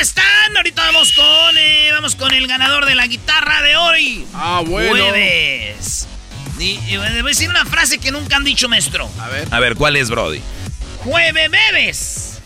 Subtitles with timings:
[0.00, 0.56] ¿cómo están?
[0.56, 4.26] Ahorita vamos con, eh, vamos con el ganador de la guitarra de hoy.
[4.32, 4.92] Ah, bueno.
[4.92, 6.08] Jueves.
[6.58, 9.10] Y, y voy a decir una frase que nunca han dicho, maestro.
[9.18, 9.46] A ver.
[9.50, 10.40] A ver, ¿cuál es, Brody?
[11.04, 12.40] Jueve bebes.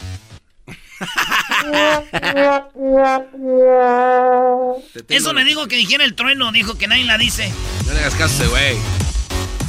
[5.09, 7.53] Eso me dijo que dijera el trueno, dijo que nadie la dice.
[7.87, 8.77] No le hagas caso güey.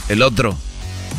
[0.10, 0.58] El otro.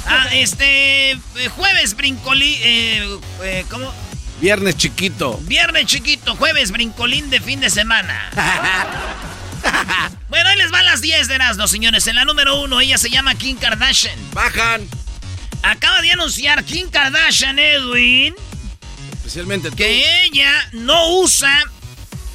[0.05, 1.21] Ah, este, eh,
[1.55, 3.93] jueves brincolín, eh, eh, ¿cómo?
[4.41, 5.39] Viernes chiquito.
[5.45, 8.31] Viernes chiquito, jueves brincolín de fin de semana.
[10.29, 12.07] bueno, ahí les van las 10 de Erasmo, señores.
[12.07, 14.19] En la número uno, ella se llama Kim Kardashian.
[14.33, 14.87] Bajan.
[15.63, 18.35] Acaba de anunciar Kim Kardashian, Edwin,
[19.13, 19.77] Especialmente tú.
[19.77, 21.53] que ella no usa.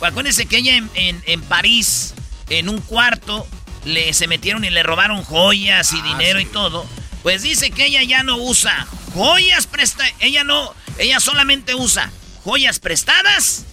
[0.02, 2.14] Acuérdense que ella en, en- en París,
[2.50, 3.48] en un cuarto,
[3.86, 6.46] le se metieron y le robaron joyas y Ah, dinero sí.
[6.46, 6.86] y todo.
[7.24, 10.14] Pues dice que ella ya no usa joyas prestadas.
[10.20, 12.12] Ella no, ella solamente usa
[12.44, 13.66] joyas prestadas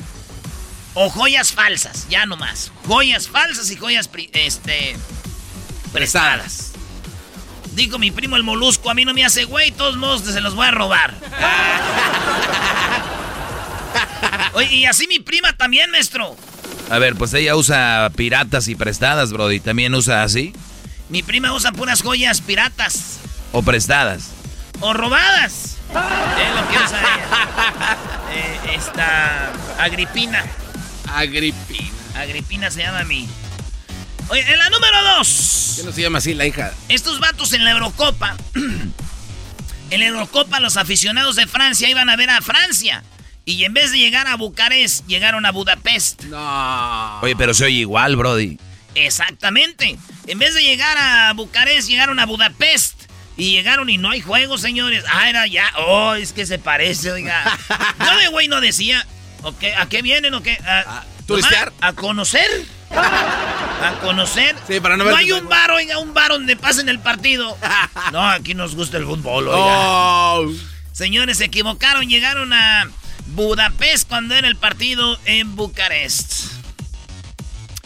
[0.95, 2.73] o joyas falsas, ya no más.
[2.87, 4.97] Joyas falsas y joyas este
[5.93, 6.73] prestadas.
[7.73, 10.55] Dijo mi primo el molusco, a mí no me hace güey, todos modos se los
[10.55, 11.15] voy a robar.
[14.55, 16.37] Oye, y así mi prima también, maestro.
[16.91, 19.61] A ver, pues ella usa piratas y prestadas, Brody.
[19.61, 20.55] ¿También usa así?
[21.09, 23.18] Mi prima usa puras joyas piratas
[23.53, 24.31] ¿O prestadas?
[24.81, 25.77] o robadas.
[25.91, 27.01] Es lo que usa.
[28.33, 30.45] Eh, esta Agripina.
[31.13, 31.91] Agripina.
[32.15, 33.29] Agripina se llama a mí.
[34.29, 35.75] Oye, en la número dos.
[35.77, 36.73] ¿Qué no se llama así la hija?
[36.89, 38.37] Estos vatos en la Eurocopa.
[38.55, 43.03] en la Eurocopa, los aficionados de Francia iban a ver a Francia.
[43.45, 46.25] Y en vez de llegar a Bucarest, llegaron a Budapest.
[46.25, 47.21] No.
[47.23, 48.59] Oye, pero se oye igual, Brody.
[48.95, 49.99] Exactamente.
[50.27, 52.98] En vez de llegar a Bucarest, llegaron a Budapest.
[53.39, 55.05] Y llegaron y no hay juego, señores.
[55.11, 55.73] Ah, era ya.
[55.79, 57.57] Oh, es que se parece, oiga.
[58.05, 59.07] Yo de güey no decía.
[59.43, 59.65] ¿ok?
[59.79, 60.59] ¿A qué vienen o qué?
[60.67, 61.73] ¿A, ¿A turistear?
[61.73, 62.67] nomás ¿A conocer?
[62.91, 64.57] ¿A conocer?
[64.67, 67.57] Sí, para no hay un bar, oiga, un bar donde pasen el partido.
[68.13, 69.61] No, aquí nos gusta el fútbol, oiga.
[69.61, 70.51] Oh.
[70.93, 72.09] Señores, se equivocaron.
[72.09, 72.89] Llegaron a
[73.27, 76.45] Budapest cuando era el partido en Bucarest.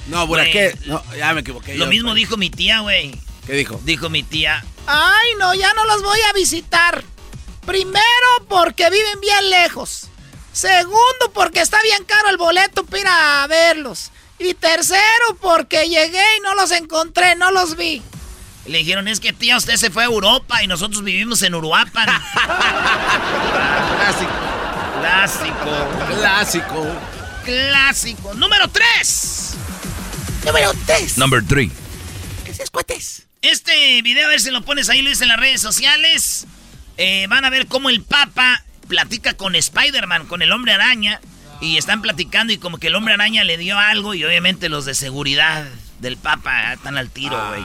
[0.06, 0.76] No, ¿por Güey, qué?
[0.86, 1.74] No, ya me equivoqué.
[1.74, 3.18] Lo yo, mismo dijo mi tía, güey.
[3.46, 3.80] ¿Qué dijo?
[3.84, 4.64] Dijo mi tía.
[4.86, 7.04] Ay, no, ya no los voy a visitar.
[7.66, 10.08] Primero, porque viven bien lejos.
[10.52, 14.10] Segundo, porque está bien caro el boleto para ir a verlos.
[14.38, 18.02] Y tercero, porque llegué y no los encontré, no los vi.
[18.66, 22.06] Le dijeron, es que tía, usted se fue a Europa y nosotros vivimos en Uruapan.
[23.96, 24.32] Clásico.
[25.00, 25.88] Clásico.
[26.08, 26.86] Clásico.
[27.44, 28.34] Clásico.
[28.34, 29.54] Número 3.
[30.44, 31.18] Número 3.
[31.18, 31.72] Number three.
[32.46, 33.26] Ese es cuates.
[33.42, 36.46] Este video, a ver si lo pones ahí, Luis, en las redes sociales.
[36.96, 41.20] Eh, van a ver cómo el Papa platica con Spider-Man, con el hombre araña.
[41.60, 44.84] Y están platicando y como que el hombre araña le dio algo y obviamente los
[44.84, 45.66] de seguridad
[45.98, 47.64] del Papa están al tiro, güey.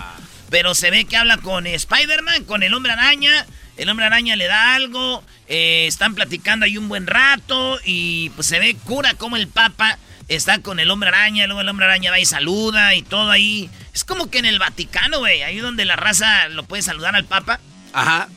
[0.50, 3.46] Pero se ve que habla con Spider-Man, con el hombre araña.
[3.78, 5.24] El hombre araña le da algo.
[5.48, 7.80] eh, están platicando ahí un buen rato.
[7.86, 11.70] Y pues se ve cura como el Papa está con el hombre araña, luego el
[11.70, 13.70] hombre araña va y saluda y todo ahí.
[13.98, 17.26] Es como que en el Vaticano, güey, ahí donde la raza lo puede saludar al
[17.26, 17.60] Papa.
[17.94, 18.30] Ajá.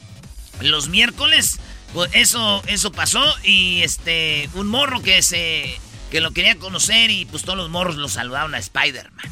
[0.62, 1.60] Los miércoles,
[1.92, 5.78] pues eso, eso pasó y este, un morro que se,
[6.10, 9.30] que lo quería conocer y pues todos los morros lo saludaron a Spider-Man.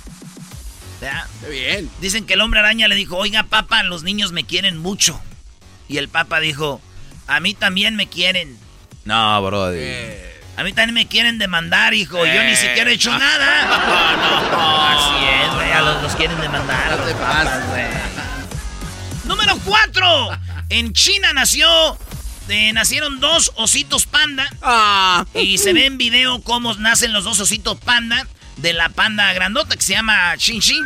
[1.00, 1.26] ¿Verdad?
[1.40, 1.90] Qué bien.
[2.02, 5.19] Dicen que el hombre araña le dijo, oiga, Papa, los niños me quieren mucho.
[5.88, 6.82] Y el Papa dijo,
[7.26, 8.58] a mí también me quieren.
[9.06, 9.78] No, brody.
[9.81, 10.27] Eh,
[10.58, 12.25] A mí también me quieren demandar, hijo.
[12.26, 14.90] Yo ni siquiera he hecho nada.
[14.90, 15.70] Así es, güey.
[15.72, 16.90] A los, los quieren demandar.
[16.99, 17.84] No te papas, güey.
[19.25, 20.31] Número 4.
[20.70, 21.96] En China nació.
[22.49, 24.49] eh, nacieron dos ositos panda.
[24.62, 25.25] Ah.
[25.34, 28.26] Y se ve en video cómo nacen los dos ositos panda
[28.56, 30.84] de la panda grandota que se llama Chin Chin.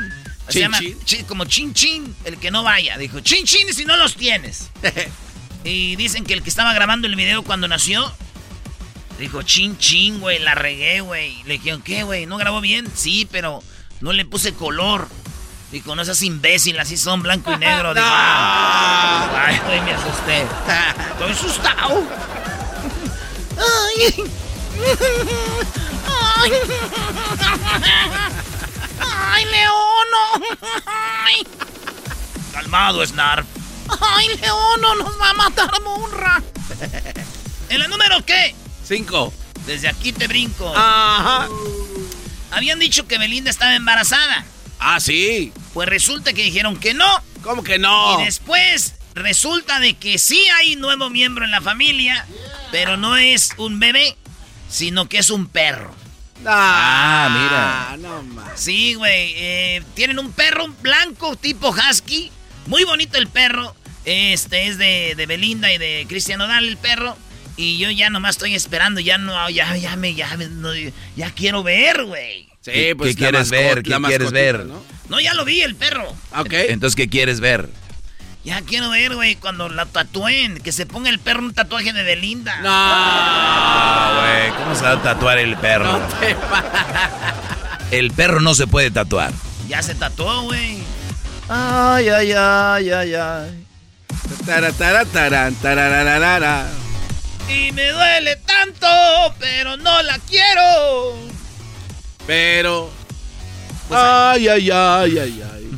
[0.48, 0.98] Se Chin llama Chin.
[1.04, 2.98] chi- como Chin Chin, el que no vaya.
[2.98, 4.70] Dijo, Chin Chin si no los tienes.
[5.64, 8.12] y dicen que el que estaba grabando el video cuando nació,
[9.22, 11.42] dijo, Chin Chin, güey, la regué, güey.
[11.44, 12.26] Le dijeron, ¿qué, güey?
[12.26, 12.86] ¿No grabó bien?
[12.94, 13.62] Sí, pero
[14.00, 15.08] no le puse color.
[15.70, 17.94] Dijo, no seas imbécil, así son blanco y negro.
[17.94, 19.44] Dijo, "Ah".
[19.46, 20.42] Ay, güey, me asusté.
[21.12, 22.02] Estoy asustado.
[23.56, 24.14] Ay.
[26.06, 26.52] Ay.
[29.00, 30.46] Ay, Leono.
[30.86, 31.46] Ay.
[32.52, 33.46] Calmado, Snarf.
[34.00, 36.42] Ay, Leono, nos va a matar Munra.
[37.68, 38.54] ¿En la número qué?
[38.92, 39.32] Cinco.
[39.66, 40.70] Desde aquí te brinco.
[40.76, 41.48] Ajá.
[42.50, 44.44] Habían dicho que Belinda estaba embarazada.
[44.78, 45.50] Ah, sí.
[45.72, 47.06] Pues resulta que dijeron que no.
[47.42, 48.20] ¿Cómo que no?
[48.20, 52.26] Y después resulta de que sí hay nuevo miembro en la familia,
[52.70, 54.14] pero no es un bebé,
[54.68, 55.94] sino que es un perro.
[56.44, 57.96] Ah, mira.
[57.96, 58.60] No más.
[58.60, 59.32] Sí, güey.
[59.36, 62.30] eh, tienen un perro blanco tipo husky.
[62.66, 63.74] Muy bonito el perro.
[64.04, 67.16] Este es de, de Belinda y de Cristiano Dal el perro.
[67.56, 69.00] Y yo ya nomás estoy esperando.
[69.00, 70.70] Ya no, ya, ya me, ya, me- no,
[71.16, 72.48] ya quiero ver, güey.
[72.62, 73.82] Sí, ¿Qué- pues qué quieres mascota- ver?
[73.82, 74.66] ¿Qué quieres ver?
[74.66, 74.82] ¿no?
[75.08, 76.08] No, ya lo vi el perro.
[76.36, 76.52] Ok.
[76.52, 77.68] Entonces, ¿qué quieres ver?
[78.44, 80.58] Ya quiero ver, güey, cuando la tatúen.
[80.60, 82.56] Que se ponga el perro un tatuaje de Belinda.
[82.60, 82.68] No.
[82.70, 85.92] Ah, güey, ¿cómo se va a tatuar el perro?
[85.92, 86.36] No te
[87.96, 89.32] El perro no se puede tatuar.
[89.68, 90.78] Ya se tatuó, güey.
[91.48, 93.64] Ay, ay, ay, ay, ay.
[94.46, 96.66] Tara, tara, taran, tarararara.
[97.52, 98.86] Y me duele tanto,
[99.38, 101.16] pero no la quiero.
[102.26, 102.90] Pero.
[103.88, 105.70] Pues, ay, ay, ay, ay, ay.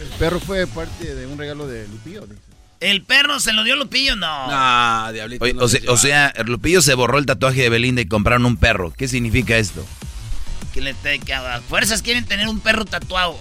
[0.00, 2.22] El perro fue parte de un regalo de Lupillo.
[2.26, 2.40] dice.
[2.80, 4.14] ¿El perro se lo dio Lupillo?
[4.16, 4.50] No.
[4.50, 5.44] No, diablito.
[5.44, 8.06] Oye, no o, sea, se o sea, Lupillo se borró el tatuaje de Belinda y
[8.06, 8.92] compraron un perro.
[8.96, 9.84] ¿Qué significa esto?
[10.72, 13.38] Que, le te- que a fuerzas quieren tener un perro tatuado.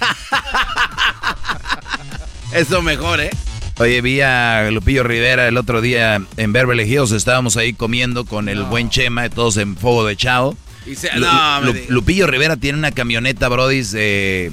[2.52, 3.30] Eso mejor, ¿eh?
[3.78, 7.10] Oye, vi a Lupillo Rivera el otro día en Beverly Hills.
[7.10, 10.56] Estábamos ahí comiendo con el buen Chema, todos en fuego de chao.
[10.86, 13.82] Y se- Lu- no, Lu- Lupillo Rivera tiene una camioneta, Brody.
[13.94, 14.50] eh,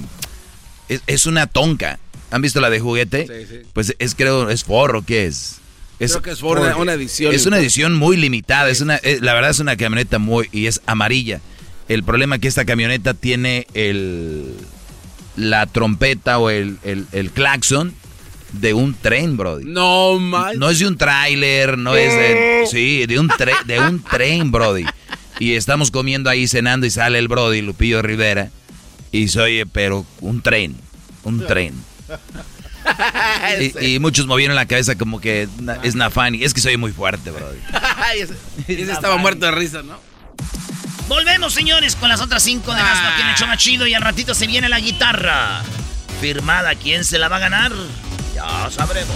[0.89, 1.99] es, es una tonka.
[2.31, 3.27] ¿Han visto la de juguete?
[3.27, 3.61] Sí, sí.
[3.73, 5.57] Pues es, creo, es forro, ¿qué es?
[5.99, 7.35] Creo que es por una, una edición.
[7.35, 8.69] Es una edición muy limitada.
[8.71, 11.41] Es una, eh, la verdad es una camioneta muy y es amarilla.
[11.89, 14.55] El problema es que esta camioneta tiene el
[15.35, 17.93] la trompeta o el, el, el claxon
[18.53, 19.65] de un tren, Brody.
[19.65, 20.55] No, más.
[20.55, 24.51] No es de un tráiler, no es de sí, de un tre- de un tren,
[24.51, 24.85] Brody.
[25.39, 28.49] Y estamos comiendo ahí cenando y sale el Brody Lupillo Rivera
[29.11, 30.75] y se oye, pero un tren,
[31.23, 31.73] un tren.
[33.79, 36.43] Y, y muchos movieron la cabeza como que na- es Nafani.
[36.43, 37.59] Es que soy muy fuerte, Brody.
[38.17, 38.33] Ese,
[38.67, 39.99] ese estaba muerto de risa, ¿no?
[41.07, 44.01] Volvemos, señores, con las otras cinco de aquí en el show más chido y al
[44.01, 45.61] ratito se viene la guitarra.
[46.21, 47.71] Firmada, ¿quién se la va a ganar?
[48.41, 49.15] Ya sabremos.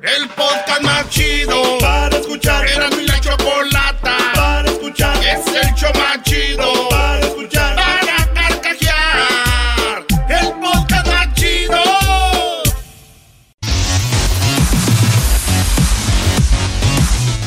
[0.00, 2.68] El podcast más chido para escuchar.
[2.68, 5.16] Era mi la chocolata para escuchar.
[5.16, 7.74] Es el show más chido para escuchar.
[7.74, 10.06] Para carcajear.
[10.28, 11.82] El podcast más chido.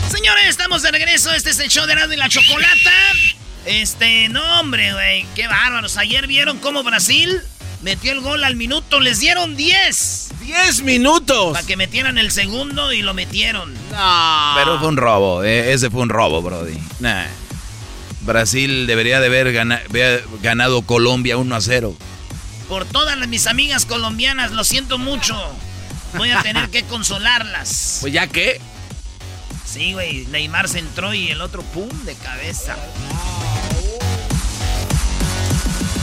[0.09, 1.31] Señores, estamos de regreso.
[1.33, 2.91] Este es el show de Erasmo y la Chocolata.
[3.65, 5.25] Este, no, hombre, güey.
[5.35, 5.95] Qué bárbaros.
[5.95, 7.41] Ayer vieron cómo Brasil
[7.81, 8.99] metió el gol al minuto.
[8.99, 11.53] Les dieron 10 ¡Diez minutos!
[11.53, 13.73] para que metieran el segundo y lo metieron.
[13.91, 14.53] No.
[14.55, 16.77] Pero fue un robo, eh, ese fue un robo, Brody.
[16.99, 17.25] Nah.
[18.21, 21.95] Brasil debería de haber gana- haber ganado Colombia 1 a 0.
[22.69, 25.35] Por todas las- mis amigas colombianas, lo siento mucho.
[26.17, 27.97] Voy a tener que consolarlas.
[28.01, 28.59] Pues ya que.
[29.65, 30.25] Sí, güey.
[30.27, 32.75] Neymar se entró y el otro pum de cabeza.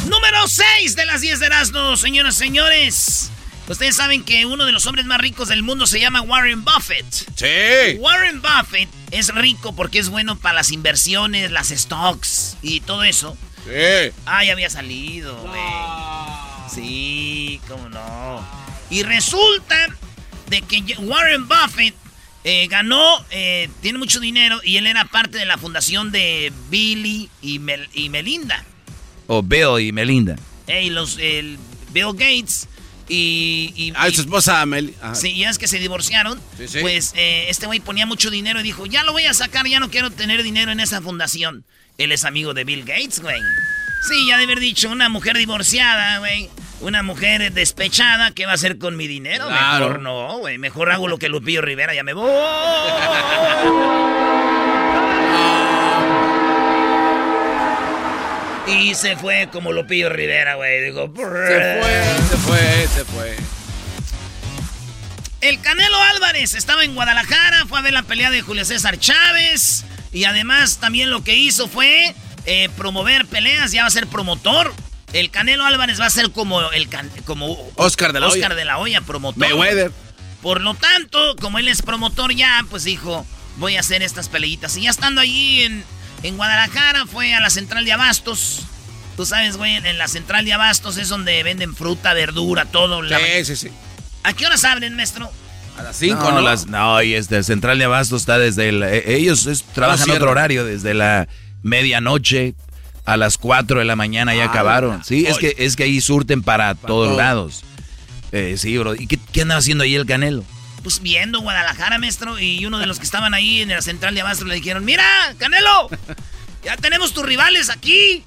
[0.08, 3.30] Número 6 de las 10 de Erasmo, señoras y señores.
[3.68, 7.04] Ustedes saben que uno de los hombres más ricos del mundo se llama Warren Buffett.
[7.36, 7.98] Sí.
[7.98, 13.36] Warren Buffett es rico porque es bueno para las inversiones, las stocks y todo eso.
[13.64, 14.12] Sí.
[14.24, 15.60] Ah, ya había salido, güey.
[16.74, 18.44] Sí, cómo no.
[18.90, 19.76] Y resulta
[20.48, 21.94] de que Warren Buffett
[22.44, 27.28] eh, ganó, eh, tiene mucho dinero y él era parte de la fundación de Billy
[27.42, 28.64] y, Mel- y Melinda.
[29.28, 30.37] O Bill y Melinda.
[30.66, 31.56] Eh, y los, el
[31.92, 32.66] Bill Gates
[33.08, 33.73] y...
[33.76, 34.94] y- Ah, y- su esposa Mel.
[35.00, 35.14] ah.
[35.14, 36.40] Sí, ya es que se divorciaron.
[36.58, 36.78] Sí, sí.
[36.80, 39.78] Pues eh, este güey ponía mucho dinero y dijo, ya lo voy a sacar, ya
[39.80, 41.64] no quiero tener dinero en esa fundación.
[41.99, 43.40] Él es amigo de Bill Gates, güey.
[44.08, 46.49] Sí, ya de haber dicho, una mujer divorciada, güey.
[46.80, 49.49] Una mujer despechada, ¿qué va a hacer con mi dinero?
[49.49, 49.87] Claro.
[49.87, 50.58] Mejor no, güey.
[50.58, 52.30] Mejor hago lo que Lupillo Rivera, ya me voy.
[58.68, 60.82] Y se fue como Lupillo Rivera, güey.
[60.84, 63.37] Digo, Se fue, se fue, se fue.
[65.40, 69.84] El Canelo Álvarez estaba en Guadalajara, fue a ver la pelea de Julio César Chávez
[70.12, 72.12] y además también lo que hizo fue
[72.44, 74.75] eh, promover peleas, ya va a ser promotor.
[75.12, 78.54] El Canelo Álvarez va a ser como el can- como Oscar de la Oscar Hoya.
[78.58, 79.38] de la Hoya, promotor.
[79.38, 79.92] Mayweather.
[80.42, 83.25] Por lo tanto, como él es promotor ya, pues dijo,
[83.56, 84.76] voy a hacer estas peleitas.
[84.76, 85.84] Y ya estando allí en,
[86.22, 88.62] en Guadalajara, fue a la central de Abastos.
[89.16, 93.02] Tú sabes, güey, en la central de Abastos es donde venden fruta, verdura, todo.
[93.02, 93.68] La- Sí, sí, sí.
[94.22, 95.30] ¿A qué horas abren, maestro?
[95.76, 96.40] A las 5, no, ¿no?
[96.40, 100.22] las- no, y este Central de Abasto está desde el, eh, ellos es- trabajan cierran.
[100.22, 101.28] otro horario, desde la
[101.62, 102.54] medianoche
[103.04, 105.04] a las 4 de la mañana ya Ah, acabaron.
[105.04, 107.16] Sí, es que es que ahí surten para, todos todo.
[107.16, 107.62] lados.
[108.32, 108.94] Eh, sí, bro.
[108.94, 110.44] ¿Y qué, qué andaba haciendo ahí el Canelo?
[110.82, 114.20] Pues viendo Guadalajara, maestro, y uno de los que estaban ahí en la central de
[114.20, 115.04] Abastos le dijeron, mira,
[115.38, 115.88] Canelo,
[116.64, 118.25] ya tenemos tus rivales aquí.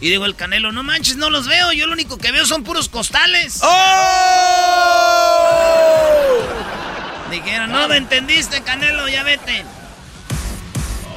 [0.00, 2.64] Y digo el Canelo, no manches, no los veo, yo lo único que veo son
[2.64, 3.60] puros costales.
[7.30, 9.64] Dijeron, no me entendiste, Canelo, ya vete.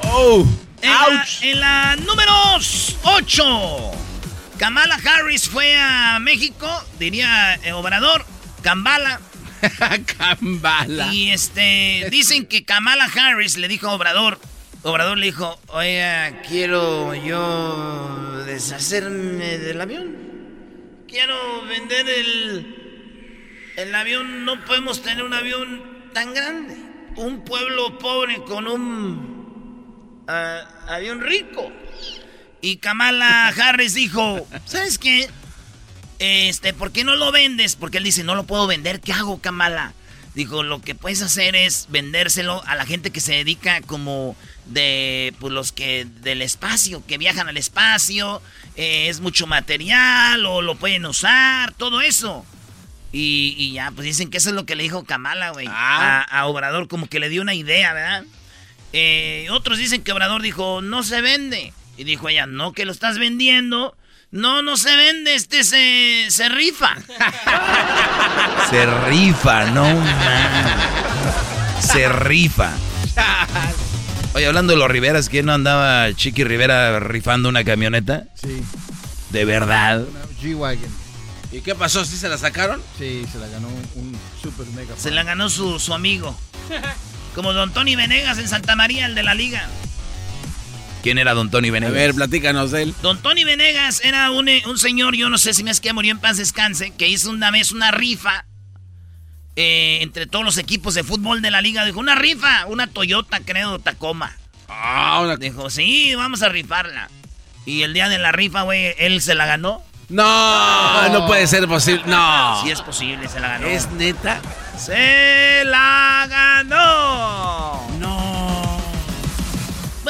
[0.04, 0.46] Oh.
[0.82, 2.34] En la, en la número
[3.04, 3.92] 8,
[4.58, 8.26] Kamala Harris fue a México, diría eh, Obrador,
[8.62, 9.22] Kambala.
[11.12, 14.40] Y este, dicen que Kamala Harris le dijo a Obrador,
[14.84, 20.16] Obrador le dijo, oiga, quiero yo deshacerme del avión.
[21.08, 26.76] Quiero vender el, el avión, no podemos tener un avión tan grande.
[27.16, 31.72] Un pueblo pobre con un ah, avión rico.
[32.60, 35.30] Y Kamala Harris dijo, ¿sabes qué?
[36.20, 37.76] Este, ¿por qué no lo vendes?
[37.76, 39.00] Porque él dice, no lo puedo vender.
[39.02, 39.94] ¿Qué hago, Kamala?
[40.36, 45.34] Dijo, lo que puedes hacer es vendérselo a la gente que se dedica como de,
[45.40, 48.42] pues los que del espacio, que viajan al espacio,
[48.76, 52.46] eh, es mucho material o lo pueden usar, todo eso.
[53.12, 56.26] Y, y ya, pues dicen que eso es lo que le dijo Kamala, güey, Ah.
[56.28, 58.24] a, a Obrador, como que le dio una idea, ¿verdad?
[58.92, 61.74] Eh, otros dicen que Obrador dijo, no se vende.
[61.96, 63.96] Y dijo ella, no, que lo estás vendiendo.
[64.34, 66.96] No, no se vende, este se, se rifa.
[68.72, 70.78] Se rifa, no man.
[71.80, 72.72] Se rifa.
[74.34, 78.24] Oye, hablando de los Riveras, ¿quién no andaba Chiqui Rivera rifando una camioneta?
[78.34, 78.64] Sí,
[79.30, 80.04] ¿De verdad?
[80.42, 80.90] G-Wagon.
[81.52, 82.04] ¿Y qué pasó?
[82.04, 82.82] ¿Sí se la sacaron?
[82.98, 84.96] Sí, se la ganó un, un super mega.
[84.98, 86.36] Se la ganó su, su amigo.
[87.36, 89.70] Como Don Tony Venegas en Santa María, el de la liga.
[91.04, 91.94] ¿Quién era Don Tony A Venegas?
[91.94, 92.96] ver, platícanos de él.
[93.02, 95.92] Don Tony Venegas era un, eh, un señor, yo no sé si me es que
[95.92, 98.46] murió en paz descanse, que hizo una vez una rifa
[99.58, 101.84] eh, entre todos los equipos de fútbol de la liga.
[101.86, 104.36] Dijo, una rifa, una Toyota, creo, Tacoma.
[104.70, 105.36] Ah, una...
[105.36, 107.10] Dijo, sí, vamos a rifarla.
[107.66, 109.84] Y el día de la rifa, güey, él se la ganó.
[110.10, 112.04] No, no puede ser posible.
[112.06, 112.62] No.
[112.64, 113.68] Sí es posible, se la ganó.
[113.68, 114.42] ¿Es neta?
[114.78, 117.93] ¡Se la ganó!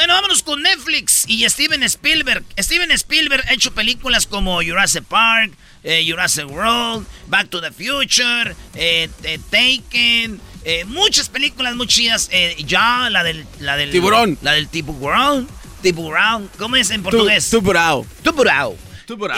[0.04, 0.14] No.
[0.14, 2.44] Bueno, vámonos con Netflix y Steven Spielberg.
[2.60, 8.54] Steven Spielberg ha hecho películas como Jurassic Park, eh, Jurassic World, Back to the Future,
[8.76, 12.28] eh, eh, Taken, eh, muchas películas muy chidas.
[12.34, 13.92] Eh, ya, la del, la del...
[13.92, 14.38] Tiburón.
[14.42, 15.48] La del tiburón.
[15.82, 16.50] Tiburón.
[16.58, 17.50] ¿Cómo es en portugués?
[17.50, 18.78] Tu bravo.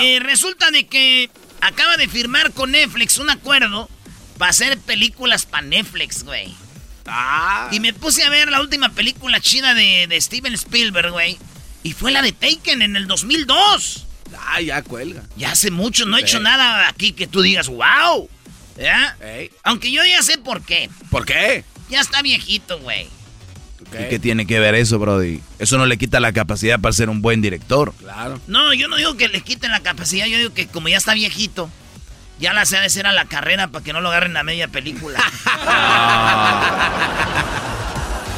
[0.02, 1.30] Eh, resulta de que
[1.62, 3.88] acaba de firmar con Netflix un acuerdo
[4.40, 6.56] para hacer películas para Netflix, güey.
[7.08, 7.70] Ah.
[7.72, 11.38] Y me puse a ver la última película china de, de Steven Spielberg, güey.
[11.84, 14.06] Y fue la de Taken en el 2002.
[14.40, 15.24] Ah, ya cuelga.
[15.38, 16.26] Ya hace mucho, no he Sí.
[16.28, 18.30] hecho nada aquí que tú digas, wow.
[18.80, 19.16] ¿Ya?
[19.22, 20.90] Ey, Aunque yo ya sé por qué.
[21.10, 21.64] ¿Por qué?
[21.90, 23.08] Ya está viejito, güey.
[23.94, 25.42] ¿Y qué tiene que ver eso, Brody?
[25.60, 27.94] Eso no le quita la capacidad para ser un buen director.
[28.00, 28.42] Claro.
[28.48, 31.14] No, yo no digo que le quiten la capacidad, yo digo que como ya está
[31.14, 31.70] viejito,
[32.40, 34.44] Ya la se ha de hacer a la carrera para que no lo agarren a
[34.44, 35.20] media película.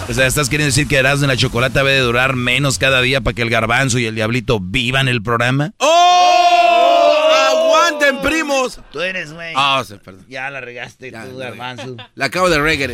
[0.09, 3.01] O sea, ¿estás queriendo decir que Erasmo en la chocolate debe de durar menos cada
[3.01, 5.73] día para que el garbanzo y el diablito vivan el programa?
[5.79, 7.29] ¡Oh!
[7.51, 8.79] ¡Aguanten, primos!
[8.93, 9.51] Tú eres, güey.
[9.57, 10.25] Ah, sí, perdón.
[10.29, 11.97] Ya la regaste Ya, tú, garbanzo.
[12.15, 12.91] La acabo de regar.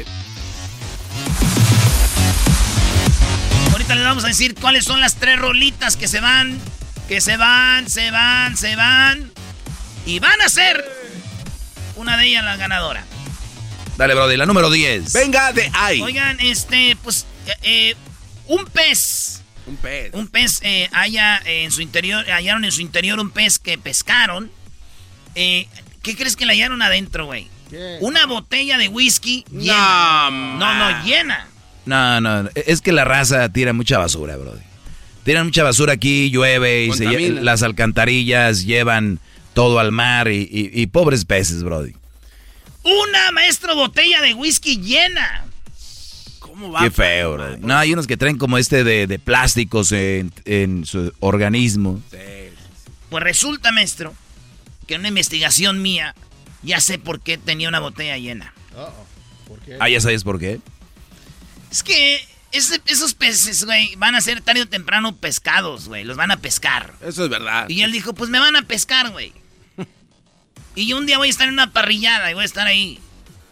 [3.72, 6.60] Ahorita les vamos a decir cuáles son las tres rolitas que se van,
[7.08, 9.32] que se van, se van, se van.
[10.06, 10.84] Y van a ser
[11.96, 13.06] una de ellas la ganadora.
[13.98, 15.14] Dale, Brody, la número 10.
[15.14, 16.02] Venga de ahí.
[16.02, 17.96] Oigan, este, pues, eh, eh,
[18.48, 19.42] un pez.
[19.66, 20.14] Un pez.
[20.14, 24.52] Un pez eh, haya en su interior, hallaron en su interior un pez que pescaron.
[25.36, 25.68] Eh,
[26.02, 27.50] ¿Qué crees que le hallaron adentro, güey?
[28.02, 30.30] Una botella de whisky llena.
[30.30, 31.48] No, No, no, llena.
[31.86, 34.62] No, no, es que la raza tira mucha basura, Brody.
[35.24, 39.20] Tiran mucha basura aquí, llueve y se las alcantarillas llevan
[39.54, 41.94] todo al mar y, y- y pobres peces, Brody.
[42.84, 45.46] Una maestro botella de whisky llena.
[46.40, 46.82] ¿Cómo va?
[46.82, 47.58] Qué feo, Brody.
[47.62, 52.02] No, hay unos que traen como este de, de plásticos en, en su organismo.
[53.10, 54.14] Pues resulta, maestro,
[54.88, 56.14] que en una investigación mía
[56.62, 58.54] ya sé por qué tenía una botella llena.
[58.76, 59.06] Uh-oh.
[59.48, 59.78] ¿Por qué?
[59.80, 60.60] Ah, ya sabes por qué.
[61.72, 62.20] Es que
[62.52, 66.04] ese- esos peces, güey, van a ser tarde o temprano pescados, güey.
[66.04, 66.94] Los van a pescar.
[67.02, 67.70] Eso es verdad.
[67.70, 69.32] Y él dijo, pues me van a pescar, güey.
[70.76, 73.00] Y yo un día voy a estar en una parrillada y voy a estar ahí.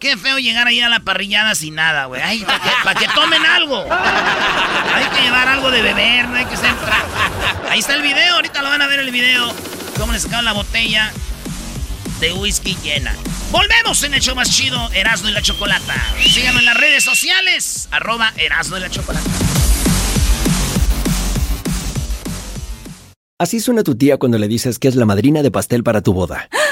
[0.00, 2.20] Qué feo llegar ahí a la parrillada sin nada, güey.
[2.20, 3.86] Ay, para que, pa' que tomen algo.
[4.94, 6.74] Hay que llevar algo de beber, no hay que ser...
[7.70, 9.54] Ahí está el video, ahorita lo van a ver el video.
[9.98, 11.12] Cómo le sacaron la botella
[12.18, 13.14] de whisky llena.
[13.52, 15.94] Volvemos en el show más chido, Erasmo y la Chocolata.
[16.20, 19.30] Síganme en las redes sociales, arroba Erasmo y la Chocolata.
[23.38, 26.12] Así suena tu tía cuando le dices que es la madrina de pastel para tu
[26.12, 26.48] boda.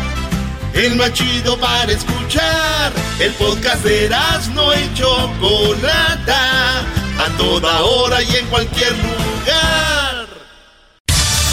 [0.73, 2.93] El más chido para escuchar.
[3.19, 4.09] El podcast de
[4.53, 6.79] no y Chocolata.
[7.19, 10.27] A toda hora y en cualquier lugar.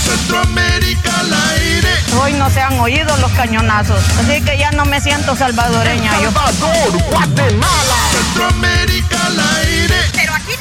[0.04, 1.88] Centroamérica al aire.
[2.22, 6.20] Hoy no se han oído los cañonazos, así que ya no me siento salvadoreña.
[6.22, 6.30] yo.
[6.30, 7.96] Salvador, Guatemala.
[8.12, 9.96] Centroamérica al aire.
[10.14, 10.52] Pero aquí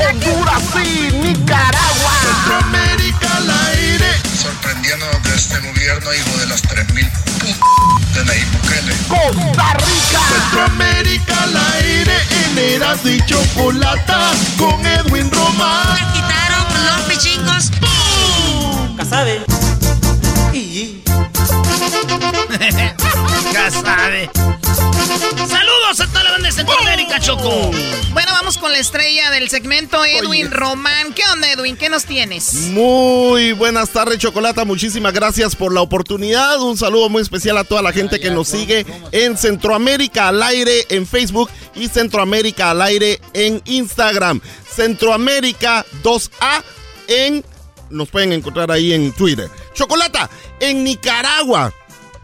[0.00, 2.12] Honduras y Nicaragua.
[2.22, 4.06] Centroamérica al aire.
[4.42, 7.46] sorprendiéndonos de este gobierno, hijo de las 3000 p
[8.14, 8.94] de Nayib Bukele.
[9.08, 10.20] Costa Rica.
[10.28, 12.16] Centroamérica al aire.
[12.44, 14.30] En Eras y Chocolata.
[14.58, 15.96] Con Edwin Román.
[16.12, 17.70] quitaron los pichingos.
[18.96, 19.44] Casabe.
[23.52, 24.30] Ya sabe.
[25.02, 27.72] Saludos a toda la banda de Centroamérica, Choco.
[28.12, 30.48] Bueno, vamos con la estrella del segmento, Edwin Oye.
[30.48, 31.12] Román.
[31.12, 31.76] ¿Qué onda, Edwin?
[31.76, 32.54] ¿Qué nos tienes?
[32.70, 34.64] Muy buenas tardes, Chocolata.
[34.64, 36.60] Muchísimas gracias por la oportunidad.
[36.60, 40.86] Un saludo muy especial a toda la gente que nos sigue en Centroamérica al aire
[40.88, 44.40] en Facebook y Centroamérica al aire en Instagram.
[44.72, 46.62] Centroamérica 2A
[47.08, 47.44] en...
[47.90, 49.50] Nos pueden encontrar ahí en Twitter.
[49.74, 51.74] Chocolata, en Nicaragua.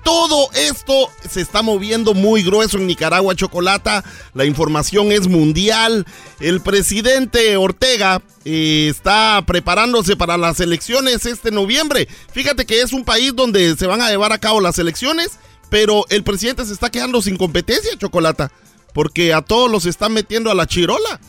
[0.08, 4.02] Todo esto se está moviendo muy grueso en Nicaragua, Chocolata.
[4.32, 6.06] La información es mundial.
[6.40, 12.08] El presidente Ortega eh, está preparándose para las elecciones este noviembre.
[12.32, 15.32] Fíjate que es un país donde se van a llevar a cabo las elecciones,
[15.68, 18.50] pero el presidente se está quedando sin competencia, Chocolata,
[18.94, 21.20] porque a todos los están metiendo a la chirola.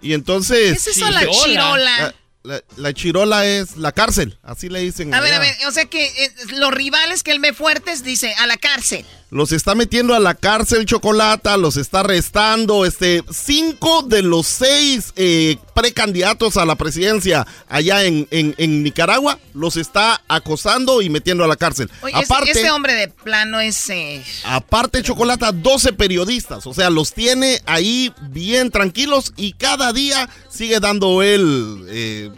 [0.00, 0.72] Y entonces...
[0.72, 2.12] ¿Qué es eso, la chirola?
[2.44, 5.14] La, la chirola es la cárcel, así le dicen.
[5.14, 8.34] A ver, a ver, o sea que eh, los rivales que él ve fuertes, dice,
[8.38, 9.06] a la cárcel.
[9.30, 12.84] Los está metiendo a la cárcel Chocolata, los está arrestando.
[12.84, 19.38] Este, cinco de los seis eh, precandidatos a la presidencia allá en, en- en Nicaragua
[19.54, 21.90] los está acosando y metiendo a la cárcel.
[22.02, 23.88] Oye, ese- aparte, ese, hombre de plano es...
[23.88, 26.66] eh, aparte Chocolata, 12 periodistas.
[26.66, 31.86] O sea, los tiene ahí bien tranquilos y cada día sigue dando él.
[31.88, 32.30] eh,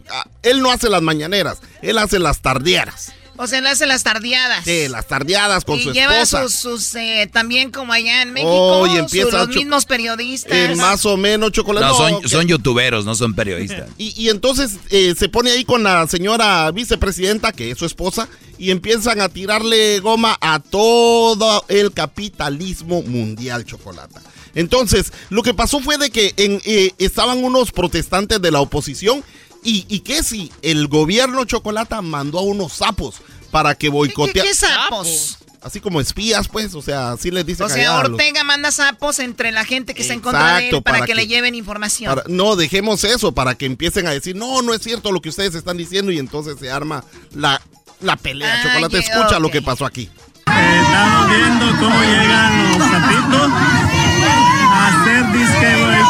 [0.42, 3.12] él no hace las mañaneras, él hace las tardieras.
[3.36, 4.64] o sea, le hace las tardeadas.
[4.64, 6.42] Sí, las tardeadas con y su lleva esposa.
[6.48, 8.48] sus, sus, eh, también como allá en México,
[8.82, 10.52] Oh, y sus- empieza los mismos periodistas.
[10.52, 11.84] Eh, más o menos chocolate.
[11.86, 13.88] No, son, son youtuberos, no son periodistas.
[13.98, 18.28] Y, y entonces eh, se pone ahí con la señora vicepresidenta, que es su esposa,
[18.56, 24.14] y empiezan a tirarle goma a todo el capitalismo mundial, chocolate.
[24.54, 29.24] Entonces, lo que pasó fue de que en, eh, estaban unos protestantes de la oposición
[29.62, 33.16] y, y que si el gobierno chocolate mandó a unos sapos
[33.50, 34.48] para que ¿Qué, boicotearan.
[34.50, 35.38] qué sapos?
[35.62, 39.18] Así como espías, pues, o sea, así les dicen O sea, los- Ortega manda sapos
[39.18, 41.26] entre la gente que está en contra de él Exacto, para, para que, que- le
[41.26, 42.14] lleven información.
[42.14, 45.30] Para- no, dejemos eso para que empiecen a decir, no, no es cierto lo que
[45.30, 47.02] ustedes están diciendo y entonces se arma
[47.34, 47.62] la,
[48.00, 48.60] la pelea.
[48.60, 50.10] Ah, Chocolate, escucha lo que pasó aquí.
[50.46, 53.50] Estamos viendo cómo llegan los sapitos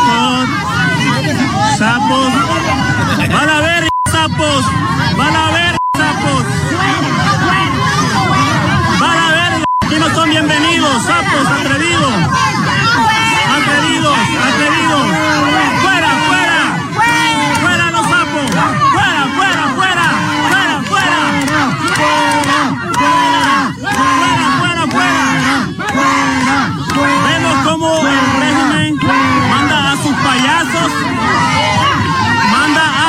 [0.05, 0.49] boicot.
[1.79, 2.33] Sapos.
[3.33, 4.65] Van a ver, sapos.
[5.17, 6.45] Van a ver, sapos.
[9.01, 11.47] Van a ver, aquí no son bienvenidos, sapos.
[11.61, 12.15] Atrevidos,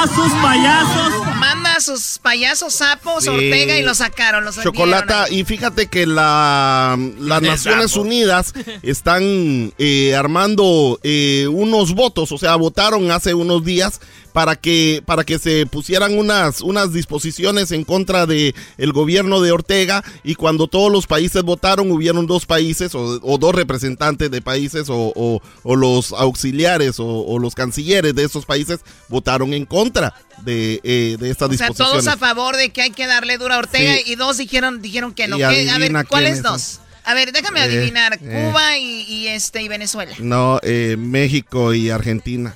[0.08, 1.36] sus payasos.
[1.36, 3.30] Manda a sus payasos sapos Sí.
[3.30, 8.02] Ortega y los sacaron, los Chocolata, y fíjate que la, las Naciones Sapo.
[8.02, 14.00] Unidas están eh, armando eh, unos votos, o sea, votaron hace unos días
[14.36, 19.54] para que, para que se pusieran unas, unas disposiciones en contra de el gobierno de
[19.54, 24.42] Ortega y cuando todos los países votaron, hubieron dos países o, o dos representantes de
[24.42, 30.14] países o, o- o los auxiliares o, los cancilleres de esos países votaron en contra
[30.44, 32.04] de, eh, de estas O sea, disposiciones.
[32.04, 34.04] todos a favor de que hay que darle duro a Ortega Sí.
[34.12, 35.38] y dos dijeron, dijeron que no.
[35.38, 36.82] A ver, ¿cuáles dos?
[37.06, 38.20] A ver, déjame Eh, adivinar.
[38.22, 38.50] eh.
[38.50, 40.14] Cuba y, y este y Venezuela.
[40.20, 42.54] No, eh, México y Argentina.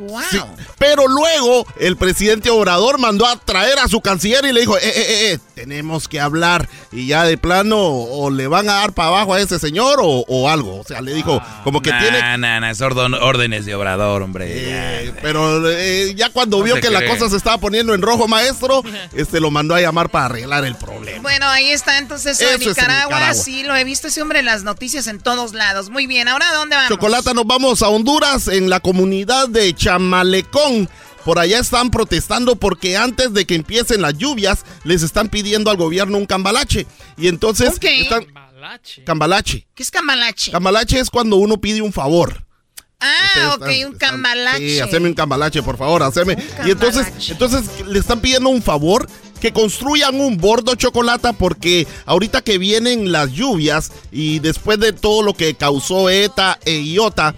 [0.00, 0.22] Wow.
[0.30, 0.38] Sí,
[0.78, 4.82] pero luego el presidente Obrador mandó a traer a su canciller y le dijo, eh,
[4.84, 6.68] eh, eh, tenemos que hablar.
[6.92, 10.24] Y ya de plano o le van a dar para abajo a ese señor o,
[10.26, 10.80] o algo.
[10.80, 12.20] O sea, le dijo como que nah, tiene...
[12.38, 14.46] nah, nah, es órdenes de obrador, hombre.
[14.48, 17.10] Eh, pero eh, ya cuando No vio que la cree.
[17.10, 18.82] cosa se estaba poniendo en rojo, maestro,
[19.12, 21.22] este lo mandó a llamar para arreglar el problema.
[21.22, 23.04] Bueno, ahí está entonces Eso en es en Nicaragua.
[23.18, 23.34] Nicaragua.
[23.34, 25.90] Sí, lo he visto ese hombre en las noticias en todos lados.
[25.90, 26.90] Muy bien, ¿ahora dónde vamos?
[26.90, 30.88] Chocolata, nos vamos a Honduras, en la comunidad de Chamalecón.
[31.24, 35.76] Por allá están protestando porque antes de que empiecen las lluvias, les están pidiendo al
[35.76, 36.86] gobierno un cambalache.
[37.18, 38.02] Y entonces qué?
[38.02, 38.24] están...
[39.04, 39.66] Cambalache.
[39.74, 40.52] ¿Qué es cambalache?
[40.52, 42.46] Cambalache es cuando uno pide un favor.
[43.00, 44.58] Ah, ok, un están- cambalache.
[44.58, 46.36] Sí, haceme un cambalache, por favor, haceme.
[46.66, 49.06] Y entonces, entonces le están pidiendo un favor
[49.40, 55.22] que construyan un bordo chocolate porque ahorita que vienen las lluvias y después de todo
[55.22, 57.34] lo que causó ETA e IOTA,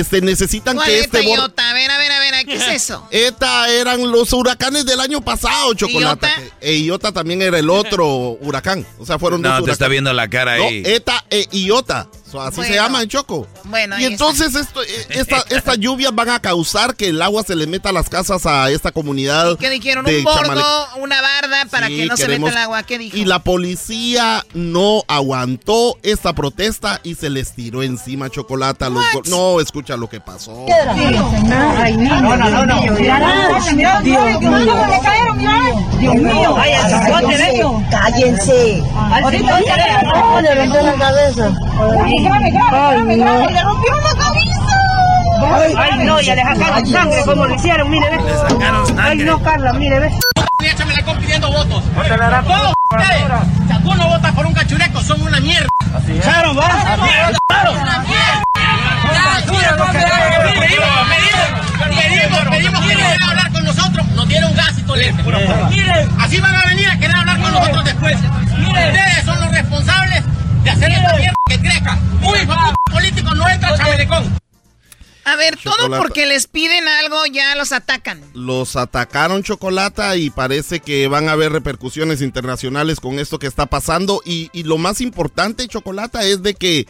[0.00, 1.70] este necesitan ¿Cuál que es este Iota?
[1.70, 3.06] A ver, a ver, a ver, ¿qué es eso?
[3.10, 6.26] ETA eran los huracanes del año pasado, chocolate.
[6.26, 6.42] ¿Iota?
[6.60, 8.06] E IOTA también era el otro
[8.40, 8.86] huracán.
[8.98, 9.72] O sea, fueron dos No, te huracanes.
[9.74, 10.82] está viendo la cara No, ahí.
[10.84, 12.08] ETA e IOTA.
[12.30, 12.72] So, así Bueno.
[12.72, 13.46] se llama Choco.
[13.64, 17.54] Bueno, y entonces esto, eh, esta- estas lluvias van a causar que el agua se
[17.54, 19.56] le meta a las casas a esta comunidad.
[19.58, 20.04] ¿Qué dijeron?
[20.04, 20.64] de Un bordo, Chamale-
[21.00, 22.82] una barda para Sí, que no se meta el agua.
[22.82, 23.16] ¿Qué dijo?
[23.16, 29.04] Y la policía no aguantó esta protesta y se les tiró encima chocolate a los
[29.28, 30.66] No, escucha lo que pasó.
[30.66, 32.82] No, no, no, no.
[36.00, 36.56] Dios mío.
[37.90, 38.82] Cállense.
[39.22, 39.60] Ahorita
[40.82, 41.52] la cabeza.
[42.16, 44.56] Ay, grave, grave, grave, le rompieron la cabeza.
[45.76, 48.22] Ay, no, ya le sacaron sangre como lo hicieron, mire, ¿ves?
[48.98, 50.14] Ay, no, Carla, mire, ¿ves?
[50.64, 51.84] Échame la copa pidiendo votos.
[51.94, 53.24] Todos ustedes.
[53.66, 55.68] Si alguno vota por un cachureco, son una mierda.
[56.08, 56.68] ¿Echaron, va?
[57.48, 57.72] ¡Claro!
[61.96, 64.06] Pedimos, pedimos que a hablar con nosotros.
[64.54, 64.96] Gas y todo
[65.68, 68.16] Miren, así van a venir a querer hablar con nosotros después
[70.66, 71.98] de hacer esta mierda que crezca.
[72.22, 72.54] Un hijo
[72.90, 74.36] político no entra a chamelecón.
[75.24, 78.20] A ver, todo porque les piden algo ya los atacan.
[78.34, 83.66] Los atacaron Chocolata y parece que van a haber repercusiones internacionales con esto que está
[83.66, 84.22] pasando.
[84.24, 86.88] Y, y lo más importante, Chocolata, es de que,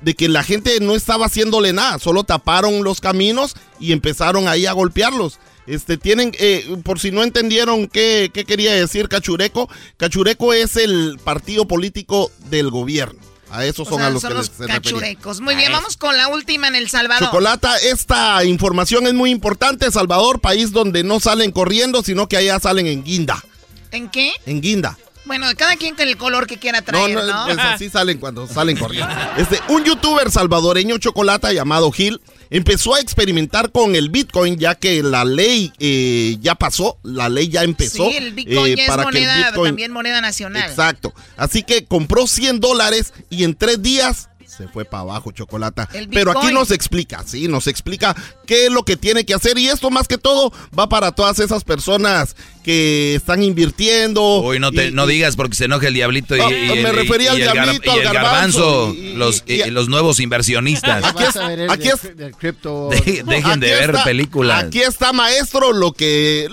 [0.00, 4.66] de que la gente no estaba haciéndole nada, solo taparon los caminos y empezaron ahí
[4.66, 5.38] a golpearlos.
[5.66, 11.18] Este, tienen, eh, por si no entendieron qué, qué quería decir Cachureco, Cachureco es el
[11.22, 13.20] partido político del gobierno.
[13.50, 14.74] A esos O son sea, a los son que los refería.
[14.76, 15.40] cachurecos.
[15.42, 17.28] Muy bien, vamos con la última en El Salvador.
[17.28, 19.90] Chocolata, esta información es muy importante.
[19.90, 23.44] Salvador, país donde no salen corriendo, sino que allá salen en guinda.
[23.90, 24.32] ¿En qué?
[24.46, 24.96] En guinda.
[25.26, 27.40] Bueno, cada quien con el color que quiera traer, no, ¿no?
[27.40, 29.14] no, pues así salen cuando salen corriendo.
[29.36, 32.20] Este, un youtuber salvadoreño Chocolata llamado Gil
[32.52, 37.48] empezó a experimentar con el Bitcoin ya que la ley eh, ya pasó, la ley
[37.48, 38.08] ya empezó.
[38.10, 40.68] Sí, el Bitcoin eh, ya es para el moneda, Bitcoin- también moneda nacional.
[40.68, 41.14] Exacto.
[41.36, 45.88] Así que compró 100 dólares y en tres días se fue para abajo, Chocolata.
[46.12, 48.14] Pero aquí nos explica, sí, nos explica
[48.46, 49.56] qué es lo que tiene que hacer.
[49.58, 54.40] Y esto más que todo va para todas esas personas que están invirtiendo.
[54.40, 56.42] Uy, no, te, y- no digas porque se enoja el diablito y, y
[56.82, 60.20] me el, refería y al diablito, y al garbanzo, garbanzo, los, y- y- los nuevos
[60.20, 61.02] inversionistas.
[61.12, 61.36] Aquí es-
[61.70, 62.88] aquí es- del cripto.
[62.90, 64.64] De- dejen de ver está- películas.
[64.64, 66.48] Aquí está, maestro, lo que...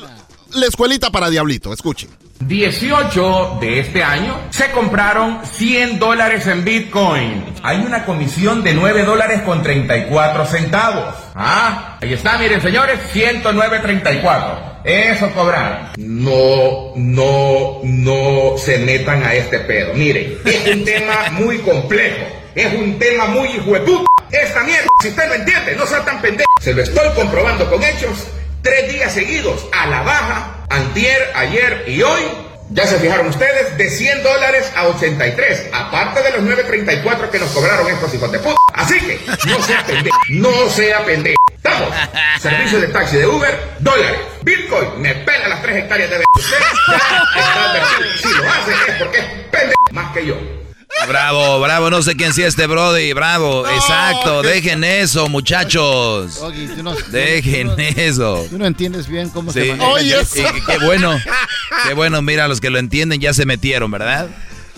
[0.53, 2.09] La escuelita para diablito, escuchen.
[2.39, 7.43] 18 de este año se compraron 100 dólares en Bitcoin.
[7.63, 11.15] Hay una comisión de 9 dólares con 34 centavos.
[11.35, 14.81] Ah, ahí está, miren señores, 109.34.
[14.85, 15.89] Eso cobraron.
[15.97, 19.93] No, no, no se metan a este pedo.
[19.93, 22.25] Miren, es un tema muy complejo.
[22.55, 23.75] Es un tema muy hijo.
[24.31, 26.49] Esta mierda, si usted lo entiende, no sea tan pendejo.
[26.61, 28.27] Se lo estoy comprobando con hechos.
[28.61, 32.21] Tres días seguidos a la baja, antier, ayer y hoy.
[32.71, 37.49] Ya se fijaron ustedes, de 100 dólares a 83, aparte de los 9.34 que nos
[37.51, 38.57] cobraron estos hijos de puta.
[38.73, 41.41] Así que, no sea pendejo, no sea pendejo.
[41.55, 41.89] Estamos,
[42.41, 44.19] servicio de taxi de Uber, dólares.
[44.43, 46.23] Bitcoin, me pela las 3 hectáreas de.
[46.35, 48.17] Usted ya está.
[48.21, 50.35] Si lo hace es porque es pendejo más que yo.
[51.07, 56.37] Bravo, bravo, no sé quién sea este Brody, bravo, exacto, dejen eso, muchachos.
[56.41, 58.45] Ogi, tú no, Dejen eso.
[58.49, 60.01] tú no entiendes bien cómo Sí, se maneja.
[60.01, 60.09] y-
[60.41, 61.17] y- qué bueno,
[61.87, 64.27] qué bueno, mira, los que lo entienden ya se metieron, ¿verdad?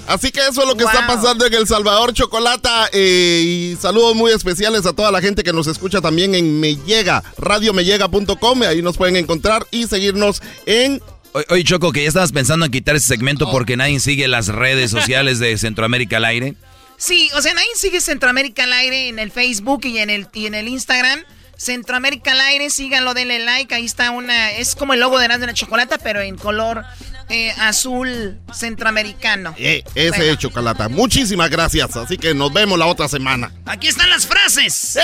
[0.08, 2.90] Así que eso es lo que está pasando en El Salvador, Chocolata.
[2.92, 6.76] eh, y saludos muy especiales a toda la gente que nos escucha también en Me
[6.76, 8.62] Llega, radiomellega.com.
[8.64, 11.02] Ahí nos pueden encontrar y seguirnos en
[11.34, 14.92] Oye, Choco, que ya estabas pensando en quitar ese segmento porque nadie sigue las redes
[14.92, 16.56] sociales de Centroamérica al aire.
[16.98, 20.46] Sí, o sea, nadie sigue Centroamérica al aire en el Facebook y en el, y
[20.46, 21.22] en el Instagram.
[21.58, 23.74] Centroamérica al aire, síganlo, denle like.
[23.74, 24.52] Ahí está una.
[24.52, 26.84] Es como el logo de Erasmo de la Chocolata, pero en color
[27.32, 29.54] eh, azul centroamericano.
[29.58, 30.90] eh, ese es Chocolata.
[30.90, 31.96] Muchísimas gracias.
[31.96, 33.52] Así que nos vemos la otra semana.
[33.66, 34.98] Aquí están las frases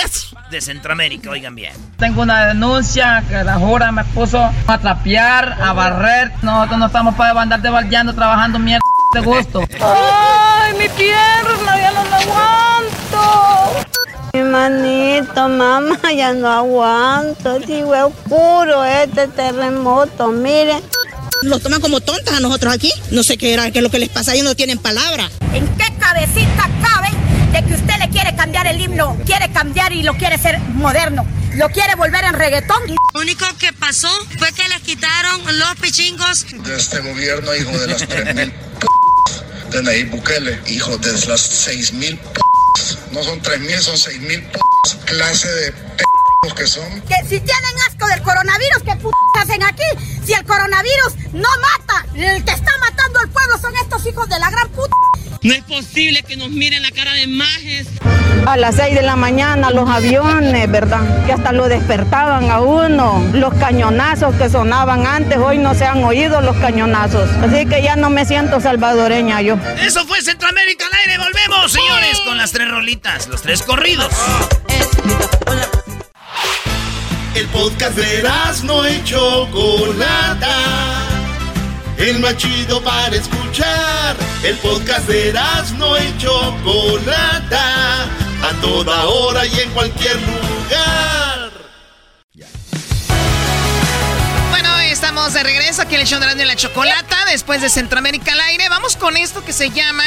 [0.50, 1.72] de Centroamérica, oigan bien.
[1.98, 6.30] Tengo una denuncia que la jura me puso a trapear, a barrer.
[6.42, 8.82] Nosotros no estamos para andar de baldeando trabajando mierda
[9.14, 9.60] de gusto.
[9.80, 11.76] ¡Ay, mi pierna!
[11.78, 13.86] ¡Ya no la aguanto!
[14.34, 17.58] Mi manito, mamá, ya no aguanto.
[17.60, 20.82] Digo, es puro este terremoto, mire.
[21.42, 22.92] Nos toman como tontas a nosotros aquí.
[23.10, 25.30] No sé qué era, qué es lo que les pasa, ellos no tienen palabra.
[25.52, 27.08] ¿En qué cabecita cabe
[27.52, 29.16] de que usted le quiere cambiar el himno?
[29.24, 31.26] Quiere cambiar y lo quiere ser moderno.
[31.54, 32.80] Lo quiere volver en reggaetón.
[33.14, 36.46] Lo único que pasó fue que les quitaron los pichingos.
[36.52, 38.52] de este gobierno, hijo de las 3.000
[39.70, 42.18] de Nayib Bukele, hijo de las 6.000
[43.12, 44.44] no son 3.000, son 6.000
[45.04, 45.74] clase de
[46.54, 47.00] que son.
[47.02, 49.08] Que si tienen asco del coronavirus, ¿qué p
[49.40, 49.82] hacen aquí?
[50.24, 54.38] Si el coronavirus no mata, el que está matando al pueblo son estos hijos de
[54.38, 54.94] la gran puta.
[55.42, 57.86] No es posible que nos miren la cara de majes.
[58.46, 61.26] A las 6 de la mañana los aviones, ¿verdad?
[61.26, 63.22] Que hasta lo despertaban a uno.
[63.32, 67.28] Los cañonazos que sonaban antes, hoy no se han oído los cañonazos.
[67.42, 69.56] Así que ya no me siento salvadoreña yo.
[69.80, 71.18] Eso fue Centroamérica al aire.
[71.18, 74.12] Volvemos, señores, con las tres rolitas, los tres corridos.
[77.38, 78.28] El podcast de
[78.64, 80.56] no y Chocolata.
[81.96, 84.16] El más chido para escuchar.
[84.42, 85.32] El podcast de
[85.76, 88.06] no y Chocolata.
[88.42, 91.52] A toda hora y en cualquier lugar.
[94.50, 98.40] Bueno, estamos de regreso aquí en el show de la Chocolata, después de Centroamérica al
[98.40, 98.68] aire.
[98.68, 100.02] Vamos con esto que se llama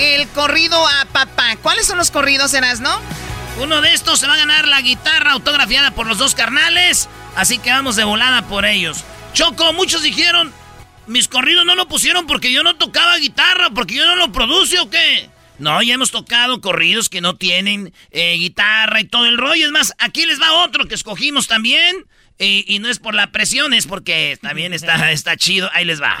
[0.00, 1.54] el corrido a papá.
[1.62, 2.90] ¿Cuáles son los corridos, Erasno?
[3.58, 7.08] Uno de estos se va a ganar la guitarra autografiada por los dos carnales.
[7.36, 9.04] Así que vamos de volada por ellos.
[9.34, 10.52] Choco, muchos dijeron,
[11.06, 14.78] mis corridos no lo pusieron porque yo no tocaba guitarra, porque yo no lo produce
[14.80, 15.30] o qué.
[15.58, 19.66] No, ya hemos tocado corridos que no tienen eh, guitarra y todo el rollo.
[19.66, 22.06] Es más, aquí les va otro que escogimos también.
[22.38, 25.70] eh, y no es por la presión, es porque también está, está chido.
[25.74, 26.16] Ahí les va.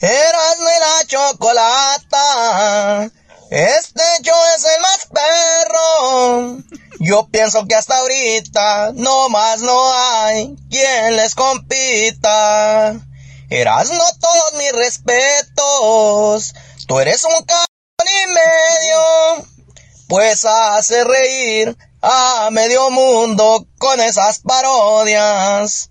[0.00, 3.10] Eras la chocolata.
[3.50, 6.62] Este yo es el más perro.
[7.00, 12.94] Yo pienso que hasta ahorita no más no hay quien les compita.
[13.50, 16.54] Eras no todos mis respetos.
[16.86, 17.66] Tú eres un cabrón
[18.00, 19.46] y medio.
[20.08, 25.90] Pues hace reír a medio mundo con esas parodias.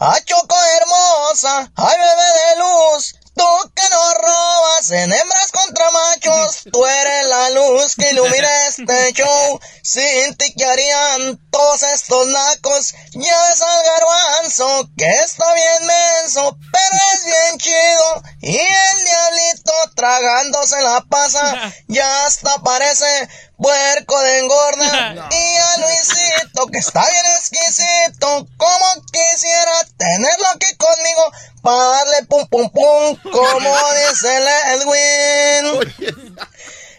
[0.00, 6.64] A Choco hermosa, ay bebé de luz, tú que no robas en hembras contra machos,
[6.72, 12.94] tú eres la luz que ilumina este show, sin ti que harían todos estos nacos,
[13.12, 19.72] ya ves al garbanzo, que está bien menso, pero es bien chido, y el diablito
[19.94, 27.26] tragándose la pasa, ya hasta parece puerco de engorda, y a Luisito, que está bien
[27.36, 33.70] exquisito, como quisiera tenerlo aquí conmigo, para darle pum pum pum, como
[34.10, 35.94] dice el Edwin.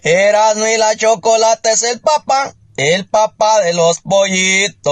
[0.04, 4.89] Erasmo y la chocolate es el papá, el papá de los pollitos.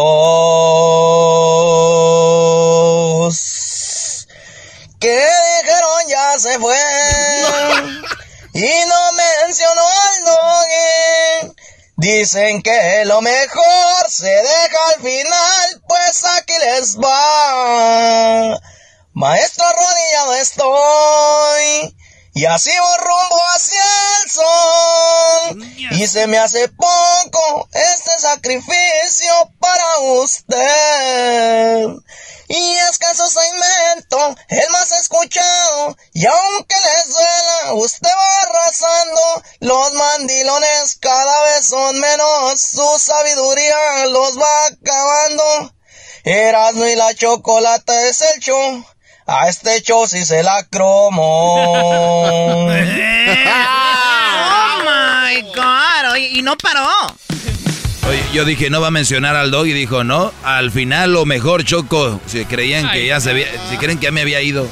[5.00, 5.28] Que
[5.62, 6.76] dijeron ya se fue.
[8.60, 11.56] Y no mencionó al doggy.
[11.96, 18.60] Dicen que lo mejor se deja al final, pues aquí les va.
[19.14, 21.97] Maestro arrodillado estoy.
[22.38, 23.82] Y así voy rumbo hacia
[24.24, 25.98] el sol.
[26.00, 31.88] Y se me hace poco este sacrificio para usted.
[32.48, 35.98] Y es que su segmento, el más escuchado.
[36.14, 39.44] Y aunque les duela, usted va arrasando.
[39.62, 42.62] Los mandilones cada vez son menos.
[42.62, 45.74] Su sabiduría los va acabando.
[46.24, 48.86] Erasmo y la chocolate es el show.
[49.30, 52.70] A este show sí se la cromo.
[54.50, 56.14] Oh my God.
[56.14, 56.88] Oye, y no paró.
[58.08, 61.26] Oye, yo dije, no va a mencionar al dog y dijo, no, al final lo
[61.26, 62.22] mejor, Choco.
[62.26, 64.68] Si creían que ya se había, si creen que ya me había ido.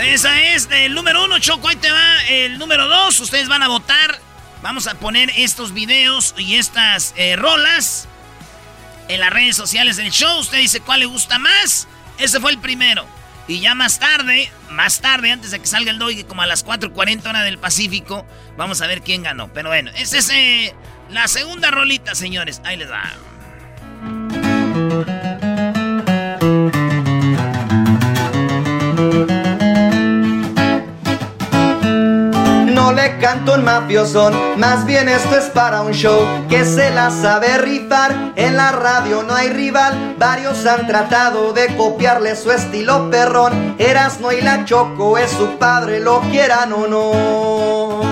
[0.00, 1.68] Esa es el número uno, Choco.
[1.68, 3.20] Ahí te va el número dos.
[3.20, 4.18] Ustedes van a votar.
[4.62, 8.08] Vamos a poner estos videos y estas eh, rolas
[9.08, 10.40] en las redes sociales del show.
[10.40, 11.86] Usted dice cuál le gusta más.
[12.22, 13.04] Ese fue el primero.
[13.48, 16.64] Y ya más tarde, más tarde, antes de que salga el doggy, como a las
[16.64, 18.24] 4.40 hora del Pacífico,
[18.56, 19.52] vamos a ver quién ganó.
[19.52, 20.74] Pero bueno, esa es
[21.10, 22.62] la segunda rolita, señores.
[22.64, 23.02] Ahí les va.
[32.94, 37.56] Le canto un mafiosón, más bien esto es para un show que se la sabe
[37.56, 38.32] rifar.
[38.36, 43.76] En la radio no hay rival, varios han tratado de copiarle su estilo perrón.
[43.78, 48.11] Erasmo y la Choco es su padre, lo quieran o no.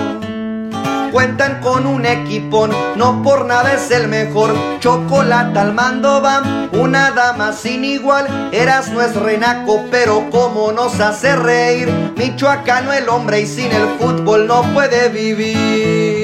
[1.11, 4.55] Cuentan con un equipón, no por nada es el mejor.
[4.79, 8.49] Chocolate al mando va, una dama sin igual.
[8.53, 12.13] Eras no es renaco, pero como nos hace reír.
[12.15, 16.20] Michoacano el hombre y sin el fútbol no puede vivir.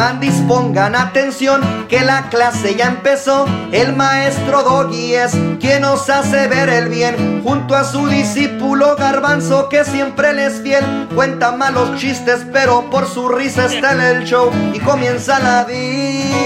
[0.00, 1.60] Mandis pongan atención
[1.90, 3.44] que la clase ya empezó.
[3.70, 7.42] El maestro Doggy es quien nos hace ver el bien.
[7.44, 11.06] Junto a su discípulo Garbanzo que siempre le es fiel.
[11.14, 14.50] Cuenta malos chistes pero por su risa está en el show.
[14.72, 16.40] Y comienza la diversión.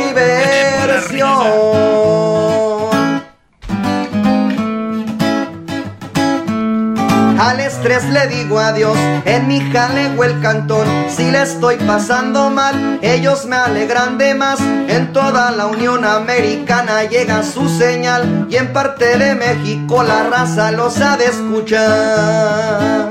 [7.45, 10.89] Al estrés le digo adiós, en mi jaleo el cantón.
[11.15, 14.59] Si le estoy pasando mal, ellos me alegran de más.
[14.89, 18.47] En toda la Unión Americana llega su señal.
[18.49, 23.11] Y en parte de México la raza los ha de escuchar.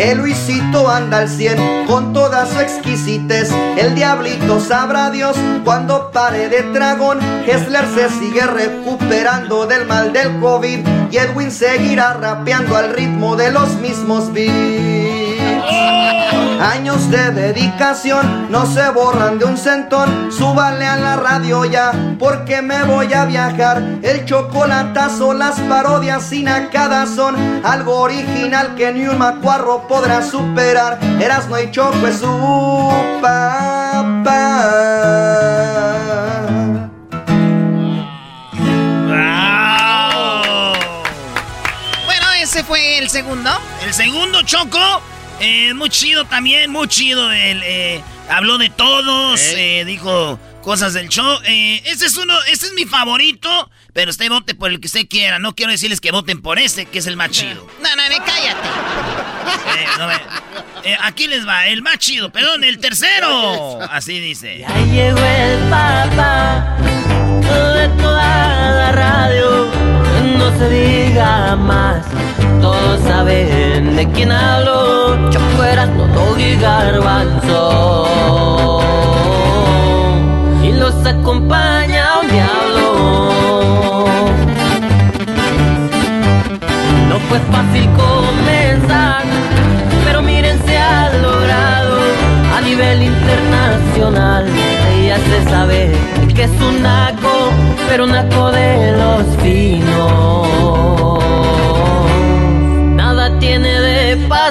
[0.00, 3.50] El Luisito anda al 100 con toda su exquisitez.
[3.76, 7.18] El diablito sabrá Dios cuando pare de tragón.
[7.46, 10.86] Hessler se sigue recuperando del mal del COVID.
[11.10, 15.09] Y Edwin seguirá rapeando al ritmo de los mismos beats.
[16.60, 20.30] Años de dedicación no se borran de un centón.
[20.30, 23.82] Súbale a la radio ya, porque me voy a viajar.
[24.02, 30.98] El chocolatazo, las parodias sin acá son algo original que ni un macuarro podrá superar.
[31.18, 32.92] Erasmo y Choco es su
[33.22, 34.50] papá.
[42.04, 43.50] Bueno, ese fue el segundo.
[43.82, 44.78] El segundo, Choco.
[45.40, 47.30] Eh, muy chido también, muy chido.
[47.32, 51.38] El, eh, habló de todos, eh, dijo cosas del show.
[51.46, 55.08] Eh, este es uno, este es mi favorito, pero usted vote por el que usted
[55.08, 55.38] quiera.
[55.38, 57.66] No quiero decirles que voten por este, que es el más chido.
[57.82, 58.68] No, no, no, cállate.
[59.78, 63.80] Eh, no me- eh, aquí les va, el más chido, perdón, el tercero.
[63.90, 64.64] Así dice.
[64.66, 69.70] Ahí llegó el papá de toda la radio.
[70.38, 72.04] No se diga más,
[72.60, 73.48] todos saben
[73.80, 75.30] de quién hablo.
[75.30, 77.62] Yo fuera no Doggy Garbanzo.
[80.62, 84.04] Y los acompaña un diablo.
[87.08, 89.22] No fue fácil comenzar,
[90.04, 91.96] pero miren se ha logrado
[92.56, 94.46] a nivel internacional.
[95.06, 95.90] Ya se sabe
[96.34, 97.50] que es un naco,
[97.88, 101.19] pero un naco de los finos.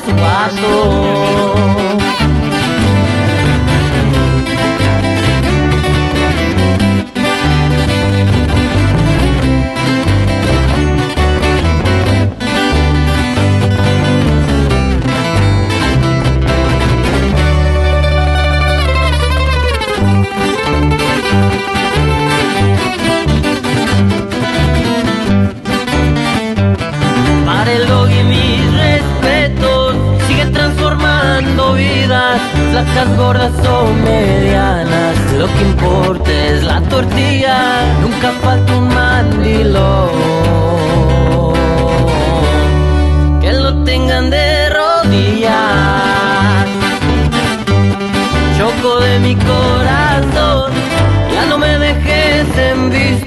[0.01, 2.28] De paso a paso.
[31.69, 32.41] Transformando vidas,
[32.71, 35.33] flacas, gordas o medianas.
[35.37, 40.09] Lo que importa es la tortilla, nunca falta un mandilón.
[43.41, 45.53] Que lo tengan de rodillas.
[48.57, 50.08] Choco de mi corazón,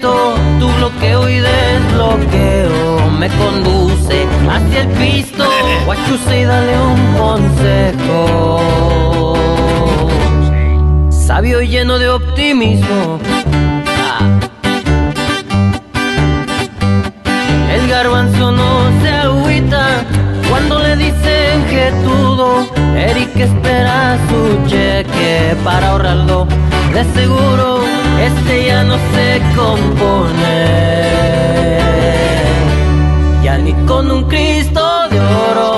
[0.00, 5.44] Tu bloqueo y desbloqueo me conduce hacia el pisto.
[5.86, 8.58] Guachuse y dale un consejo.
[11.10, 13.18] Sabio y lleno de optimismo.
[13.86, 14.40] Ah.
[17.72, 20.04] El garbanzo no se agüita
[20.78, 22.66] le dicen que todo.
[22.96, 26.46] Eric espera su cheque para ahorrarlo.
[26.92, 27.82] De seguro
[28.22, 30.54] este ya no se compone.
[33.42, 35.71] Ya ni con un Cristo de oro.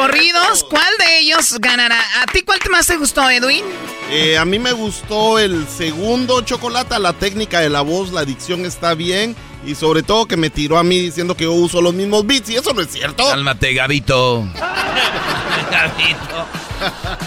[0.00, 0.64] Corridos.
[0.64, 2.00] ¿Cuál de ellos ganará?
[2.22, 3.64] ¿A ti cuál más te gustó, Edwin?
[4.10, 8.64] Eh, a mí me gustó el segundo chocolate, la técnica de la voz, la dicción
[8.64, 9.36] está bien.
[9.66, 12.48] Y sobre todo que me tiró a mí diciendo que yo uso los mismos beats
[12.48, 13.28] y eso no es cierto.
[13.28, 14.48] Cálmate, Gabito.
[15.70, 16.46] Gabito.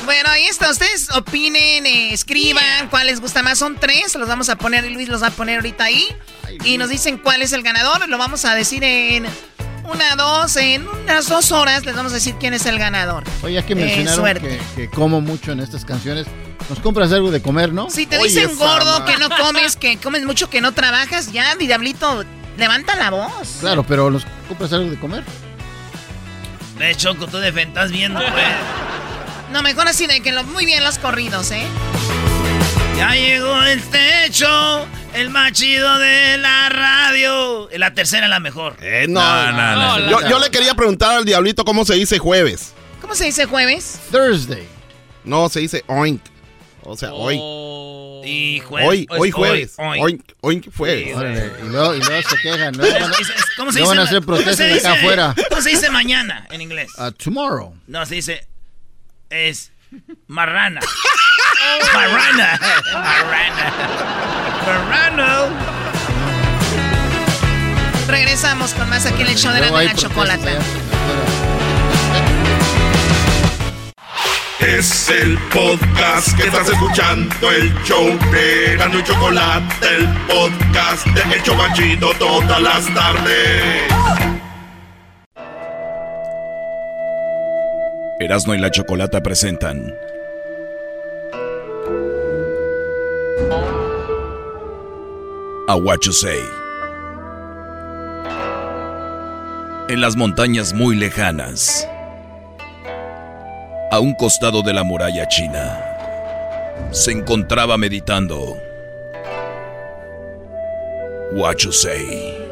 [0.05, 0.71] Bueno, ahí está.
[0.71, 3.59] Ustedes opinen, eh, escriban cuál les gusta más.
[3.59, 4.15] Son tres.
[4.15, 6.07] Los vamos a poner, Luis los va a poner ahorita ahí.
[6.65, 8.09] Y nos dicen cuál es el ganador.
[8.09, 9.27] Lo vamos a decir en
[9.83, 11.85] una, dos, en unas dos horas.
[11.85, 13.23] Les vamos a decir quién es el ganador.
[13.41, 16.27] Oye, ya que Eh, mencionaron que, que como mucho en estas canciones,
[16.69, 17.89] nos compras algo de comer, ¿no?
[17.89, 21.67] Si te dicen gordo, que no comes, que comes mucho, que no trabajas, ya, mi
[21.67, 22.23] diablito,
[22.57, 23.57] levanta la voz.
[23.59, 25.23] Claro, pero nos compras algo de comer.
[26.77, 28.45] Ve, Choco, tú defentas viendo, pues.
[29.51, 31.67] No, mejor así de que lo, muy bien los corridos, ¿eh?
[32.97, 37.69] Ya llegó el techo, el más chido de la radio.
[37.77, 38.75] La tercera es la mejor.
[38.81, 40.09] Eh, no, no, no.
[40.09, 42.73] Yo, yo le quería preguntar al diablito cómo se dice jueves.
[43.01, 43.99] ¿Cómo se dice jueves?
[44.11, 44.67] Thursday.
[45.23, 46.21] No, se dice oink.
[46.83, 47.39] O sea, hoy.
[48.25, 48.89] Y jueves.
[48.89, 49.73] Hoy, hoy jueves.
[49.77, 51.15] Hoy, Oink, oink jueves.
[51.15, 52.83] Órale, y, luego, y luego se quejan, ¿no?
[52.83, 53.11] Van a-
[53.57, 53.87] ¿Cómo se no dice?
[53.95, 55.35] van a hacer ¿Cómo se protestas acá afuera.
[55.49, 56.89] ¿Cómo se dice mañana en inglés?
[56.97, 57.75] Uh, tomorrow.
[57.87, 58.47] No, se dice.
[59.29, 59.71] Es.
[60.27, 60.81] Marrana.
[61.93, 62.59] Marrana.
[62.93, 63.73] Marrana.
[64.65, 65.73] Marrano.
[68.07, 70.51] Regresamos con más aquí en el show de la, de la chocolata.
[74.59, 81.35] Es el podcast que estás escuchando, el show de Gano y Chocolate, el podcast de
[81.35, 84.32] El Chocachito todas las tardes.
[88.23, 89.93] Erasmo y la Chocolata presentan.
[95.67, 95.99] A What.
[99.89, 101.87] En las montañas muy lejanas,
[103.91, 105.79] a un costado de la muralla china,
[106.91, 108.57] se encontraba meditando.
[111.33, 112.42] What You Say.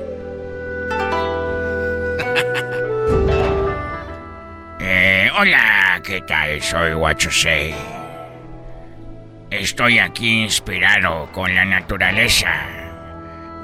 [5.41, 6.61] Hola, ¿qué tal?
[6.61, 6.93] Soy
[7.31, 7.73] Say.
[9.49, 12.53] Estoy aquí inspirado con la naturaleza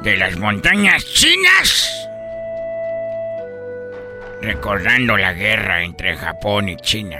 [0.01, 2.09] de las montañas chinas.
[4.41, 7.19] Recordando la guerra entre Japón y China.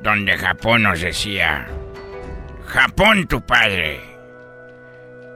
[0.00, 1.68] Donde Japón nos decía,
[2.66, 4.00] Japón tu padre.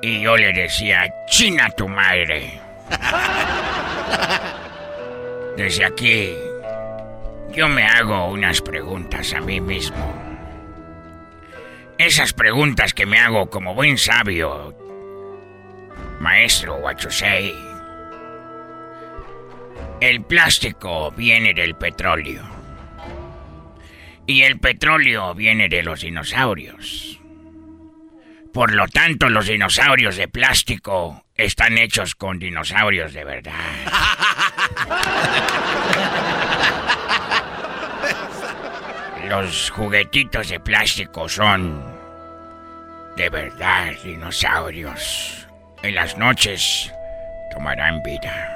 [0.03, 2.61] Y yo le decía, China tu madre.
[5.57, 6.37] Desde aquí,
[7.57, 9.97] yo me hago unas preguntas a mí mismo.
[11.97, 14.77] Esas preguntas que me hago como buen sabio,
[16.21, 17.55] maestro Wachusei.
[20.03, 22.45] El plástico viene del petróleo.
[24.27, 27.19] Y el petróleo viene de los dinosaurios.
[28.53, 33.55] Por lo tanto, los dinosaurios de plástico están hechos con dinosaurios de verdad.
[39.29, 41.83] Los juguetitos de plástico son
[43.17, 45.49] de verdad dinosaurios.
[45.83, 46.93] En las noches
[47.53, 48.53] tomarán vida.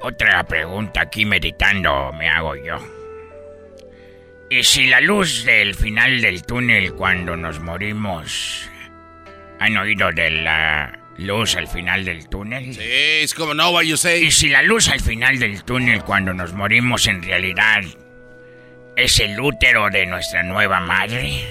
[0.00, 2.78] Otra pregunta aquí meditando me hago yo.
[4.48, 8.68] ¿Y si la luz del final del túnel cuando nos morimos
[9.60, 12.74] han oído de la luz al final del túnel?
[12.74, 14.24] Sí, es como no, what you say.
[14.24, 17.82] ¿Y si la luz al final del túnel cuando nos morimos en realidad
[18.96, 21.44] es el útero de nuestra nueva madre?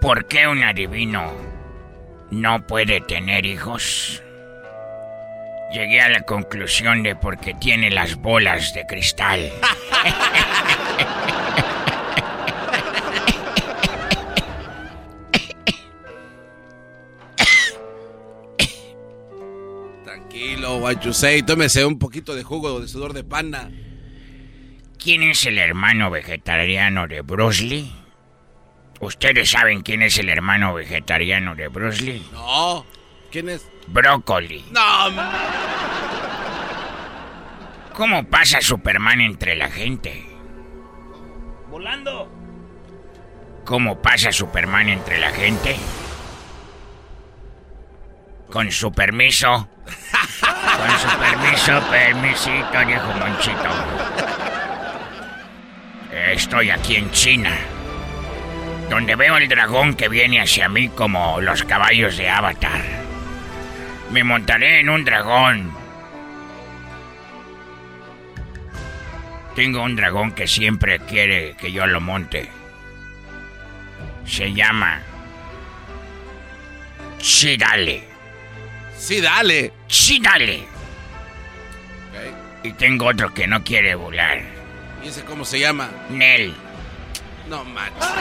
[0.00, 1.32] ¿Por qué un adivino
[2.30, 4.22] no puede tener hijos?
[5.72, 9.50] Llegué a la conclusión de porque tiene las bolas de cristal.
[21.12, 21.42] Say.
[21.42, 23.70] Tómese un poquito de jugo de sudor de pana.
[24.98, 27.92] ¿Quién es el hermano vegetariano de Bruce Lee?
[29.00, 32.26] ¿Ustedes saben quién es el hermano vegetariano de Bruce Lee?
[32.32, 32.86] No.
[33.30, 33.66] ¿Quién es?
[33.88, 34.64] Brócoli.
[34.70, 34.82] No.
[37.94, 40.24] ¿Cómo pasa Superman entre la gente?
[41.68, 42.30] Volando.
[43.64, 45.76] ¿Cómo pasa Superman entre la gente?
[48.52, 49.66] Con su permiso.
[49.86, 53.70] Con su permiso, permisito, viejo Monchito.
[56.30, 57.50] Estoy aquí en China,
[58.90, 62.82] donde veo el dragón que viene hacia mí como los caballos de Avatar.
[64.10, 65.72] Me montaré en un dragón.
[69.56, 72.50] Tengo un dragón que siempre quiere que yo lo monte.
[74.26, 75.00] Se llama
[77.16, 78.11] Chidale.
[79.02, 79.72] Sí, dale.
[79.88, 80.64] Chidale.
[82.62, 84.40] Y tengo otro que no quiere volar.
[85.02, 85.90] ¿Y ese cómo se llama?
[86.08, 86.54] Nel.
[87.48, 88.06] No manches.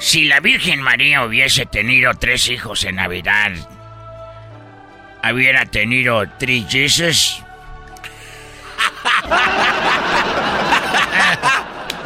[0.00, 3.50] Si la Virgen María hubiese tenido tres hijos en Navidad,
[5.28, 7.42] ¿hubiera tenido tres Jesus?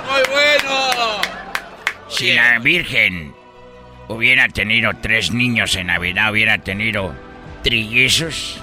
[0.09, 1.21] Muy bueno.
[2.09, 3.35] Si la Virgen
[4.15, 7.15] hubiera tenido tres niños en Navidad, ¿hubiera tenido
[7.63, 8.61] trillizos?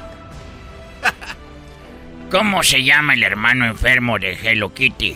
[2.31, 5.15] ¿Cómo se llama el hermano enfermo de Hello Kitty?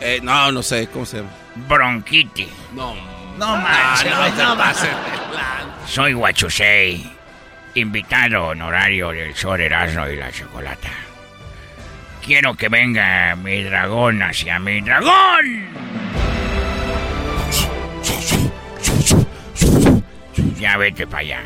[0.00, 1.30] Eh, no, no sé, ¿cómo se llama?
[1.68, 2.48] Bronquiti.
[2.74, 2.94] No.
[3.38, 4.90] No manches, no, no pases.
[5.86, 7.06] Soy Huachusei,
[7.74, 10.90] invitado honorario del Sol Erasmo y la Chocolata.
[12.24, 15.66] Quiero que venga mi dragón hacia mi dragón.
[20.58, 21.42] Ya vete para allá.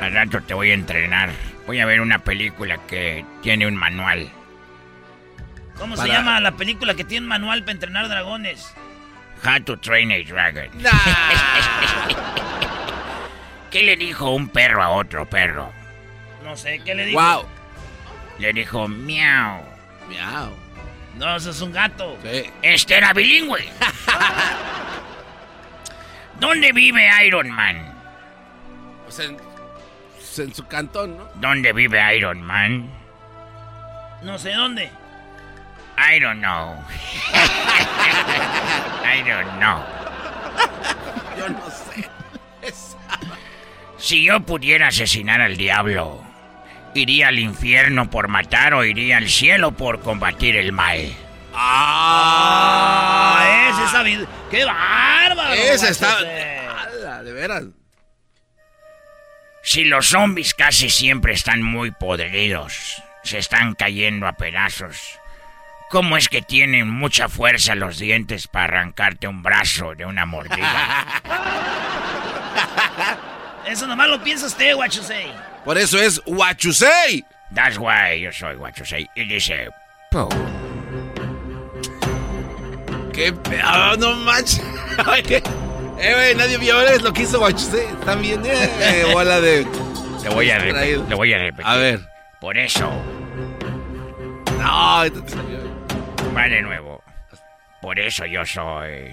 [0.00, 1.30] Al rato te voy a entrenar.
[1.66, 4.30] Voy a ver una película que tiene un manual.
[5.76, 8.74] ¿Cómo Para- se llama la película que tiene un manual para entrenar dragones?
[9.44, 10.68] How to Train a Dragon.
[13.70, 15.70] ¿Qué le dijo un perro a otro perro?
[16.42, 17.20] No sé, ¿qué le dijo?
[17.20, 17.46] Wow.
[18.38, 19.62] Le dijo miau.
[20.08, 20.56] Miau.
[21.16, 22.16] No, eso es un gato.
[22.62, 23.68] Este era bilingüe.
[26.40, 27.87] ¿Dónde vive Iron Man?
[29.18, 29.36] Pues en,
[30.44, 31.28] en su cantón, ¿no?
[31.34, 32.88] ¿Dónde vive Iron Man?
[34.22, 34.92] No sé dónde.
[35.96, 36.76] I don't know.
[39.04, 39.82] I don't know.
[41.36, 42.08] Yo no sé.
[43.96, 46.22] Si yo pudiera asesinar al diablo,
[46.94, 51.12] ¿iría al infierno por matar o iría al cielo por combatir el mal?
[51.54, 54.28] Ah, ese sabido.
[54.48, 55.54] ¡Qué bárbaro!
[55.54, 56.18] Ese está.
[57.24, 57.64] De veras.
[59.68, 65.20] Si los zombies casi siempre están muy podridos, se están cayendo a pedazos,
[65.90, 71.04] ¿cómo es que tienen mucha fuerza los dientes para arrancarte un brazo de una mordida?
[73.66, 75.30] Eso nomás lo piensa usted, Guachusei.
[75.66, 77.22] Por eso es Huachusei.
[77.54, 79.06] That's why yo soy Huachusei.
[79.14, 79.68] Y dice,
[80.10, 80.30] "Pum".
[83.12, 84.62] Qué pedo, no manches.
[86.00, 87.86] Eh, güey, nadie vio es lo que hizo Huachusei.
[88.04, 89.66] También, eh, bola de.
[90.22, 91.06] Le voy a, repe- Traído.
[91.08, 91.66] le voy a repetir.
[91.66, 92.00] A ver.
[92.40, 92.90] Por eso,
[94.60, 95.58] No, esto te salió.
[96.36, 97.02] va de nuevo.
[97.82, 99.12] Por eso yo soy...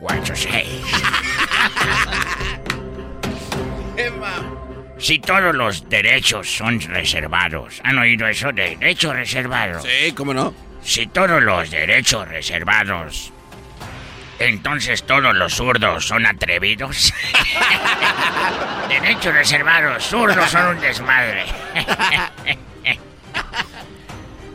[0.00, 0.82] Huachusei.
[4.98, 8.50] Si todos los derechos son reservados, ¿han oído eso?
[8.50, 9.82] Derechos reservados.
[9.82, 10.54] Sí, cómo no.
[10.82, 13.30] Si todos los derechos reservados,
[14.38, 17.12] entonces todos los zurdos son atrevidos.
[18.88, 21.44] derechos reservados, zurdos son un desmadre.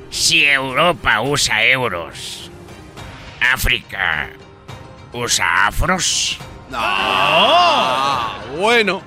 [0.10, 2.52] si Europa usa euros,
[3.54, 4.30] África
[5.14, 6.38] usa afros.
[6.70, 6.78] No.
[6.80, 9.02] Ah, Bueno.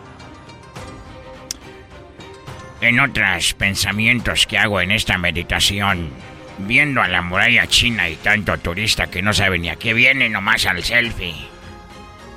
[2.80, 6.10] En otros pensamientos que hago en esta meditación,
[6.58, 10.28] viendo a la muralla china y tanto turista que no sabe ni a qué viene,
[10.28, 11.34] nomás al selfie.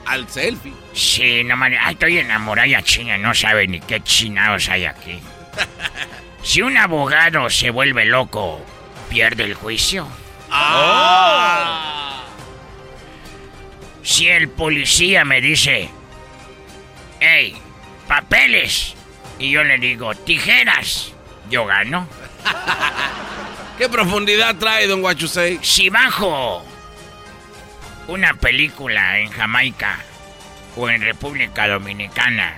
[0.05, 0.73] Al selfie.
[0.93, 5.19] Sí, nomás, ay, estoy en la muralla china, no sabe ni qué chinados hay aquí.
[6.43, 8.65] Si un abogado se vuelve loco,
[9.09, 10.07] pierde el juicio.
[10.49, 12.23] Ah.
[14.01, 15.89] Si el policía me dice,
[17.19, 17.57] hey,
[18.07, 18.95] papeles,
[19.39, 21.11] y yo le digo, tijeras,
[21.49, 22.07] yo gano.
[23.77, 25.59] ¿Qué profundidad trae, don Huachusei?
[25.61, 26.65] Si bajo
[28.07, 29.99] una película en Jamaica
[30.75, 32.55] o en República Dominicana,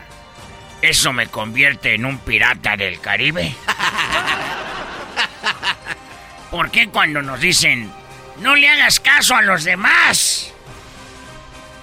[0.81, 3.53] ¿eso me convierte en un pirata del Caribe?
[6.51, 7.91] ¿Por qué cuando nos dicen,
[8.39, 10.53] no le hagas caso a los demás?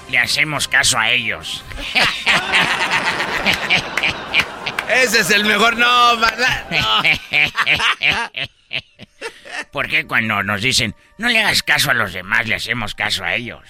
[0.09, 1.63] Le hacemos caso a ellos.
[4.89, 6.65] Ese es el mejor no, ¿verdad?
[6.77, 7.03] No.
[9.71, 13.25] ¿Por qué cuando nos dicen, no le hagas caso a los demás, le hacemos caso
[13.25, 13.63] a ellos?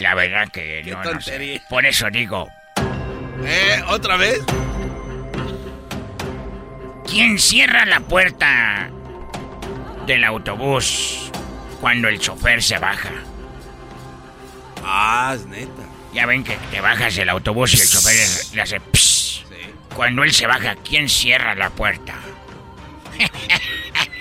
[0.00, 1.60] La verdad que no, no sé.
[1.68, 2.48] Por eso digo,
[3.44, 3.82] ¿Eh?
[3.88, 4.40] ¿Otra vez?
[7.06, 8.90] ¿quién cierra la puerta
[10.06, 11.30] del autobús
[11.80, 13.10] cuando el chofer se baja?
[14.84, 15.82] Ah, es neta.
[16.12, 19.44] Ya ven que te bajas del autobús y el chofer le- le hace pss.
[19.94, 22.14] Cuando él se baja, ¿quién cierra la puerta?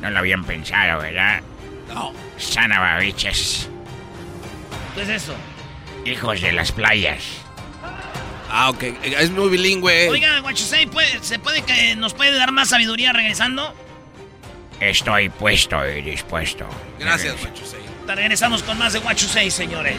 [0.00, 1.40] no lo habían pensado, ¿verdad?
[1.92, 2.12] No.
[2.38, 3.68] Sanababiches,
[4.94, 5.34] ¿Qué es eso?
[6.04, 7.22] hijos de las playas.
[8.52, 8.82] Ah, ok.
[9.02, 10.08] Es muy bilingüe.
[10.08, 13.72] Oiga, Guachusei, ¿puede- ¿se puede que nos puede dar más sabiduría regresando?
[14.80, 16.66] Estoy puesto y dispuesto.
[16.98, 17.80] Gracias, Huachusei.
[18.06, 19.98] Te regresamos con más de Guachusei, señores.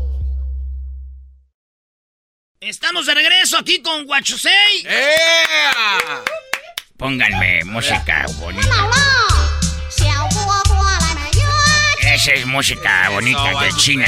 [2.61, 4.85] Estamos de regreso aquí con Guachusei.
[6.95, 8.87] Pónganme música bonita.
[12.03, 14.07] Esa es música bonita de China.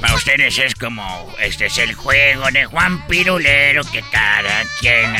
[0.00, 5.14] Para ustedes es como, este es el juego de Juan Pirulero que cada quien...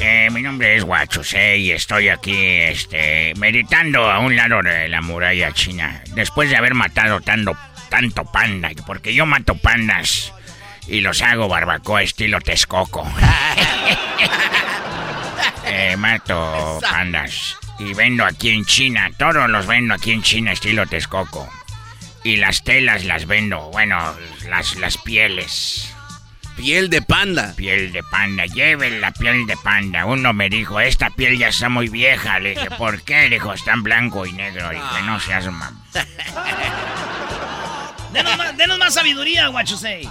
[0.00, 5.00] Eh, mi nombre es Guachuse y estoy aquí, este, meditando a un lado de la
[5.00, 6.02] muralla china.
[6.14, 7.56] Después de haber matado tanto,
[7.88, 10.32] tanto panda, porque yo mato pandas
[10.86, 13.04] y los hago barbacoa estilo Texcoco.
[15.64, 20.86] Eh, mato pandas y vendo aquí en China, todos los vendo aquí en China estilo
[20.86, 21.48] Texcoco.
[22.24, 24.14] Y las telas las vendo, bueno,
[24.48, 25.91] las, las pieles.
[26.62, 27.54] Piel de panda.
[27.56, 30.04] Piel de panda, lleven la piel de panda.
[30.04, 32.38] Uno me dijo, esta piel ya está muy vieja.
[32.38, 33.28] Le dije, ¿por qué?
[33.28, 34.70] Le dijo, está en blanco y negro.
[34.70, 35.82] Le dije, no seas mam.
[38.12, 40.08] Denos más, denos más sabiduría, Guachusei.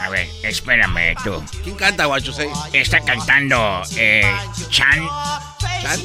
[0.00, 1.44] A ver, espérame tú.
[1.62, 2.48] ¿Quién canta, Guachusei?
[2.72, 4.24] Está cantando eh,
[4.70, 5.06] Chan.
[5.82, 6.00] ¿Chan?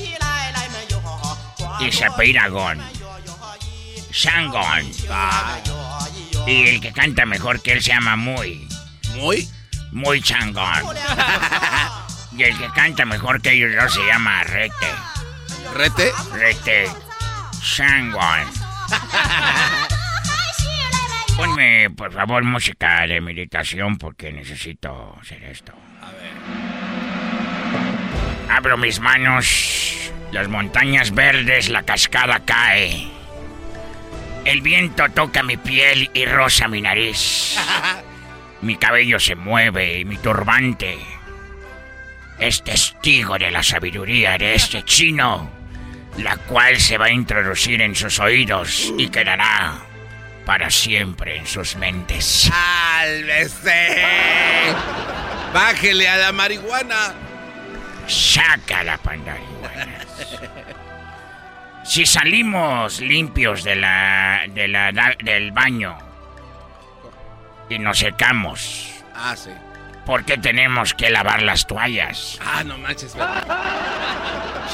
[1.79, 2.09] Y se
[2.49, 2.83] Gon.
[4.11, 4.91] Shangon.
[6.47, 8.65] Y el que canta mejor que él se llama Muy.
[9.15, 9.47] ¿Muy?
[9.91, 10.95] Muy Changón.
[12.37, 14.87] y el que canta mejor que ellos dos se llama Rete.
[15.73, 16.11] ¿Rete?
[16.33, 16.89] Rete.
[17.61, 18.47] Shangon.
[21.35, 25.73] Ponme, por favor, música de meditación porque necesito hacer esto.
[26.01, 26.31] A ver.
[28.49, 33.16] Abro mis manos, las montañas verdes, la cascada cae.
[34.47, 37.57] El viento toca mi piel y roza mi nariz.
[38.61, 40.97] Mi cabello se mueve y mi turbante
[42.39, 45.51] es testigo de la sabiduría de este chino,
[46.17, 49.79] la cual se va a introducir en sus oídos y quedará
[50.45, 52.49] para siempre en sus mentes.
[52.49, 53.97] ¡Sálvese!
[55.53, 57.13] ¡Bájele a la marihuana!
[58.07, 59.99] Saca la pandarihuana.
[61.87, 64.91] Si salimos limpios de la, de la,
[65.23, 65.97] del baño
[67.69, 69.51] y nos secamos, Ah, sí.
[70.05, 72.39] ¿por qué tenemos que lavar las toallas?
[72.45, 73.13] Ah, no manches.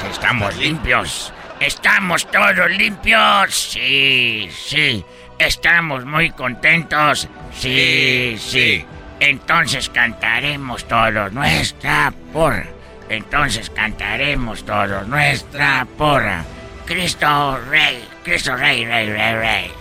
[0.00, 3.54] Si estamos limpios, estamos todos limpios.
[3.54, 5.04] Sí, sí.
[5.38, 7.28] Estamos muy contentos.
[7.56, 8.84] Sí, sí.
[9.20, 12.66] Entonces cantaremos todos nuestra porra.
[13.08, 16.44] Entonces cantaremos todos nuestra porra.
[16.86, 19.72] Cristo Rey, Cristo Rey, Rey, Rey, Rey.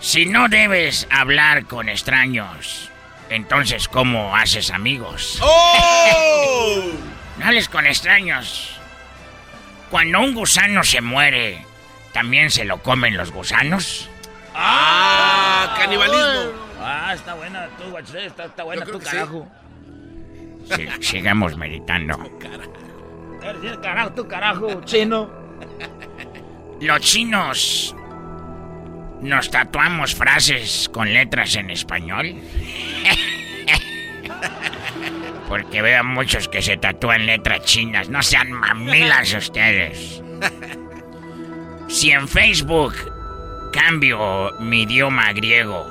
[0.00, 2.90] Si no debes hablar con extraños,
[3.28, 5.38] entonces ¿cómo haces amigos?
[5.42, 6.82] ¡Oh!
[7.38, 8.80] No hables con extraños.
[9.90, 11.66] Cuando un gusano se muere,
[12.14, 14.08] ¿también se lo comen los gusanos?
[14.54, 15.74] ¡Ah!
[15.78, 16.52] ¡Canibalismo!
[16.80, 17.94] Ah, está buena tú.
[18.16, 19.46] Está, está buena tú, carajo.
[20.74, 22.16] Si- sigamos meditando.
[23.80, 25.30] Carajo, tú, carajo, chino.
[26.80, 27.94] Los chinos
[29.20, 32.34] nos tatuamos frases con letras en español.
[35.48, 38.08] Porque veo a muchos que se tatúan letras chinas.
[38.08, 40.22] No sean mamilas ustedes.
[41.88, 42.94] Si en Facebook
[43.72, 45.86] cambio mi idioma griego,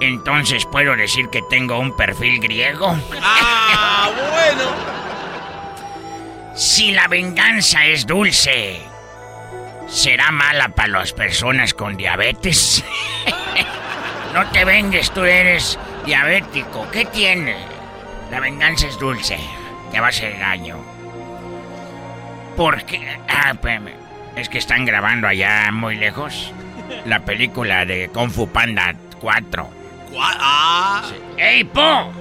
[0.00, 2.96] entonces puedo decir que tengo un perfil griego.
[3.22, 5.09] ¡Ah, bueno!
[6.60, 8.82] Si la venganza es dulce,
[9.88, 12.84] ¿será mala para las personas con diabetes?
[14.34, 16.86] no te vengues, tú eres diabético.
[16.90, 17.56] ¿Qué tiene?
[18.30, 19.38] La venganza es dulce,
[19.90, 20.76] te va a hacer daño.
[22.58, 23.08] ¿Por qué?
[23.26, 23.54] Ah.
[24.36, 26.52] Es que están grabando allá muy lejos
[27.06, 29.70] la película de Kung Fu Panda 4.
[30.20, 31.10] Ah.
[31.38, 32.12] ¡Ey, Po!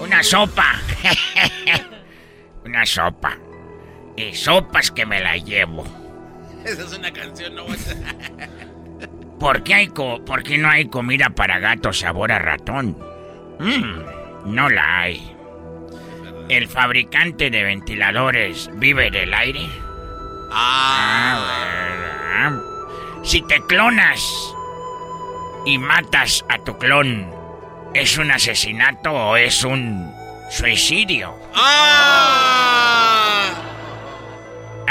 [0.00, 0.76] Una sopa.
[2.64, 3.36] Una sopa.
[4.16, 5.84] Y sopas que me la llevo.
[6.64, 7.64] Esa es una canción, no
[9.38, 12.96] ¿Por qué, hay co- ¿Por qué no hay comida para gato sabor a ratón?
[13.58, 15.30] Mm, no la hay.
[16.48, 19.66] ¿El fabricante de ventiladores vive del aire?
[20.52, 21.40] Ah,
[22.48, 22.62] ¿verdad?
[23.24, 24.54] Si te clonas
[25.66, 27.26] y matas a tu clon,
[27.94, 30.13] ¿es un asesinato o es un
[30.50, 31.38] suicidio?
[31.54, 32.34] Ah.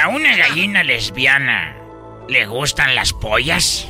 [0.02, 1.76] ¿A una gallina lesbiana
[2.28, 3.88] le gustan las pollas?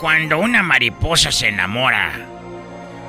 [0.00, 2.12] Cuando una mariposa se enamora,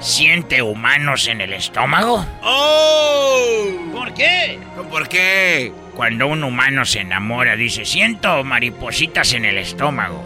[0.01, 2.25] ¿siente humanos en el estómago?
[2.41, 3.67] ¡Oh!
[3.93, 4.59] ¿Por qué?
[4.89, 5.71] ¿Por qué?
[5.95, 10.23] Cuando un humano se enamora, dice, siento maripositas en el estómago.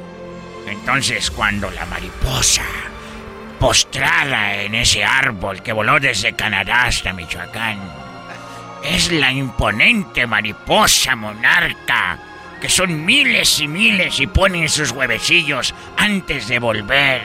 [0.67, 2.63] Entonces, cuando la mariposa,
[3.59, 7.79] postrada en ese árbol que voló desde Canadá hasta Michoacán,
[8.83, 12.19] es la imponente mariposa monarca,
[12.61, 17.21] que son miles y miles y ponen sus huevecillos antes de volver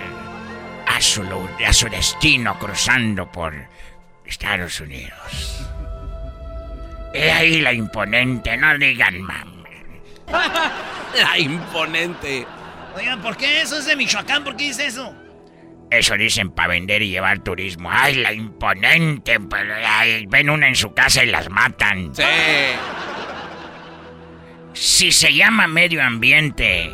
[0.86, 1.22] a su,
[1.66, 3.54] a su destino cruzando por
[4.24, 5.66] Estados Unidos.
[7.12, 9.60] He ahí la imponente, no digan mam.
[11.16, 12.46] La imponente.
[12.96, 14.44] Oigan, ¿por qué eso es de Michoacán?
[14.44, 15.12] ¿Por qué dice eso?
[15.90, 17.90] Eso dicen para vender y llevar turismo.
[17.92, 19.38] ¡Ay, la imponente!
[19.84, 22.14] ay, ven una en su casa y las matan.
[22.14, 22.22] Sí.
[24.72, 26.92] Si se llama medio ambiente,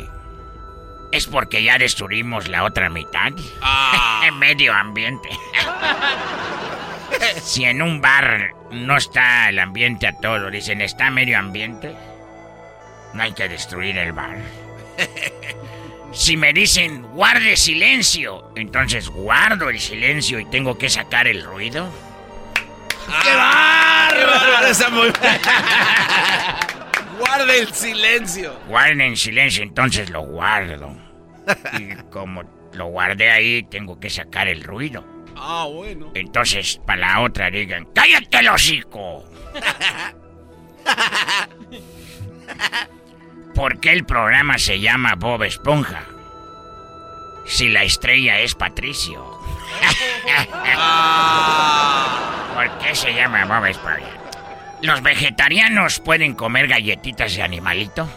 [1.11, 3.31] ¿es porque ya destruimos la otra mitad?
[4.33, 5.29] medio ambiente.
[7.43, 11.95] si en un bar no está el ambiente a todo, dicen, ¿está medio ambiente?
[13.13, 14.37] No hay que destruir el bar.
[16.11, 21.89] Si me dicen guarde silencio, entonces guardo el silencio y tengo que sacar el ruido.
[23.23, 24.67] ¡Qué bárbaro!
[24.67, 25.11] Está muy...
[27.19, 28.59] Guarde el silencio.
[28.67, 30.95] Guarden silencio, entonces lo guardo.
[31.79, 32.43] Y como
[32.73, 35.05] lo guardé ahí, tengo que sacar el ruido.
[35.35, 36.11] Ah, bueno.
[36.13, 39.23] Entonces, para la otra digan, ¡cállate el hocico!
[43.57, 46.03] ¿Por qué el programa se llama Bob Esponja?
[47.43, 49.25] Si la estrella es Patricio.
[52.53, 54.11] ¿Por qué se llama Bob Esponja?
[54.83, 58.07] ¿Los vegetarianos pueden comer galletitas de animalito?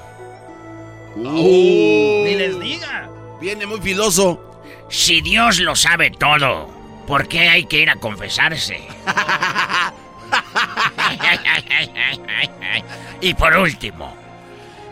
[1.17, 3.09] Ni les diga.
[3.41, 4.61] Viene muy filoso.
[4.91, 6.69] Si Dios lo sabe todo,
[7.07, 8.87] ¿por qué hay que ir a confesarse?
[13.23, 14.20] y por último,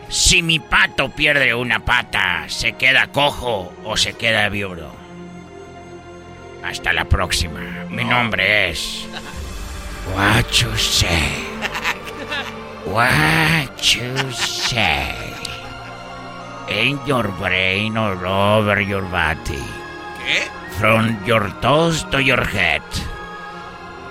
[0.09, 4.91] si mi pato pierde una pata, ¿se queda cojo o se queda viudo?
[6.63, 7.61] Hasta la próxima.
[7.89, 9.07] Mi nombre es...
[10.15, 11.45] What you say?
[12.85, 15.13] What you say?
[16.67, 19.63] In your brain all over your body.
[20.17, 20.49] ¿Qué?
[20.79, 22.81] From your toes to your head.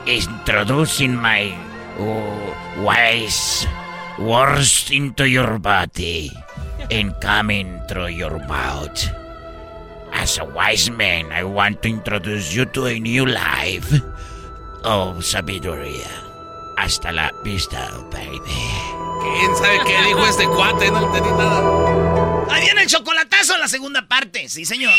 [0.07, 1.55] Introducing my
[1.99, 3.67] uh, wise
[4.19, 6.31] words into your body
[6.91, 8.99] and coming through your mouth.
[10.13, 13.93] As a wise man, I want to introduce you to a new life
[14.85, 16.09] of sabiduría.
[16.77, 18.41] Hasta la vista, baby.
[19.21, 20.91] ¿Quién sabe qué dijo este cuate?
[20.91, 22.47] No entendí nada.
[22.51, 24.49] Ahí viene el chocolatazo, la segunda parte.
[24.49, 24.95] Sí, señor.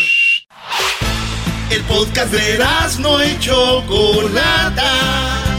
[1.70, 2.60] El podcast de
[3.00, 5.59] no y Chocolata.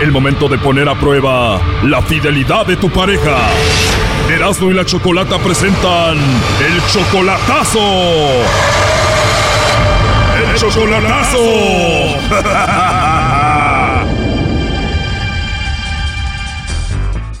[0.00, 3.36] El momento de poner a prueba la fidelidad de tu pareja.
[4.30, 7.80] Erasmo y la Chocolata presentan el chocolatazo.
[10.38, 11.38] El chocolatazo.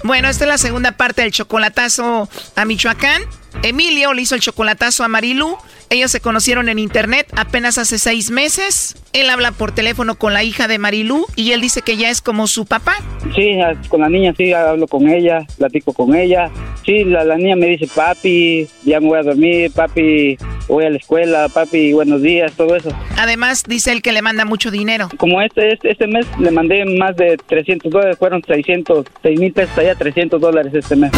[0.04, 3.22] Bueno, esta es la segunda parte del chocolatazo a Michoacán.
[3.62, 5.56] Emilio le hizo el chocolatazo a Marilu.
[5.90, 8.94] Ellos se conocieron en internet apenas hace seis meses.
[9.14, 12.20] Él habla por teléfono con la hija de Marilu y él dice que ya es
[12.20, 12.96] como su papá.
[13.34, 13.52] Sí,
[13.88, 16.50] con la niña sí, hablo con ella, platico con ella.
[16.84, 20.36] Sí, la, la niña me dice, papi, ya me voy a dormir, papi,
[20.68, 22.90] voy a la escuela, papi, buenos días, todo eso.
[23.18, 25.08] Además, dice él que le manda mucho dinero.
[25.16, 29.52] Como este, este, este mes le mandé más de 300 dólares, fueron 600, 6 mil
[29.52, 31.10] pesos allá, 300 dólares este mes.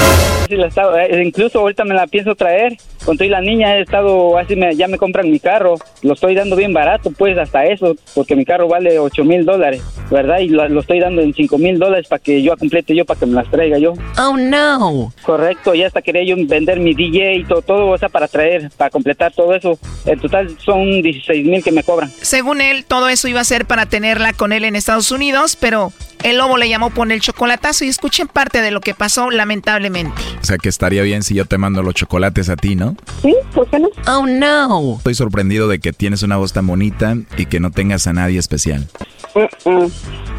[0.48, 2.76] Sí, la estaba- eh, incluso ahorita me la pienso traer.
[3.04, 5.76] Con toda la niña he estado, así me, ya me compran mi carro.
[6.02, 9.82] Lo estoy dando bien barato, pues hasta eso, porque mi carro vale 8 mil dólares,
[10.10, 10.40] ¿verdad?
[10.40, 13.20] Y lo, lo estoy dando en 5 mil dólares para que yo complete yo, para
[13.20, 13.94] que me las traiga yo.
[14.18, 15.12] Oh, no.
[15.22, 18.70] Correcto, y hasta quería yo vender mi DJ y todo, todo, o sea, para traer,
[18.76, 19.78] para completar todo eso.
[20.04, 22.10] En total son 16 mil que me cobran.
[22.20, 25.92] Según él, todo eso iba a ser para tenerla con él en Estados Unidos, pero
[26.22, 30.22] el lobo le llamó por el chocolatazo y escuchen parte de lo que pasó lamentablemente.
[30.40, 32.96] O sea que estaría bien si yo te mando los chocolates a ti, ¿no?
[33.22, 33.88] Sí, ¿por qué no?
[34.06, 34.96] Oh, no.
[34.98, 38.38] Estoy sorprendido de que tienes una voz tan bonita y que no tengas a nadie
[38.38, 38.86] especial.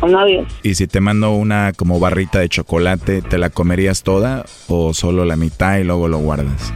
[0.02, 0.46] A nadie.
[0.64, 5.26] Y si te mando una como barrita de chocolate, ¿te la comerías toda o solo
[5.26, 6.74] la mitad y luego lo guardas?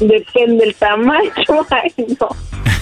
[0.00, 1.30] Depende del tamaño.
[1.70, 2.28] Ay, no.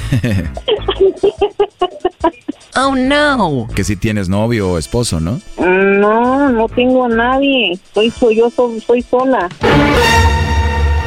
[2.79, 3.69] Oh, no.
[3.75, 5.41] que si tienes novio o esposo, ¿no?
[5.59, 7.79] No, no tengo a nadie.
[7.95, 9.49] Soy, soy yo, soy, soy sola.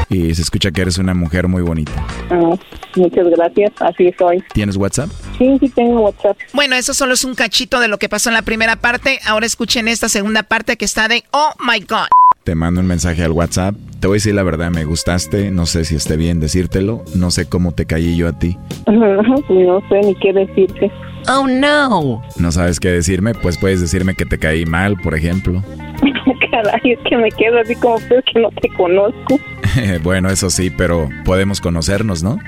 [0.09, 1.91] Y se escucha que eres una mujer muy bonita.
[2.31, 2.55] Ah,
[2.95, 4.43] muchas gracias, así soy.
[4.53, 5.09] ¿Tienes WhatsApp?
[5.37, 6.35] Sí, sí tengo WhatsApp.
[6.53, 9.19] Bueno, eso solo es un cachito de lo que pasó en la primera parte.
[9.27, 12.07] Ahora escuchen esta segunda parte que está de Oh my God.
[12.43, 13.75] Te mando un mensaje al WhatsApp.
[13.99, 15.51] Te voy a decir la verdad, me gustaste.
[15.51, 17.03] No sé si esté bien decírtelo.
[17.13, 18.57] No sé cómo te caí yo a ti.
[18.87, 20.91] No sé ni qué decirte.
[21.31, 22.23] Oh no.
[22.39, 23.35] ¿No sabes qué decirme?
[23.35, 25.61] Pues puedes decirme que te caí mal, por ejemplo.
[26.51, 29.39] Caray, es que me quedo así como pues que no te conozco.
[30.03, 32.39] bueno, eso sí, pero podemos conocernos, ¿no?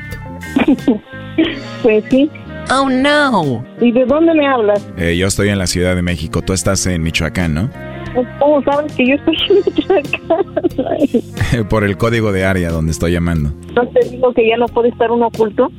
[1.81, 2.29] Pues sí.
[2.69, 3.65] Oh no.
[3.79, 4.87] ¿Y de dónde me hablas?
[4.97, 6.43] Eh, yo estoy en la Ciudad de México.
[6.43, 7.71] Tú estás en Michoacán, ¿no?
[8.39, 10.45] ¿Cómo sabes que yo estoy en Michoacán?
[11.69, 13.51] por el código de área donde estoy llamando.
[13.73, 15.71] ¿No te digo que ya no puede estar uno oculto?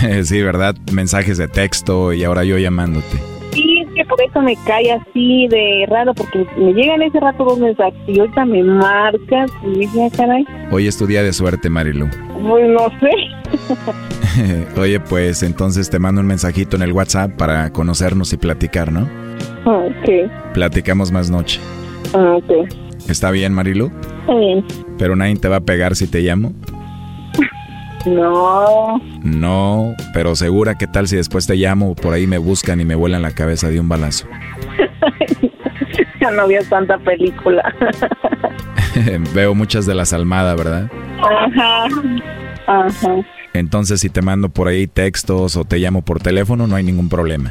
[0.24, 0.74] sí, ¿verdad?
[0.92, 3.18] Mensajes de texto y ahora yo llamándote.
[3.52, 7.44] Sí, es que por eso me cae así de raro, porque me llegan ese rato
[7.44, 11.32] dos mensajes y ahorita me marcas y dije, "Ah, caray, Hoy es tu día de
[11.32, 12.06] suerte, Marilu.
[12.42, 13.10] pues no sé.
[14.80, 19.08] Oye, pues entonces te mando un mensajito en el WhatsApp para conocernos y platicar, ¿no?
[19.64, 21.60] ok, Platicamos más noche.
[22.14, 22.68] ah, ok,
[23.08, 23.90] ¿Está bien, Marilu?
[24.20, 24.64] está bien.
[24.98, 26.52] Pero nadie te va a pegar si te llamo.
[28.06, 31.94] No, No, pero segura, ¿qué tal si después te llamo?
[31.94, 34.26] Por ahí me buscan y me vuelan la cabeza de un balazo.
[36.20, 37.62] ya no había tanta película.
[39.34, 40.90] Veo muchas de las Almada, ¿verdad?
[41.18, 41.84] Ajá,
[42.66, 43.16] ajá.
[43.52, 47.08] Entonces, si te mando por ahí textos o te llamo por teléfono, no hay ningún
[47.08, 47.50] problema.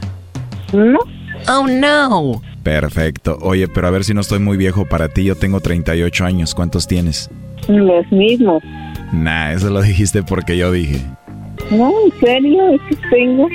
[0.74, 1.00] ¿No?
[1.48, 2.42] Oh no.
[2.64, 3.38] Perfecto.
[3.42, 5.24] Oye, pero a ver si no estoy muy viejo para ti.
[5.24, 6.54] Yo tengo 38 años.
[6.56, 7.30] ¿Cuántos tienes?
[7.68, 8.62] Los mismos.
[9.12, 11.02] Nah, eso lo dijiste porque yo dije.
[11.72, 13.48] No, en serio, es que tengo.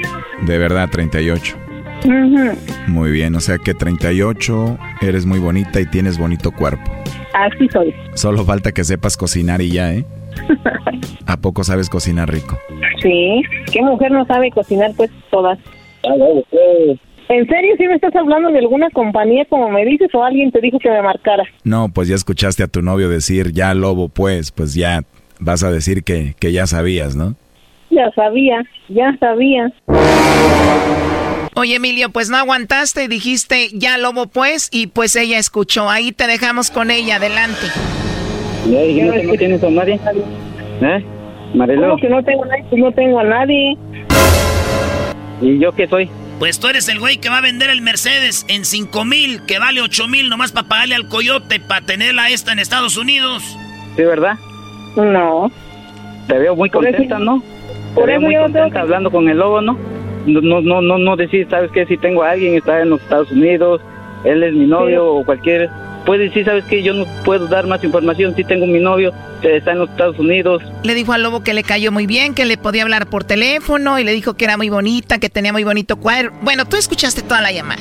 [0.42, 1.56] De verdad, 38.
[2.04, 2.58] Ujú.
[2.88, 6.90] Muy bien, o sea que 38, eres muy bonita y tienes bonito cuerpo.
[7.32, 7.94] Así soy.
[8.14, 10.04] Solo falta que sepas cocinar y ya, ¿eh?
[11.26, 12.58] ¿A poco sabes cocinar rico?
[13.00, 13.42] Sí,
[13.72, 14.92] ¿qué mujer no sabe cocinar?
[14.96, 15.58] Pues todas.
[17.28, 20.60] ¿En serio si me estás hablando de alguna compañía como me dices o alguien te
[20.60, 21.44] dijo que me marcara?
[21.64, 25.02] No, pues ya escuchaste a tu novio decir, ya lobo, pues, pues ya
[25.38, 27.34] vas a decir que, que ya sabías, ¿no?
[27.90, 29.72] Ya sabía, ya sabía.
[31.56, 35.88] Oye, Emilio, pues no aguantaste y dijiste ya lobo pues y pues ella escuchó.
[35.88, 37.66] Ahí te dejamos con ella, adelante.
[38.64, 40.00] Que no tienes a nadie.
[40.80, 41.04] ¿Eh?
[41.54, 42.64] Marilu, ¿Cómo que no tengo a nadie?
[42.70, 43.76] Pues no tengo a nadie.
[45.40, 46.10] ¿y yo qué soy?
[46.38, 49.58] Pues tú eres el güey que va a vender el Mercedes en 5 mil, que
[49.58, 53.42] vale 8 mil nomás para pagarle al coyote para tenerla esta en Estados Unidos.
[53.96, 54.34] ¿Sí, verdad?
[54.96, 55.50] No.
[56.26, 57.40] Te veo muy Por eso- contenta, ¿no?
[57.40, 59.76] Te por veo eso muy yo contenta que- hablando con el lobo, ¿no?
[60.26, 61.84] No, no, no, no, no decir, ¿sabes qué?
[61.86, 63.80] Si tengo a alguien, está en los Estados Unidos,
[64.24, 65.68] él es mi novio o cualquier...
[66.06, 66.82] Puedes decir, ¿sabes qué?
[66.82, 68.34] Yo no puedo dar más información.
[68.36, 69.10] Si tengo mi novio,
[69.42, 70.62] está en los Estados Unidos.
[70.82, 73.98] Le dijo al lobo que le cayó muy bien, que le podía hablar por teléfono
[73.98, 76.30] y le dijo que era muy bonita, que tenía muy bonito cuadro.
[76.42, 77.80] Bueno, tú escuchaste toda la llamada.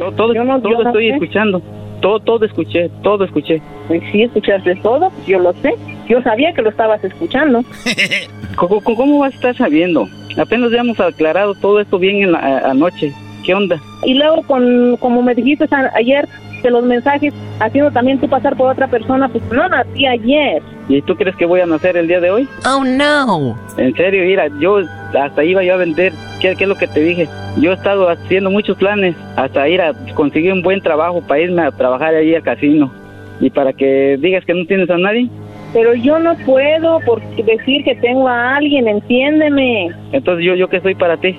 [0.00, 0.46] Todo, todo, ¿Mm?
[0.48, 1.12] no- todo yo no estoy sé.
[1.14, 1.62] escuchando.
[2.00, 3.62] Todo, todo escuché, todo escuché.
[3.86, 5.72] Pues sí, escuchaste todo, pues yo lo sé.
[6.10, 7.62] Yo sabía que lo estabas escuchando.
[8.56, 10.08] ¿Cómo, cómo- vas a estar sabiendo?
[10.36, 13.12] Apenas ya hemos aclarado todo esto bien en la anoche.
[13.46, 13.80] ¿Qué onda?
[14.04, 16.28] Y luego, con, como me dijiste ayer,
[16.62, 20.60] de los mensajes, haciendo también tú pasar por otra persona, pues no nací ayer.
[20.88, 22.48] ¿Y tú crees que voy a nacer el día de hoy?
[22.66, 23.56] Oh no.
[23.78, 24.78] En serio, mira, yo
[25.18, 27.28] hasta iba yo a vender, ¿qué, qué es lo que te dije?
[27.56, 31.62] Yo he estado haciendo muchos planes, hasta ir a conseguir un buen trabajo para irme
[31.62, 32.92] a trabajar ahí al casino.
[33.40, 35.28] Y para que digas que no tienes a nadie,
[35.72, 39.90] Pero yo no puedo por decir que tengo a alguien, entiéndeme.
[40.12, 41.36] Entonces, ¿yo, yo qué soy para ti?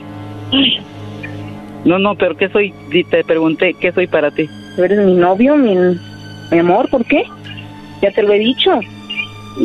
[1.84, 2.74] No, no, pero ¿qué soy?
[3.10, 4.48] Te pregunté, ¿qué soy para ti?
[4.76, 5.76] Tú eres mi novio, mi,
[6.52, 7.24] mi amor, ¿por qué?
[8.02, 8.80] Ya te lo he dicho.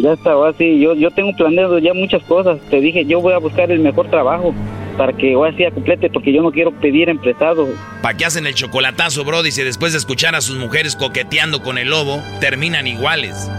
[0.02, 2.58] Ya está, ahora sí, yo, yo tengo planeado ya muchas cosas.
[2.70, 4.54] Te dije, yo voy a buscar el mejor trabajo
[4.96, 7.68] para que ahora sí complete, porque yo no quiero pedir emprestado.
[8.02, 11.78] ¿Para qué hacen el chocolatazo, Brody, si después de escuchar a sus mujeres coqueteando con
[11.78, 13.50] el lobo, terminan iguales?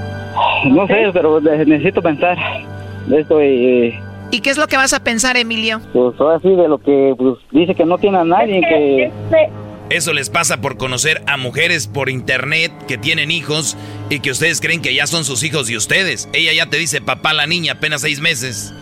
[0.65, 2.37] No sé, pero necesito pensar
[3.07, 5.79] de esto y ¿Y qué es lo que vas a pensar, Emilio?
[5.93, 9.11] pues ahora sí de lo que pues, dice que no tiene a nadie, que...
[9.89, 13.77] Eso les pasa por conocer a mujeres por internet que tienen hijos
[14.09, 16.27] y que ustedes creen que ya son sus hijos de ustedes.
[16.33, 18.73] Ella ya te dice papá la niña, apenas seis meses.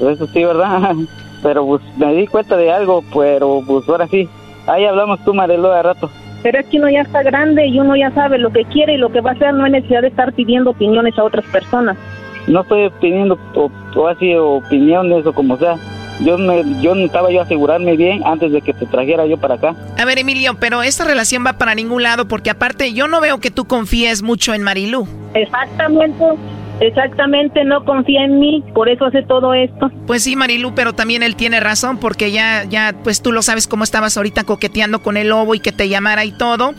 [0.00, 0.94] Pues eso sí, ¿verdad?
[1.44, 4.28] Pero pues me di cuenta de algo, pero pues ahora sí.
[4.66, 6.10] Ahí hablamos tú, Marelo, de rato.
[6.42, 8.98] Pero es que uno ya está grande y uno ya sabe lo que quiere y
[8.98, 9.54] lo que va a hacer.
[9.54, 11.96] No hay necesidad de estar pidiendo opiniones a otras personas.
[12.46, 15.76] No estoy pidiendo o, o así opiniones o como sea.
[16.20, 19.76] Yo me, yo necesitaba yo asegurarme bien antes de que te trajera yo para acá.
[19.96, 23.38] A ver, Emilio, pero esta relación va para ningún lado porque aparte yo no veo
[23.38, 25.06] que tú confíes mucho en Marilú.
[25.34, 26.24] Exactamente,
[26.80, 29.90] exactamente, no confía en mí, por eso hace todo esto.
[30.06, 33.66] Pues sí, Marilú, pero también él tiene razón porque ya, ya, pues tú lo sabes
[33.66, 36.74] cómo estabas ahorita coqueteando con el lobo y que te llamara y todo.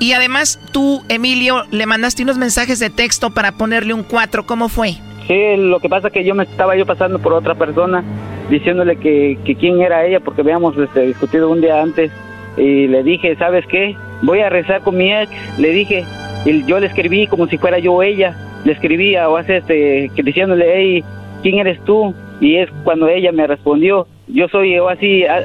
[0.00, 4.44] Y además tú, Emilio, le mandaste unos mensajes de texto para ponerle un 4.
[4.44, 4.94] ¿Cómo fue?
[5.26, 8.04] Sí, lo que pasa que yo me estaba yo pasando por otra persona
[8.50, 12.10] diciéndole que, que quién era ella porque habíamos este, discutido un día antes
[12.56, 13.96] y le dije, ¿sabes qué?
[14.22, 16.04] Voy a rezar con mi ex, le dije,
[16.44, 20.66] y yo le escribí como si fuera yo ella, le escribía o hace este, diciéndole,
[20.74, 21.04] hey,
[21.42, 22.14] ¿quién eres tú?
[22.40, 25.42] Y es cuando ella me respondió, yo soy yo así, ah,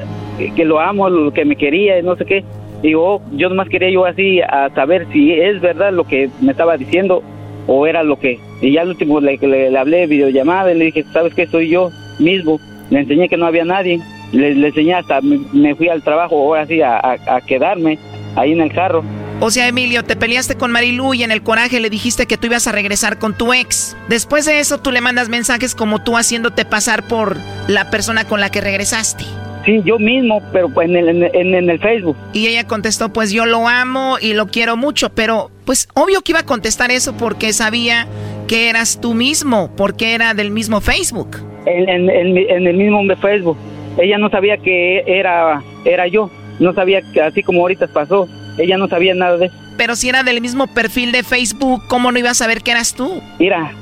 [0.56, 2.44] que lo amo, lo que me quería y no sé qué.
[2.82, 6.52] Digo, oh, yo nomás quería yo así a saber si es verdad lo que me
[6.52, 7.22] estaba diciendo
[7.66, 8.38] o era lo que.
[8.62, 11.46] Y ya al último le, le, le hablé videollamada y le dije, ¿sabes qué?
[11.46, 12.58] Soy yo mismo.
[12.88, 14.00] Le enseñé que no había nadie.
[14.32, 17.98] Le, enseñé hasta, me, fui al trabajo ahora sí a quedarme
[18.36, 19.04] ahí en el carro.
[19.42, 22.46] O sea, Emilio, te peleaste con Marilú y en el coraje le dijiste que tú
[22.48, 23.96] ibas a regresar con tu ex.
[24.08, 27.36] Después de eso, tú le mandas mensajes como tú haciéndote pasar por
[27.66, 29.24] la persona con la que regresaste.
[29.64, 32.16] Sí, yo mismo, pero pues en el, en, el- en el Facebook.
[32.34, 36.32] Y ella contestó, pues yo lo amo y lo quiero mucho, pero pues obvio que
[36.32, 38.06] iba a contestar eso porque sabía
[38.46, 41.38] que eras tú mismo, porque era del mismo Facebook.
[41.66, 43.56] En, el mismo Facebook.
[43.98, 46.30] Ella no sabía que era, era yo.
[46.58, 48.28] No sabía que así como ahorita pasó.
[48.60, 49.54] Ella no sabía nada de eso.
[49.76, 52.94] Pero si era del mismo perfil de Facebook, ¿cómo no iba a saber que eras
[52.94, 53.22] tú?
[53.38, 53.72] Mira,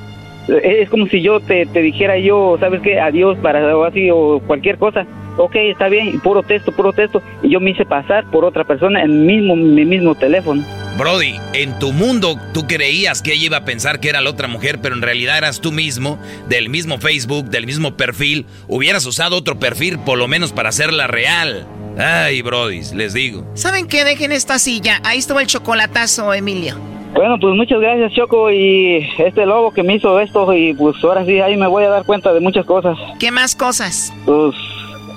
[0.63, 3.01] es como si yo te, te dijera yo, ¿sabes qué?
[3.01, 5.07] Adiós para o así o cualquier cosa.
[5.37, 7.23] Ok, está bien, puro texto, puro texto.
[7.43, 10.65] Y yo me hice pasar por otra persona en mismo, mi mismo teléfono.
[10.99, 14.49] Brody, en tu mundo tú creías que ella iba a pensar que era la otra
[14.49, 16.19] mujer, pero en realidad eras tú mismo,
[16.49, 18.47] del mismo Facebook, del mismo perfil.
[18.67, 21.69] Hubieras usado otro perfil por lo menos para hacerla real.
[21.97, 23.49] Ay, Brody, les digo.
[23.55, 24.03] ¿Saben qué?
[24.03, 25.01] Dejen esta silla.
[25.05, 26.77] Ahí estuvo el chocolatazo, Emilio.
[27.15, 31.25] Bueno, pues muchas gracias, Choco, y este lobo que me hizo esto, y pues ahora
[31.25, 32.99] sí, ahí me voy a dar cuenta de muchas cosas.
[33.21, 34.13] ¿Qué más cosas?
[34.27, 34.53] Pues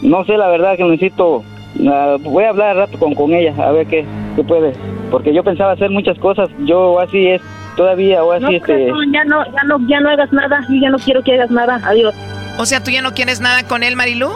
[0.04, 1.44] no sé, la verdad que necesito.
[1.88, 4.06] Ah, voy a hablar al rato con, con ella, a ver qué,
[4.36, 4.74] qué puede.
[5.10, 7.42] Porque yo pensaba hacer muchas cosas, yo así es,
[7.76, 8.88] todavía, o así No, este.
[8.88, 10.62] corazón, ya no, ya no, ya no hagas nada.
[10.70, 11.82] Yo ya no quiero que hagas nada.
[11.84, 12.14] Adiós.
[12.58, 14.30] O sea, ¿tú ya no quieres nada con él, Marilú?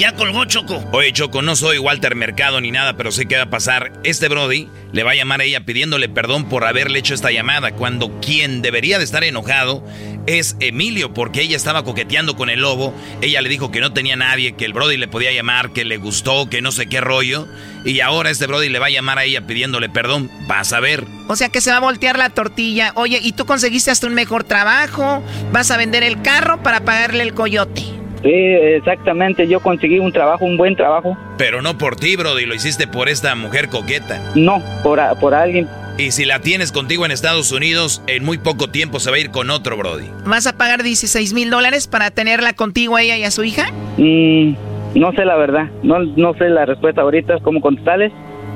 [0.00, 0.82] Ya colgó Choco.
[0.92, 3.92] Oye, Choco, no soy Walter Mercado ni nada, pero sé qué va a pasar.
[4.02, 7.72] Este Brody le va a llamar a ella pidiéndole perdón por haberle hecho esta llamada,
[7.72, 9.84] cuando quien debería de estar enojado
[10.26, 12.94] es Emilio, porque ella estaba coqueteando con el lobo.
[13.20, 15.98] Ella le dijo que no tenía nadie, que el Brody le podía llamar, que le
[15.98, 17.46] gustó, que no sé qué rollo.
[17.84, 20.30] Y ahora este Brody le va a llamar a ella pidiéndole perdón.
[20.46, 21.04] Vas a ver.
[21.28, 22.92] O sea que se va a voltear la tortilla.
[22.94, 25.22] Oye, ¿y tú conseguiste hasta un mejor trabajo?
[25.52, 27.99] ¿Vas a vender el carro para pagarle el coyote?
[28.22, 31.16] Sí, exactamente, yo conseguí un trabajo, un buen trabajo.
[31.38, 34.20] Pero no por ti, Brody, lo hiciste por esta mujer coqueta.
[34.34, 35.66] No, por, a- por alguien.
[35.98, 39.20] Y si la tienes contigo en Estados Unidos, en muy poco tiempo se va a
[39.20, 40.06] ir con otro, Brody.
[40.24, 43.70] ¿Vas a pagar 16 mil dólares para tenerla contigo a ella y a su hija?
[43.98, 44.54] Mm,
[44.94, 48.12] no sé la verdad, no, no sé la respuesta ahorita, cómo contestarles,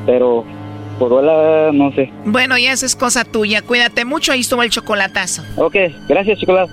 [0.06, 0.44] pero
[0.98, 2.10] por ahora no sé.
[2.24, 3.62] Bueno, ya esa es cosa tuya.
[3.62, 4.32] Cuídate mucho.
[4.32, 5.42] Ahí estuvo el chocolatazo.
[5.56, 5.76] Ok,
[6.08, 6.72] gracias, chocolate.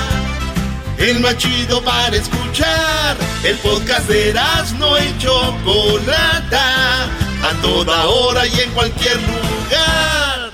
[1.01, 3.17] El más chido para escuchar.
[3.43, 4.35] El podcast de
[4.77, 7.05] no y Chocolata.
[7.43, 10.51] A toda hora y en cualquier lugar.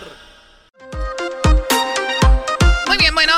[2.88, 3.34] Muy bien, bueno,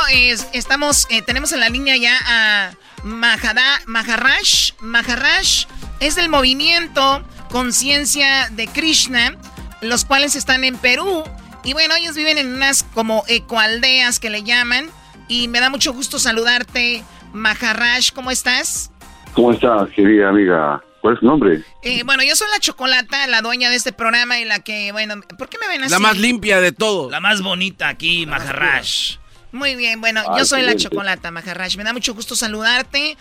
[0.54, 4.74] estamos, eh, tenemos en la línea ya a Mahada, Maharash.
[4.80, 5.66] Maharash
[6.00, 9.36] es del movimiento Conciencia de Krishna,
[9.82, 11.24] los cuales están en Perú.
[11.64, 14.92] Y bueno, ellos viven en unas como ecoaldeas que le llaman.
[15.30, 17.04] Y me da mucho gusto saludarte,
[17.34, 18.12] Maharash.
[18.12, 18.92] ¿Cómo estás?
[19.34, 20.84] ¿Cómo estás, querida amiga?
[21.02, 21.64] ¿Cuál es tu nombre?
[21.84, 25.22] Eh, bueno, yo soy la Chocolata, la dueña de este programa y la que, bueno,
[25.38, 25.92] ¿por qué me ven así?
[25.92, 27.12] La más limpia de todo.
[27.12, 29.18] La más bonita aquí, Maharash.
[29.52, 31.78] Muy bien, bueno, yo soy la Chocolata, Maharash.
[31.78, 33.18] Me da mucho gusto saludarte.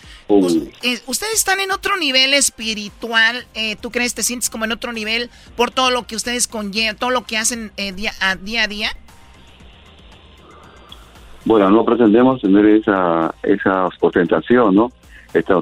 [0.83, 3.47] Eh, ustedes están en otro nivel espiritual.
[3.53, 6.97] Eh, ¿Tú crees, te sientes como en otro nivel por todo lo que ustedes conllevan,
[6.97, 8.91] todo lo que hacen eh, día, a, día a día?
[11.45, 14.91] Bueno, no pretendemos tener esa, esa ostentación, ¿no?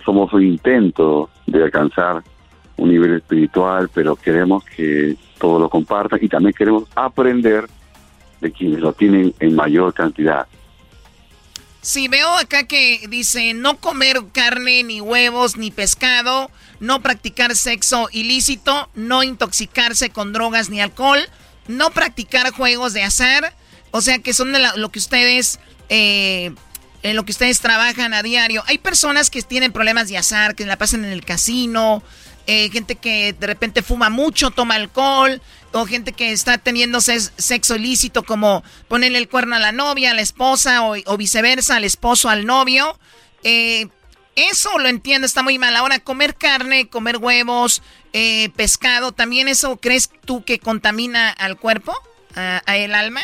[0.06, 2.24] somos un intento de alcanzar
[2.78, 7.68] un nivel espiritual, pero queremos que todo lo compartan y también queremos aprender
[8.40, 10.48] de quienes lo tienen en mayor cantidad.
[11.82, 18.10] Sí, veo acá que dice no comer carne, ni huevos, ni pescado, no practicar sexo
[18.12, 21.20] ilícito, no intoxicarse con drogas ni alcohol,
[21.68, 23.54] no practicar juegos de azar,
[23.92, 25.60] o sea que son de lo que ustedes,
[25.90, 26.54] eh,
[27.04, 28.64] en lo que ustedes trabajan a diario.
[28.68, 32.04] Hay personas que tienen problemas de azar, que la pasan en el casino,
[32.48, 35.42] eh, gente que de repente fuma mucho, toma alcohol,
[35.74, 40.14] o gente que está teniendo sexo ilícito, como ponerle el cuerno a la novia, a
[40.14, 42.98] la esposa, o, viceversa, al esposo, al novio.
[43.44, 43.88] Eh,
[44.38, 45.76] eso lo entiendo, está muy mal.
[45.76, 47.82] Ahora, comer carne, comer huevos,
[48.14, 51.94] eh, pescado, ¿también eso crees tú que contamina al cuerpo,
[52.36, 53.22] a, el alma?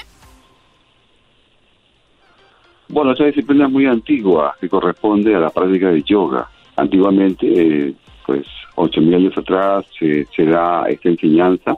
[2.94, 6.48] Bueno, esa disciplina es muy antigua, que corresponde a la práctica de yoga.
[6.76, 8.46] Antiguamente, pues
[8.76, 11.76] ocho mil años atrás se, da esta enseñanza.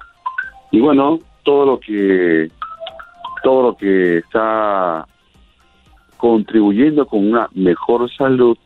[0.71, 2.51] Y bueno todo lo que
[3.43, 5.07] todo lo que está
[6.17, 8.57] contribuyendo con una mejor salud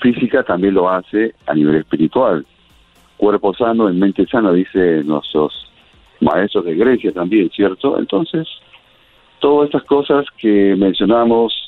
[0.00, 2.44] física también lo hace a nivel espiritual.
[3.18, 5.70] Cuerpo sano en mente sana dice nuestros
[6.20, 8.48] maestros de Grecia también cierto entonces
[9.38, 11.67] todas estas cosas que mencionamos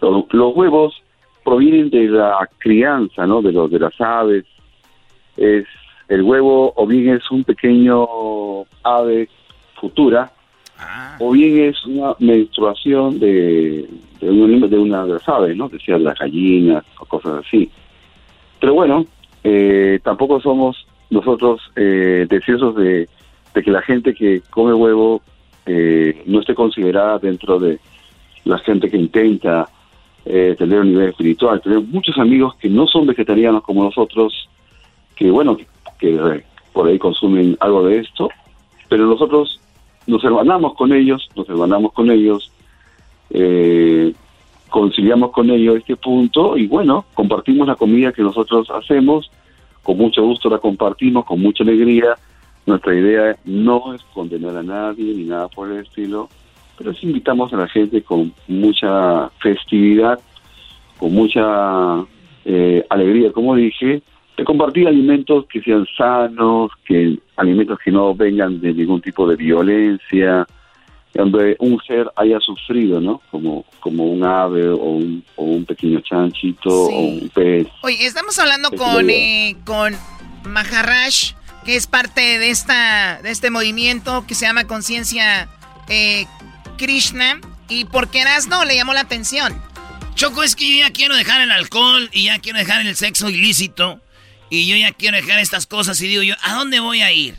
[0.00, 1.02] los huevos
[1.44, 3.42] provienen de la crianza, ¿no?
[3.42, 4.44] De los de las aves.
[5.36, 5.66] Es
[6.08, 8.06] el huevo o bien es un pequeño
[8.82, 9.28] ave
[9.80, 10.30] futura
[10.78, 11.16] ah.
[11.20, 13.88] o bien es una menstruación de,
[14.20, 14.26] de,
[14.68, 15.68] de una de las aves, ¿no?
[15.68, 17.70] Decía las gallinas o cosas así.
[18.60, 19.04] Pero bueno,
[19.44, 23.08] eh, tampoco somos nosotros eh, deseosos de,
[23.54, 25.22] de, que la gente que come huevo
[25.66, 27.78] eh, no esté considerada dentro de
[28.44, 29.68] la gente que intenta
[30.30, 31.58] eh, tener un nivel espiritual.
[31.62, 34.46] Tenemos muchos amigos que no son vegetarianos como nosotros,
[35.16, 35.66] que bueno, que,
[36.02, 36.44] eh,
[36.74, 38.28] por ahí consumen algo de esto,
[38.90, 39.58] pero nosotros
[40.06, 42.52] nos hermanamos con ellos, nos hermanamos con ellos,
[43.30, 44.12] eh,
[44.68, 49.30] conciliamos con ellos este punto y bueno, compartimos la comida que nosotros hacemos,
[49.82, 52.18] con mucho gusto la compartimos, con mucha alegría.
[52.66, 56.28] Nuestra idea no es condenar a nadie ni nada por el estilo,
[56.78, 60.18] pero sí invitamos a la gente con mucha festividad,
[60.96, 62.04] con mucha
[62.44, 64.02] eh, alegría, como dije,
[64.36, 69.34] de compartir alimentos que sean sanos, que alimentos que no vengan de ningún tipo de
[69.34, 70.46] violencia,
[71.12, 73.20] donde un ser haya sufrido, ¿no?
[73.32, 77.66] Como, como un ave o un, o un pequeño chanchito o un pez.
[77.82, 79.94] Oye, estamos hablando con, eh, con
[80.44, 81.32] Maharash,
[81.64, 85.48] que es parte de, esta, de este movimiento que se llama Conciencia
[85.88, 86.26] eh,
[86.78, 87.40] Krishna.
[87.68, 89.62] ¿Y por qué no le llamó la atención?
[90.14, 93.28] Choco, es que yo ya quiero dejar el alcohol y ya quiero dejar el sexo
[93.28, 94.00] ilícito.
[94.50, 97.36] Y yo ya quiero dejar estas cosas y digo yo, ¿a dónde voy a ir?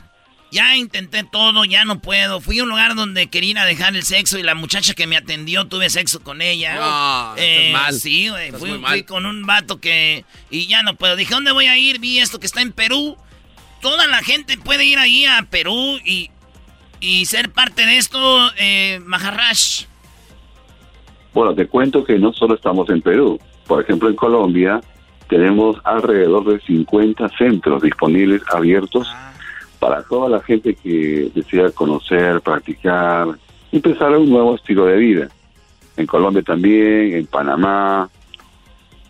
[0.52, 2.42] Ya intenté todo, ya no puedo.
[2.42, 5.68] Fui a un lugar donde quería dejar el sexo y la muchacha que me atendió
[5.68, 6.76] tuve sexo con ella.
[6.76, 8.00] No, eh, mal.
[8.00, 8.52] Sí, güey.
[8.52, 10.26] Fui, con un vato que...
[10.50, 11.16] Y ya no puedo.
[11.16, 12.00] Dije, ¿dónde voy a ir?
[12.00, 13.18] Vi esto que está en Perú.
[13.82, 16.32] Toda la gente puede ir ahí a Perú y
[17.00, 18.20] y ser parte de esto,
[18.58, 19.00] eh?
[21.34, 23.40] Bueno, te cuento que no solo estamos en Perú.
[23.68, 24.82] Por ejemplo, en Colombia
[25.28, 29.08] tenemos alrededor de 50 centros disponibles abiertos
[29.80, 33.28] para toda la gente que desea conocer, practicar,
[33.72, 35.30] empezar un nuevo estilo de vida.
[35.96, 38.10] En Colombia también, en Panamá,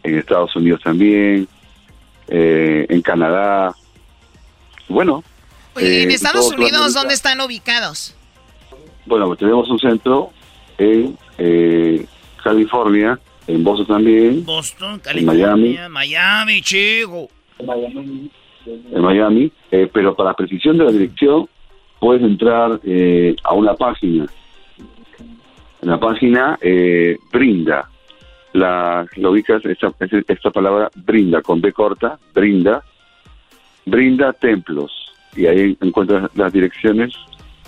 [0.03, 1.48] en Estados Unidos también,
[2.28, 3.74] eh, en Canadá.
[4.88, 5.24] Bueno,
[5.78, 8.16] ¿en eh, Estados Unidos dónde están ubicados?
[9.06, 10.32] bueno, tenemos un centro
[10.78, 12.06] en eh,
[12.44, 17.28] California, en Boston también, Boston, en California, Miami, Miami, chico.
[17.58, 21.50] en Miami, eh, pero para precisión de la dirección
[22.00, 24.26] puedes entrar eh, a una página.
[25.82, 27.90] En la página eh, brinda,
[28.54, 29.94] la, lo ubicas, esta,
[30.28, 32.84] esta palabra brinda, con B corta, brinda,
[33.86, 35.09] brinda templos.
[35.36, 37.14] Y ahí encuentras las direcciones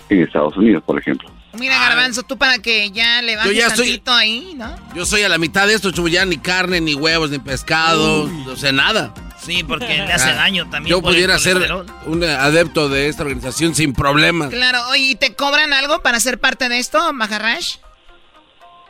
[0.08, 1.28] en Estados Unidos, por ejemplo.
[1.58, 4.74] Mira, Garbanzo, tú para que ya le bajes ya estoy- tantito ahí, ¿no?
[4.94, 8.28] Yo soy a la mitad de esto, chubo, ya ni carne, ni huevos, ni pescado,
[8.46, 9.12] o sea, nada.
[9.38, 10.90] Sí, porque le hace Ah, daño también.
[10.96, 11.58] Yo pudiera ser
[12.06, 14.48] un adepto de esta organización sin problemas.
[14.50, 17.76] Claro, oye, ¿y te cobran algo para ser parte de esto, Maharash?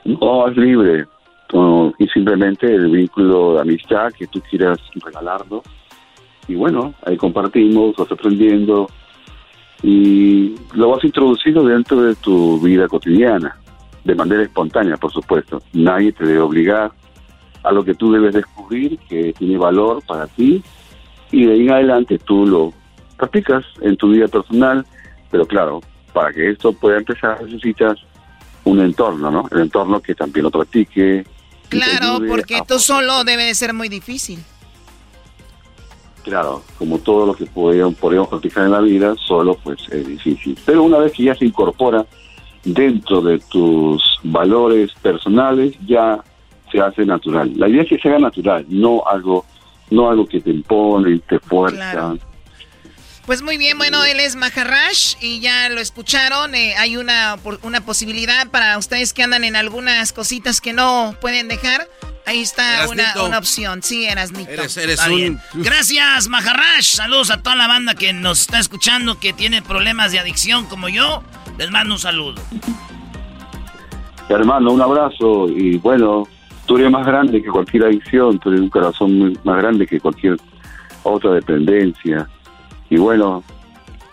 [0.05, 1.07] No, es libre.
[1.53, 5.63] No, y simplemente el vínculo de amistad que tú quieras regalarnos.
[6.49, 8.89] Y bueno, ahí compartimos, vas aprendiendo
[9.83, 13.57] y lo vas introduciendo dentro de tu vida cotidiana,
[14.05, 15.63] de manera espontánea, por supuesto.
[15.73, 16.93] Nadie te debe obligar
[17.65, 20.63] a lo que tú debes descubrir que tiene valor para ti
[21.31, 22.73] y de ahí en adelante tú lo
[23.17, 24.85] practicas en tu vida personal,
[25.31, 25.81] pero claro,
[26.13, 27.99] para que esto pueda empezar necesitas
[28.65, 29.49] un entorno, ¿no?
[29.51, 31.25] El entorno que también lo practique.
[31.69, 34.41] Claro, porque a- tú solo debe de ser muy difícil.
[36.23, 40.57] Claro, como todo lo que podemos, podemos practicar en la vida, solo pues es difícil.
[40.65, 42.07] Pero una vez que ya se incorpora
[42.65, 46.23] dentro de tus valores personales, ya
[46.71, 47.53] se hace natural.
[47.57, 49.45] La idea es que se haga natural, no algo,
[49.91, 51.91] no algo que te impone, te fuerza.
[51.93, 52.19] Claro.
[53.27, 56.57] Pues muy bien, bueno, él es Maharash y ya lo escucharon.
[56.57, 61.47] eh, hay una, una posibilidad para ustedes que andan en algunas cositas que no pueden
[61.47, 61.87] dejar.
[62.25, 62.87] Ahí está
[63.27, 63.83] una, opción.
[63.83, 64.51] Sí, Erasnito.
[64.51, 65.41] Está bien.
[65.55, 66.95] Gracias, Maharash.
[66.97, 70.89] Saludos a toda la banda que nos está escuchando, que tiene problemas de adicción como
[70.89, 71.23] yo.
[71.59, 72.41] Les mando un saludo.
[74.29, 76.27] Hermano, un abrazo y bueno,
[76.67, 80.01] tú eres más grande que cualquier adicción, tú eres un corazón muy- más grande que
[80.01, 80.37] cualquier
[81.03, 82.29] otra dependencia.
[82.89, 83.43] Y bueno,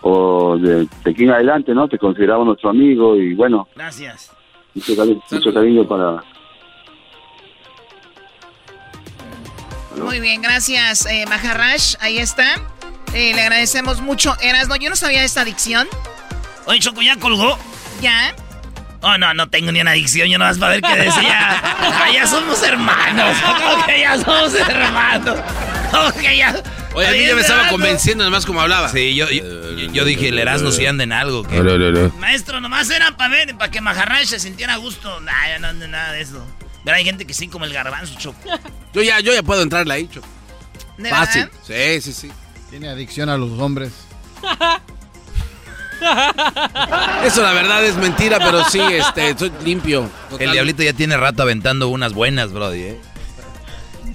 [0.02, 1.88] o de, de aquí en adelante, ¿no?
[1.88, 4.32] Te consideramos nuestro amigo y bueno, Gracias.
[4.74, 6.22] mucho cariño, mucho cariño para...
[9.96, 11.96] Muy bien, gracias, eh, Maharash.
[12.00, 12.56] Ahí está.
[13.12, 14.36] Eh, le agradecemos mucho.
[14.40, 15.88] Erasno, yo no sabía de esta adicción.
[16.66, 17.58] Oye, Choco, ¿ya colgó?
[18.00, 18.34] ¿Ya?
[19.02, 20.28] Oh, no, no tengo ni una adicción.
[20.28, 21.62] Yo no vas para ver qué decía.
[22.02, 23.36] Ah, ya somos hermanos.
[23.44, 25.38] ¿Cómo que ya somos hermanos?
[25.90, 26.62] ¿Cómo que ya?
[26.94, 28.88] Oye, a mí ya me estaba convenciendo nomás como hablaba.
[28.88, 29.44] Sí, yo, yo,
[29.92, 31.42] yo dije, el Erasmo si anda en algo.
[31.42, 31.60] ¿qué?
[32.18, 35.20] Maestro, nomás era para ver, para que Maharash se sintiera a gusto.
[35.20, 36.46] Nah, no nada de eso.
[36.84, 38.38] Pero hay gente que sí, como el garbanzo, Choco.
[38.92, 40.26] Yo ya, yo ya puedo entrarle ahí, Choco.
[40.98, 41.44] ¿De Fácil.
[41.44, 41.58] verdad?
[41.64, 42.32] Sí, sí, sí.
[42.70, 43.92] Tiene adicción a los hombres.
[47.24, 50.10] Eso la verdad es mentira, pero sí, este, soy limpio.
[50.38, 53.00] El diablito ya tiene rato aventando unas buenas, brody, ¿eh?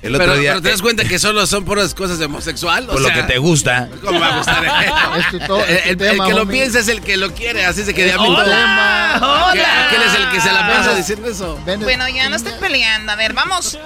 [0.05, 0.51] El otro pero, día...
[0.51, 2.85] pero te das cuenta que solo son puras cosas de homosexual.
[2.85, 3.89] Por o lo que te gusta.
[4.03, 4.63] ¿Cómo va a gustar?
[5.19, 7.65] Es tu to- es tu el, el que lo piensa es el que lo quiere,
[7.65, 8.33] así es de que diablito.
[8.33, 9.17] ¡Hola!
[9.53, 9.87] ¿Qué- ¡Hola!
[9.87, 11.59] Aquel es el que se la pasa diciendo eso.
[11.79, 13.11] Bueno, ya no estén peleando.
[13.11, 13.77] A ver, vamos.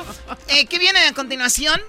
[0.47, 1.79] Eh, ¿Qué viene a continuación?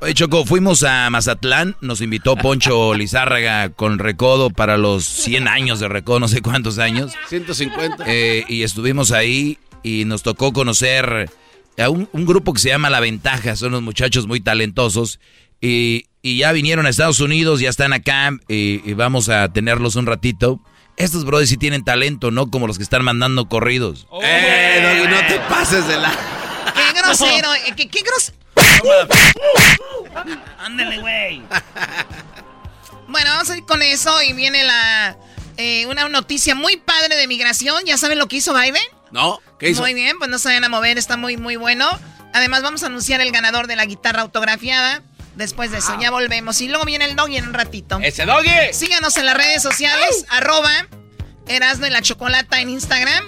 [0.00, 5.80] Oye, Choco, fuimos a Mazatlán, nos invitó Poncho Lizárraga con Recodo para los 100 años
[5.80, 7.12] de Recodo, no sé cuántos años.
[7.28, 8.04] 150.
[8.06, 11.30] Eh, y estuvimos ahí y nos tocó conocer
[11.78, 15.20] a un, un grupo que se llama La Ventaja, son unos muchachos muy talentosos
[15.60, 19.96] y, y ya vinieron a Estados Unidos, ya están acá y, y vamos a tenerlos
[19.96, 20.60] un ratito.
[20.96, 24.06] Estos brothers sí tienen talento, no como los que están mandando corridos.
[24.22, 26.10] Eh, no, no te pases de la...
[26.74, 27.54] ¡Qué grosero!
[27.54, 28.38] eh, ¿Qué, qué grosero?
[30.58, 31.42] Ándale, güey.
[33.08, 35.16] Bueno, vamos a ir con eso y viene la
[35.58, 37.84] eh, una noticia muy padre de migración.
[37.84, 38.82] ¿Ya saben lo que hizo Biden?
[39.10, 39.82] No, ¿qué hizo?
[39.82, 41.88] Muy bien, pues no se vayan a mover, está muy, muy bueno.
[42.32, 45.02] Además, vamos a anunciar el ganador de la guitarra autografiada.
[45.36, 46.60] Después de eso, ya volvemos.
[46.60, 47.98] Y luego viene el doggy en un ratito.
[48.02, 48.72] ¡Ese doggy!
[48.72, 50.70] Síganos en las redes sociales, arroba
[51.46, 53.24] Erasno y la Chocolata en Instagram,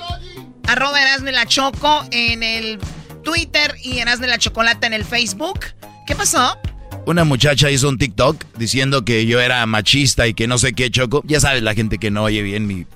[0.66, 2.78] arroba Erasno y la Choco en el
[3.22, 5.60] Twitter y Erasno y la Chocolata en el Facebook.
[6.06, 6.58] ¿Qué pasó?
[7.04, 10.90] Una muchacha hizo un TikTok diciendo que yo era machista y que no sé qué,
[10.90, 11.22] Choco.
[11.26, 12.86] Ya sabes, la gente que no oye bien mi...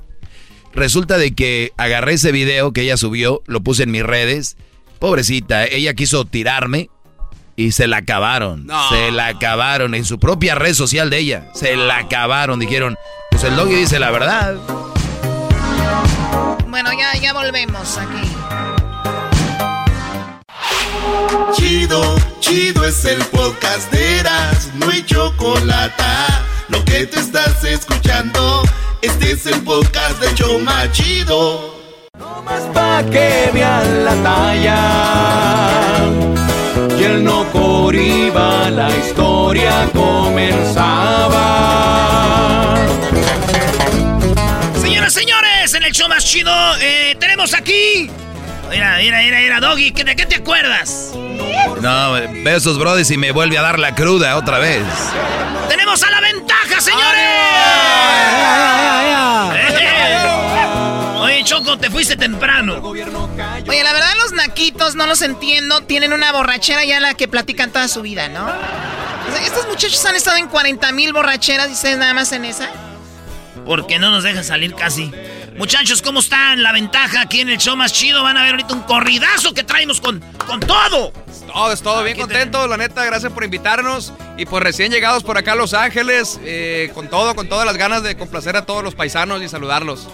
[0.74, 4.56] Resulta de que agarré ese video que ella subió, lo puse en mis redes.
[4.98, 6.88] Pobrecita, ella quiso tirarme
[7.56, 8.66] y se la acabaron.
[8.66, 8.88] No.
[8.88, 11.48] Se la acabaron en su propia red social de ella.
[11.54, 12.58] Se la acabaron.
[12.58, 12.96] Dijeron,
[13.30, 14.56] pues el doggy dice la verdad.
[16.68, 18.28] Bueno, ya, ya volvemos aquí.
[21.54, 26.02] Chido, chido es el podcast de Eras, no hay chocolate.
[26.68, 28.62] Lo que te estás escuchando,
[29.02, 31.72] este es el podcast de Choma Chido.
[32.72, 34.78] Pa' que vean la talla.
[36.98, 37.44] Y el no
[37.92, 41.42] iba, la historia comenzaba.
[44.80, 48.08] Señoras, señores, en el show más chido eh, tenemos aquí.
[48.70, 51.10] Mira, mira, mira, mira, Doggy, ¿de qué te acuerdas?
[51.80, 54.82] No, veo esos brodis y me vuelve a dar la cruda otra vez.
[55.68, 58.81] ¡Tenemos a la ventaja, señores!
[61.42, 62.80] Oye, Choco, te fuiste temprano.
[62.84, 65.80] Oye, la verdad, los naquitos no los entiendo.
[65.80, 68.48] Tienen una borrachera ya la que platican toda su vida, ¿no?
[69.44, 72.70] estos muchachos han estado en 40 mil borracheras y ustedes nada más en esa.
[73.66, 75.10] Porque no nos dejan salir casi.
[75.56, 76.62] Muchachos, ¿cómo están?
[76.62, 78.22] La ventaja aquí en el show más chido.
[78.22, 81.12] Van a ver ahorita un corridazo que traemos con, con todo.
[81.52, 84.12] Todo, es todo bien contento, la neta, gracias por invitarnos.
[84.38, 87.76] Y pues recién llegados por acá a Los Ángeles, eh, con todo, con todas las
[87.76, 90.08] ganas de complacer a todos los paisanos y saludarlos.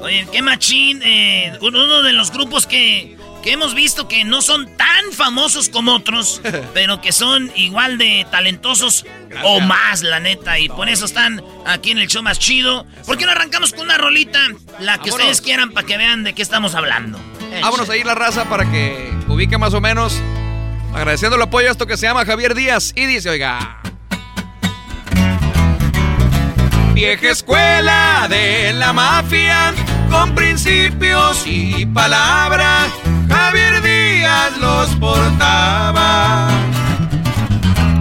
[0.00, 4.76] Oye, qué machín, eh, uno de los grupos que, que hemos visto que no son
[4.76, 6.40] tan famosos como otros,
[6.74, 9.04] pero que son igual de talentosos
[9.44, 10.58] o más, la neta.
[10.58, 12.86] Y por eso están aquí en el show más chido.
[13.06, 14.40] ¿Por qué no arrancamos con una rolita?
[14.78, 17.18] La que ustedes quieran para que vean de qué estamos hablando.
[17.60, 20.20] Vámonos a ir la raza para que ubique más o menos.
[20.94, 23.79] Agradeciendo el apoyo a esto que se llama Javier Díaz y dice, oiga.
[27.00, 29.72] Vieja escuela de la mafia,
[30.10, 32.88] con principios y palabra,
[33.26, 36.50] Javier Díaz los portaba.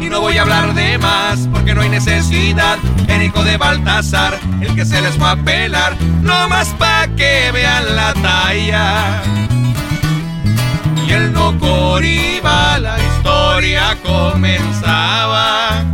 [0.01, 2.77] Y no voy a hablar de más, porque no hay necesidad.
[3.07, 7.53] El hijo de Baltasar, el que se les va a pelar, no más pa' que
[7.53, 9.21] vean la talla.
[11.07, 11.55] Y el no
[12.01, 15.85] iba, la historia comenzaba.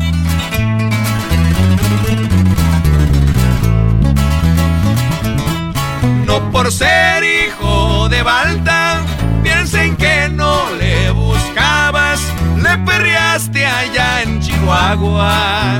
[6.25, 9.01] No por ser hijo de Balta,
[9.43, 12.19] piensen que no le buscabas,
[12.61, 15.79] le perreaste allá en Chihuahua.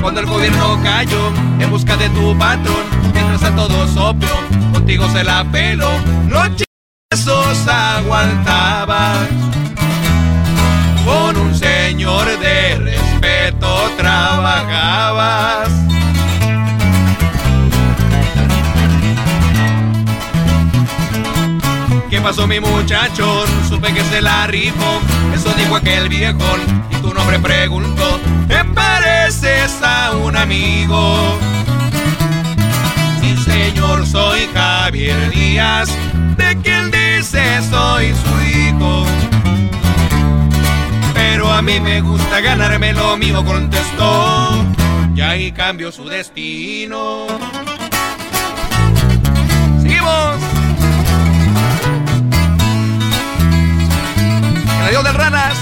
[0.00, 1.28] Cuando el gobierno cayó
[1.60, 4.28] en busca de tu patrón, mientras a todos opio,
[4.72, 5.90] contigo se la pelo,
[6.28, 9.49] los chingazos aguantabas.
[22.20, 23.48] ¿Qué pasó mi muchachón?
[23.66, 25.00] Supe que se la rifó,
[25.34, 26.60] eso dijo aquel viejón
[26.90, 31.38] y tu nombre preguntó, ¿te pareces a un amigo?
[33.22, 35.88] Sí señor, soy Javier Díaz,
[36.36, 39.06] de quien dice soy su hijo.
[41.14, 44.62] Pero a mí me gusta ganarme lo mío, contestó,
[45.14, 47.26] y ahí cambió su destino.
[54.90, 55.56] Adiós Ranas.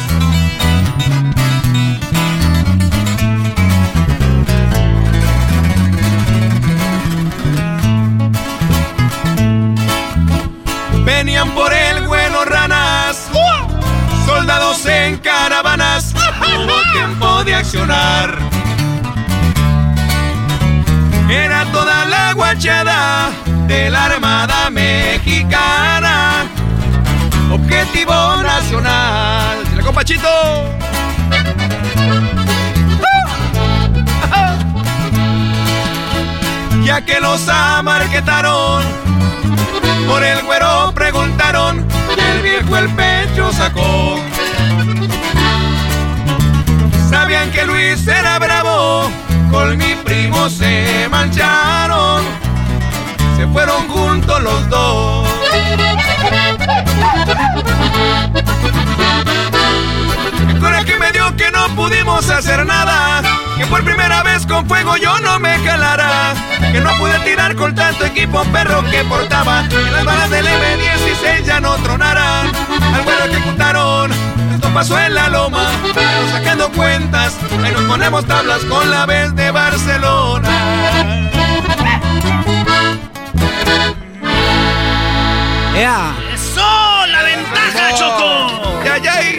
[11.04, 13.28] Venían por el bueno ranas,
[14.24, 18.38] soldados en caravanas, hubo tiempo de accionar.
[21.28, 23.30] Era toda la guachada
[23.66, 26.46] de la Armada Mexicana
[28.08, 29.58] Objetivo nacional.
[29.76, 30.28] ¡La compachito!
[36.84, 38.82] Ya que los amarquetaron,
[40.08, 41.86] por el güero preguntaron,
[42.16, 44.18] el viejo el pecho sacó.
[47.10, 49.10] Sabían que Luis era bravo,
[49.50, 52.24] con mi primo se mancharon,
[53.38, 55.28] se fueron juntos los dos.
[60.48, 63.22] El coraje me dio que no pudimos hacer nada.
[63.56, 66.34] Que por primera vez con fuego yo no me jalara.
[66.72, 69.68] Que no pude tirar con tanto equipo perro que portaba.
[69.68, 72.50] Que las balas del M16 ya no tronaran.
[72.92, 74.10] Al vuelo ejecutaron.
[74.52, 75.70] Esto pasó en la loma.
[75.94, 77.36] Pero sacando cuentas.
[77.62, 81.28] Ahí nos ponemos tablas con la vez de Barcelona.
[86.34, 87.06] ¡Eso!
[87.06, 88.84] ¡La ventaja, Choco!
[88.84, 89.38] ¡Ya, ya!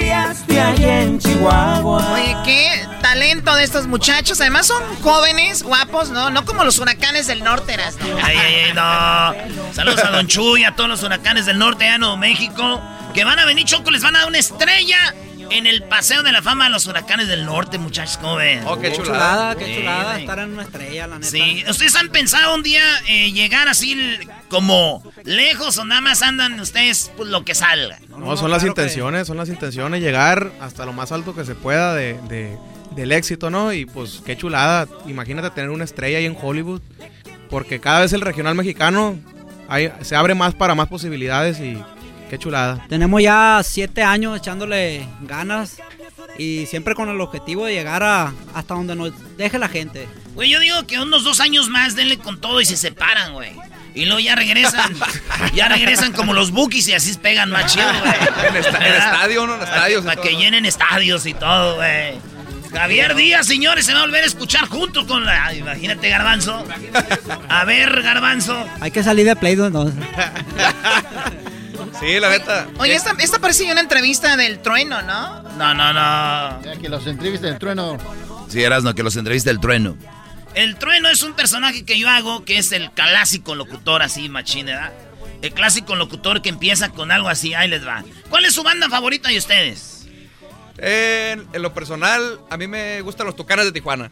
[0.78, 2.14] en Chihuahua.
[2.14, 4.40] Oye, qué talento de estos muchachos.
[4.42, 6.30] Además son jóvenes, guapos, ¿no?
[6.30, 8.18] No como los huracanes del norte, eras, ¿no?
[8.22, 9.74] Ay, ay, ay, no.
[9.74, 12.82] Saludos a Don Chuy, a todos los huracanes del norte, a Nuevo México.
[13.14, 15.14] Que van a venir, Choco, les van a dar una estrella
[15.52, 18.62] en el Paseo de la Fama de los Huracanes del Norte, muchachos, ¿cómo ven?
[18.66, 19.56] Oh, qué chulada.
[19.56, 21.28] qué chulada estar en una estrella, la neta.
[21.30, 23.98] Sí, ¿ustedes han pensado un día eh, llegar así
[24.50, 28.00] como lejos o nada más andan ustedes pues, lo que salga?
[28.10, 31.94] No, son las intenciones, son las intenciones, llegar hasta lo más alto que se pueda
[31.96, 32.58] de, de-
[32.92, 33.72] del éxito, ¿no?
[33.72, 36.82] Y pues qué chulada, imagínate tener una estrella ahí en Hollywood,
[37.50, 39.18] porque cada vez el regional mexicano
[39.68, 41.78] hay- se abre más para más posibilidades y
[42.30, 42.86] qué chulada.
[42.88, 45.78] Tenemos ya siete años echándole ganas
[46.38, 50.08] y siempre con el objetivo de llegar a hasta donde nos deje la gente.
[50.36, 53.52] Güey, yo digo que unos dos años más denle con todo y se separan, güey.
[53.96, 54.94] Y luego ya regresan,
[55.56, 58.14] ya regresan como los bookies y así pegan más chido, güey.
[58.50, 59.56] En esta- en estadio, ¿no?
[59.56, 60.40] En estadios Para todo, que ¿no?
[60.40, 62.14] llenen estadios y todo, güey.
[62.72, 65.56] Javier Díaz, señores, se va a volver a escuchar junto con la...
[65.56, 66.64] Imagínate, Garbanzo.
[67.50, 68.64] A ver, Garbanzo.
[68.80, 69.96] Hay que salir de Play entonces.
[72.00, 72.68] Sí, la neta.
[72.78, 75.42] Oye, esta, esta parece una entrevista del trueno, ¿no?
[75.58, 76.62] No, no, no.
[76.64, 77.98] Ya que los entrevistas del trueno.
[78.50, 79.96] Sí, Erasno, que los entrevista el trueno.
[80.56, 84.66] El trueno es un personaje que yo hago que es el clásico locutor así, machín,
[84.66, 84.92] ¿verdad?
[85.42, 88.04] El clásico locutor que empieza con algo así, ahí les va.
[88.30, 90.08] ¿Cuál es su banda favorita de ustedes?
[90.78, 94.10] En, en lo personal, a mí me gustan los tucanes de Tijuana.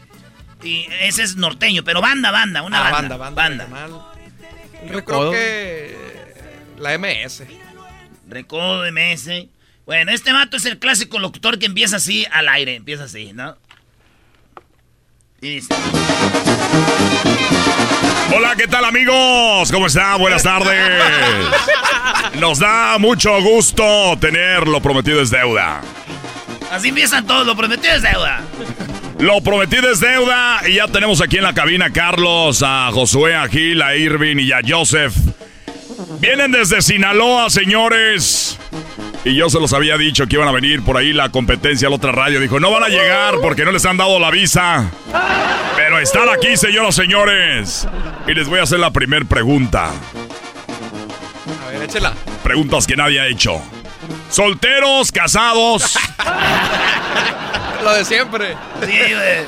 [0.64, 3.18] Y ese es norteño, pero banda, banda, una Ah, banda.
[3.18, 4.02] banda, banda, regional.
[4.92, 5.98] Yo creo que
[6.78, 7.44] la MS.
[8.30, 9.48] Recodo de MS.
[9.86, 13.58] Bueno, este vato es el clásico locutor que empieza así al aire, empieza así, ¿no?
[15.42, 15.74] Y dice...
[18.36, 19.72] Hola, ¿qué tal amigos?
[19.72, 20.20] ¿Cómo están?
[20.20, 20.92] Buenas tardes.
[22.40, 25.82] Nos da mucho gusto tener lo prometido es deuda.
[26.70, 28.42] Así empiezan todos, lo prometido es deuda.
[29.20, 33.36] Lo prometido es deuda y ya tenemos aquí en la cabina a Carlos, a Josué,
[33.36, 35.16] a Gil, a Irving y a Joseph.
[36.20, 38.58] Vienen desde Sinaloa, señores.
[39.24, 41.96] Y yo se los había dicho que iban a venir por ahí la competencia, la
[41.96, 42.40] otra radio.
[42.40, 44.90] Dijo, no van a llegar porque no les han dado la visa.
[45.76, 47.88] Pero están aquí, señoras y señores.
[48.28, 49.92] Y les voy a hacer la primera pregunta.
[51.66, 52.14] A ver, échela.
[52.44, 53.62] Preguntas que nadie ha hecho.
[54.30, 55.98] Solteros, casados.
[57.84, 58.56] Lo de siempre.
[58.82, 59.46] Sí, güey.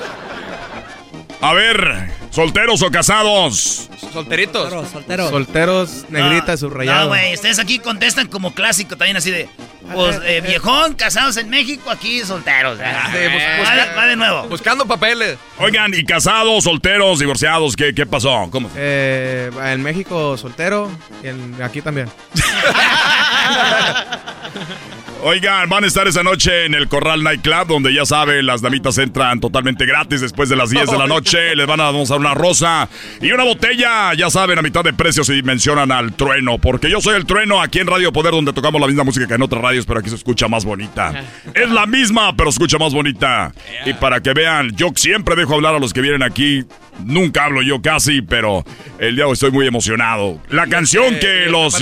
[1.41, 3.89] A ver, solteros o casados.
[4.13, 4.89] Solteritos.
[4.91, 5.29] solteros.
[5.29, 7.01] Solteros, negrita, No, subrayado.
[7.03, 9.49] No, güey, ustedes aquí contestan como clásico también así de...
[9.93, 12.77] Pues, eh, viejón, casados en México, aquí solteros.
[12.79, 14.43] Ah, va, de, va de nuevo.
[14.47, 15.37] Buscando papeles.
[15.57, 18.47] Oigan, y casados, solteros, divorciados, ¿qué, qué pasó?
[18.51, 18.69] ¿Cómo?
[18.75, 20.91] Eh, en México soltero
[21.23, 22.07] y en- aquí también.
[25.21, 28.61] Oigan, van a estar esa noche en el Corral Night Club, donde ya saben, las
[28.61, 31.55] damitas entran totalmente gratis después de las 10 de la noche.
[31.57, 32.87] Les van a dar una rosa
[33.21, 36.57] y una botella, ya saben, a mitad de precio si mencionan al trueno.
[36.57, 39.33] Porque yo soy el trueno aquí en Radio Poder, donde tocamos la misma música que
[39.33, 41.23] en otras radios, pero aquí se escucha más bonita.
[41.53, 43.51] Es la misma, pero se escucha más bonita.
[43.85, 46.63] Y para que vean, yo siempre dejo hablar a los que vienen aquí.
[47.03, 48.63] Nunca hablo yo casi, pero
[48.99, 50.39] el día de hoy estoy muy emocionado.
[50.49, 51.77] La canción que los...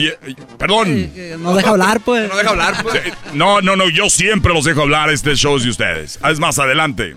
[0.58, 1.12] Perdón.
[1.40, 2.30] No deja hablar, pues.
[2.30, 3.02] No deja hablar, pues.
[3.34, 5.10] No, no, no, yo siempre los dejo hablar.
[5.10, 6.20] Este show es de ustedes.
[6.30, 7.16] Es más adelante.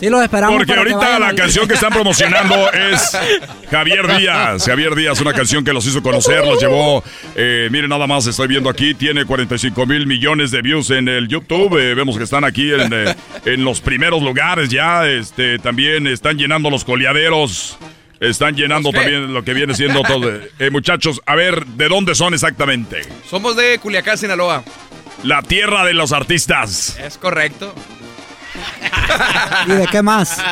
[0.00, 0.56] Sí, lo esperamos.
[0.56, 3.16] Porque ahorita la al- canción que están promocionando es
[3.70, 4.64] Javier Díaz.
[4.66, 7.02] Javier Díaz, una canción que los hizo conocer, los llevó.
[7.36, 11.28] eh, miren, nada más estoy viendo aquí, tiene 45 mil millones de views en el
[11.28, 11.78] YouTube.
[11.78, 13.14] eh, vemos que están aquí en, eh,
[13.44, 15.06] en los primeros lugares ya.
[15.08, 17.78] Este, también están llenando los coleaderos.
[18.20, 19.10] Están llenando ¿Los qué?
[19.10, 20.30] también lo que viene siendo todo.
[20.58, 23.02] Eh, muchachos, a ver, ¿de dónde son exactamente?
[23.28, 24.62] Somos de Culiacán, Sinaloa.
[25.24, 26.96] La tierra de los artistas.
[26.98, 27.74] Es correcto.
[29.66, 30.42] ¿Y de qué más?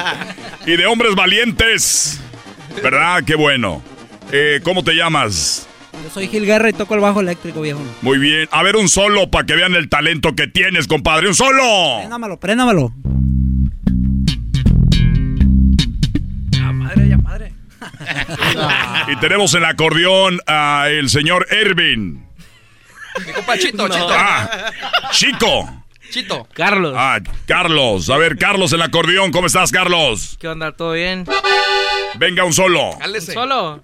[0.66, 2.20] Y de hombres valientes.
[2.82, 3.22] ¿Verdad?
[3.26, 3.82] Qué bueno.
[4.30, 5.66] Eh, ¿Cómo te llamas?
[6.04, 7.80] Yo soy Gil Guerra y toco el bajo eléctrico, viejo.
[8.00, 8.48] Muy bien.
[8.50, 11.28] A ver, un solo para que vean el talento que tienes, compadre.
[11.28, 11.98] ¡Un solo!
[11.98, 12.92] Préndamelo, préndamelo.
[19.08, 22.26] Y tenemos en el acordeón a el señor Ervin.
[23.26, 24.08] Mi compa Chito, Chito.
[24.10, 24.70] Ah,
[25.10, 25.81] Chico.
[26.12, 26.46] Chito.
[26.52, 26.94] Carlos.
[26.94, 28.10] Ah, Carlos.
[28.10, 29.32] A ver, Carlos, el acordeón.
[29.32, 30.36] ¿Cómo estás, Carlos?
[30.38, 30.72] ¿Qué onda?
[30.72, 31.24] ¿Todo bien?
[32.16, 32.90] Venga, un solo.
[32.98, 33.32] Cálese.
[33.32, 33.82] Solo.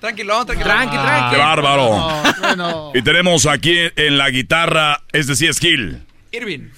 [0.00, 0.70] Tranquilo, tranquilo.
[0.70, 1.34] Tranqui, tranqui.
[1.34, 1.88] ¡Qué bárbaro!
[1.88, 2.92] No, bueno.
[2.94, 6.04] Y tenemos aquí en la guitarra, este sí es Gil.
[6.32, 6.68] Irving.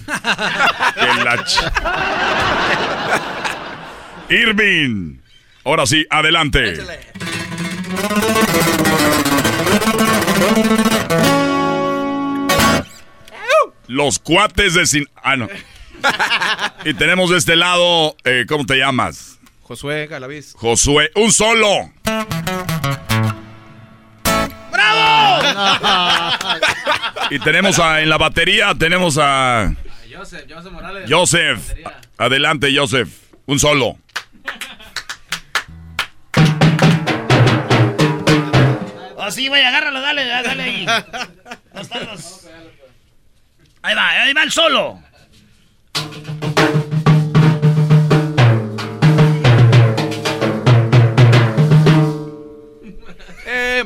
[4.31, 5.19] Irving.
[5.65, 6.75] Ahora sí, adelante.
[13.87, 15.07] Los cuates de sin...
[15.23, 15.49] Ah, no.
[16.85, 19.39] Y tenemos de este lado, eh, ¿cómo te llamas?
[19.63, 20.55] Josué Galaviz.
[20.57, 21.11] Josué.
[21.15, 21.93] Un solo.
[24.73, 26.37] ¡Bravo!
[27.31, 29.73] y tenemos a, en la batería, tenemos a...
[30.13, 31.09] Joseph, Joseph Morales.
[31.09, 31.73] Joseph.
[32.19, 33.09] Adelante, Joseph.
[33.47, 33.97] Un solo.
[39.25, 40.87] Oh, sí, güey, agárralo, dale, dale ahí.
[41.75, 42.49] Los-
[43.83, 45.01] Ahí va, ahí va el solo.
[53.47, 53.83] Eh,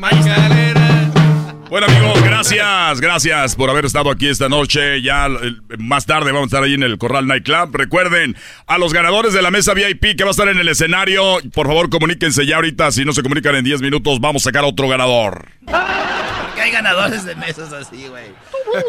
[1.68, 2.15] Bueno amigos,
[2.50, 5.02] gracias, gracias por haber estado aquí esta noche.
[5.02, 7.74] Ya eh, más tarde vamos a estar ahí en el Corral Nightclub.
[7.74, 8.36] Recuerden,
[8.66, 11.66] a los ganadores de la mesa VIP que va a estar en el escenario, por
[11.66, 12.92] favor comuníquense ya ahorita.
[12.92, 15.48] Si no se comunican en 10 minutos, vamos a sacar a otro ganador.
[15.64, 18.26] Porque hay ganadores de mesas así, güey.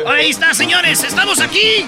[0.06, 1.86] Ahí está, señores, estamos aquí.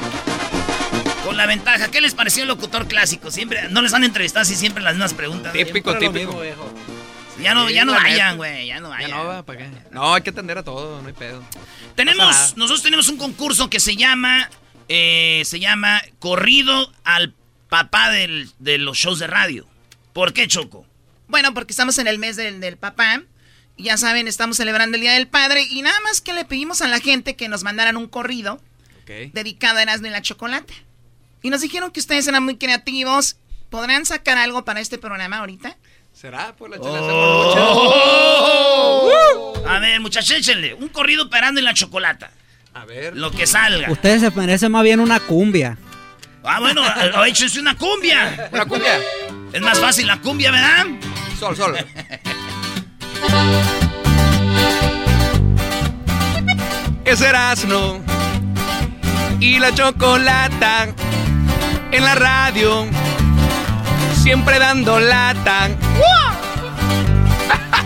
[1.23, 3.29] Con la ventaja, ¿qué les pareció el locutor clásico?
[3.29, 5.53] Siempre, no les han entrevistado así siempre las mismas preguntas.
[5.53, 6.41] Típico, típico.
[7.41, 9.09] Ya no, Sí, ya no vayan, güey, ya no vayan.
[9.09, 9.69] Ya no, va, ¿para qué?
[9.91, 11.43] No, hay que atender a todo, no hay pedo.
[11.95, 14.49] Tenemos, nosotros tenemos un concurso que se llama,
[14.87, 17.33] eh, se llama Corrido al
[17.69, 19.67] papá del- de los shows de radio.
[20.13, 20.85] ¿Por qué, Choco?
[21.27, 23.21] Bueno, porque estamos en el mes del, del papá.
[23.77, 25.61] Ya saben, estamos celebrando el Día del Padre.
[25.69, 28.61] Y nada más que le pedimos a la gente que nos mandaran un corrido
[29.33, 30.73] dedicado a Erasmo y la Chocolata.
[31.41, 33.37] Y nos dijeron que ustedes eran muy creativos.
[33.69, 35.77] ¿Podrán sacar algo para este programa ahorita?
[36.19, 36.53] ¿Será?
[36.57, 37.93] Pues la Oh.
[39.65, 40.73] A ver, muchachos, échenle.
[40.73, 42.31] Un corrido parando en la chocolata.
[42.73, 43.15] A ver.
[43.15, 43.89] Lo que salga.
[43.89, 45.77] Ustedes se merecen más bien una cumbia.
[46.43, 46.81] Ah, bueno,
[47.25, 48.49] échense una cumbia.
[48.51, 48.99] Una cumbia.
[49.53, 50.87] Es más fácil la cumbia, ¿verdad?
[51.39, 51.77] Sol, sol.
[57.05, 58.03] Es Erasmo
[59.39, 60.93] y la chocolata
[61.91, 62.85] en la radio,
[64.30, 65.69] siempre dando lata.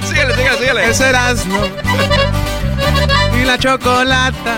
[0.06, 0.90] síguele, síguele, síguele.
[0.90, 1.62] Es Erasmo
[3.42, 4.58] y la chocolata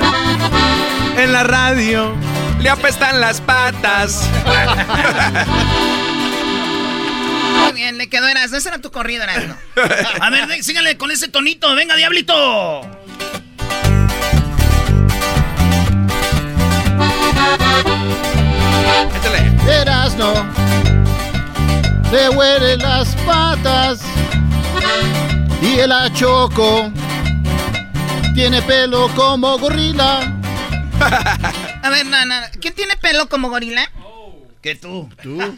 [1.16, 2.16] en la radio.
[2.60, 4.28] Le apestan las patas.
[7.62, 8.57] Muy bien, le quedó Erasmo.
[8.57, 9.56] Ese era tu corrido, Erasmo.
[10.22, 11.76] A ver, síganle con ese tonito.
[11.76, 12.82] Venga, diablito.
[19.68, 20.34] Erasno,
[22.16, 24.00] te huele las patas
[25.62, 26.90] y el achoco
[28.34, 30.22] tiene pelo como gorila.
[31.84, 32.36] A ver, no, no.
[32.62, 33.92] ¿Quién tiene pelo como gorila?
[34.62, 35.10] Que tú.
[35.22, 35.58] Tú.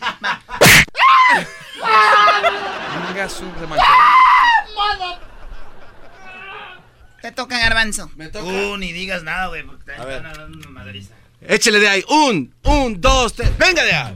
[7.21, 8.09] Te toca, Garbanzo.
[8.33, 9.61] Tú ni digas nada, güey.
[9.61, 10.25] porque te A ver.
[10.25, 11.13] a dar una madriza.
[11.39, 12.03] Échele de ahí.
[12.09, 13.55] Un, un, dos, tres.
[13.59, 14.15] Venga de ahí.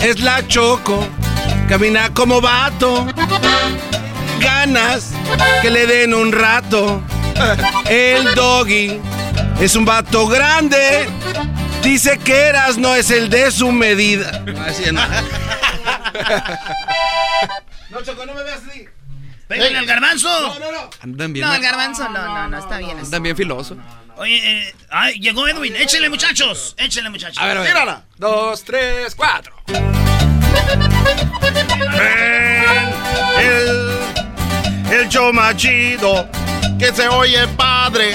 [0.00, 1.06] Es la choco.
[1.68, 3.06] Camina como vato.
[4.40, 5.12] Ganas
[5.62, 7.00] que le den un rato.
[7.86, 9.00] El doggy
[9.60, 11.08] es un vato grande.
[11.82, 14.42] Dice que eras no es el de su medida.
[14.66, 14.92] Así es.
[14.92, 15.02] No,
[18.02, 18.86] Choco, no me veas así.
[19.48, 20.28] Pégale al garbanzo.
[20.28, 20.90] No, no, no.
[21.02, 21.46] Andan bien.
[21.46, 22.98] No, el garbanzo no, no, no, está bien.
[22.98, 23.76] Andan bien filoso.
[24.16, 25.74] Oye, eh, ay, llegó Edwin.
[25.76, 26.74] Échenle, muchachos.
[26.78, 27.38] Échenle, muchachos.
[27.42, 27.68] A ver, a ver.
[27.70, 28.04] Tírala.
[28.16, 29.54] Dos, tres, cuatro.
[33.38, 33.90] El,
[34.92, 36.28] el show más chido
[36.78, 38.12] que se oye padre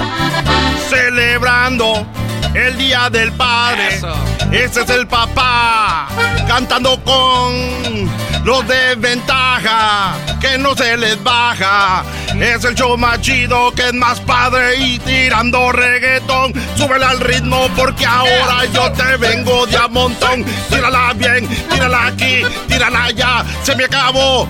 [0.89, 2.05] celebrando
[2.53, 3.95] el día del padre.
[3.95, 4.13] Eso.
[4.51, 6.07] Ese es el papá
[6.47, 8.09] cantando con
[8.45, 12.03] los de ventaja que no se les baja.
[12.39, 16.53] Es el show más chido que es más padre y tirando reggaetón.
[16.75, 20.45] Súbele al ritmo porque ahora yo te vengo de a montón.
[20.69, 23.43] Tírala bien, tírala aquí, tírala allá.
[23.63, 24.47] Se me acabó,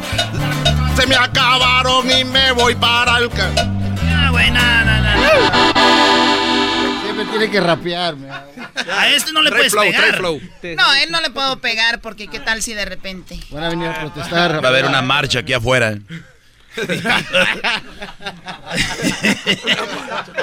[0.95, 3.29] se me acabaron y me voy para el...
[4.59, 4.83] Ah,
[5.73, 5.76] no,
[7.18, 7.23] no.
[7.23, 8.30] Siempre tiene que rapearme.
[8.30, 10.02] A este no le Trae puedes flow, pegar.
[10.02, 10.41] trae flow.
[10.76, 13.39] No, a él no le puedo pegar porque qué tal si de repente.
[13.49, 14.64] Van a venir a protestar.
[14.64, 15.98] Va a haber una marcha aquí afuera.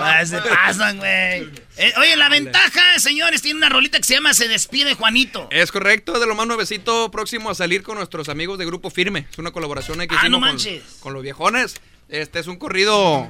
[0.01, 1.49] Ah, se pasan, güey.
[1.77, 5.49] Eh, oye, la ventaja, señores, tiene una rolita que se llama Se despide Juanito.
[5.51, 9.27] Es correcto, de lo más nuevecito, próximo a salir con nuestros amigos de Grupo Firme.
[9.31, 10.83] Es una colaboración que Ah, hicimos no con- manches.
[11.01, 11.75] Con, los viejones.
[12.09, 13.29] Este es un corrido,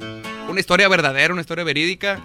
[0.49, 2.21] una historia verdadera, una historia verídica.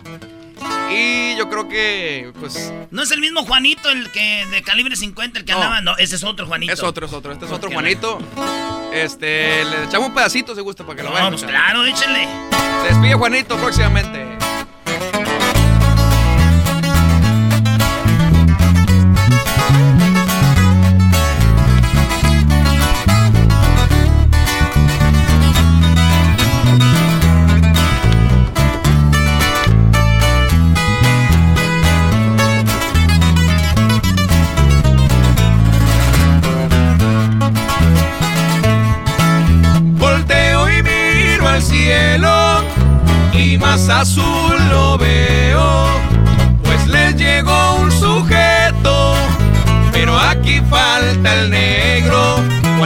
[0.91, 5.39] Y yo creo que, pues, No es el mismo Juanito, el que de calibre 50,
[5.39, 5.57] el que No.
[5.59, 5.81] andaba.
[5.81, 6.73] No, ese es otro Juanito.
[6.73, 7.31] es otro, es otro.
[7.31, 8.19] Este es otro Juanito.
[8.93, 11.29] Este, le echamos un pedacito si gusta para que lo No, vean.
[11.29, 12.27] pues claro, échenle.
[12.81, 14.25] Se despide Juanito próximamente.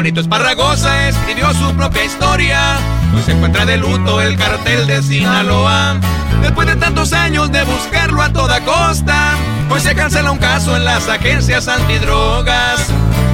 [0.04, 2.76] Juanito Esparragosa escribió su propia historia,
[3.14, 5.96] pues se encuentra de luto el cartel de Sinaloa.
[6.42, 9.38] Después de tantos años de buscarlo a toda costa,
[9.70, 12.86] pues se cancela un caso en las agencias antidrogas,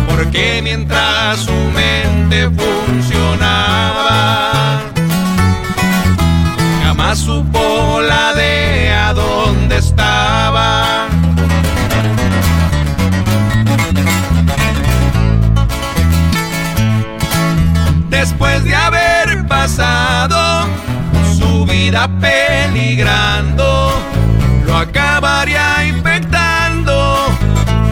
[0.07, 4.51] porque mientras su mente funcionaba,
[6.83, 10.98] jamás supo la de a dónde estaba.
[18.19, 20.67] Después de haber pasado
[21.37, 23.93] su vida peligrando,
[24.65, 27.27] lo acabaría infectando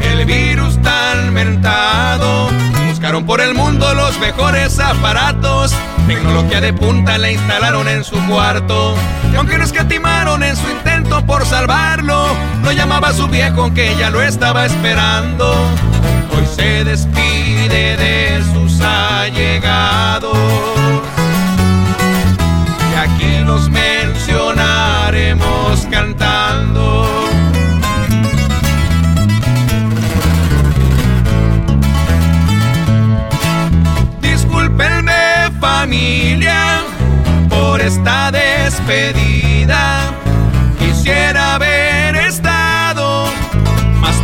[0.03, 2.49] el virus tan mentado.
[2.89, 5.73] Buscaron por el mundo los mejores aparatos,
[6.07, 8.95] tecnología de punta la instalaron en su cuarto.
[9.31, 12.27] Y aunque no escatimaron en su intento por salvarlo,
[12.63, 15.55] lo llamaba su viejo que ya lo estaba esperando.
[16.57, 20.35] Se despide de sus allegados.
[22.91, 27.29] Y aquí los mencionaremos cantando.
[34.19, 36.81] Discúlpenme familia
[37.49, 40.11] por esta despedida.
[40.79, 41.86] Quisiera más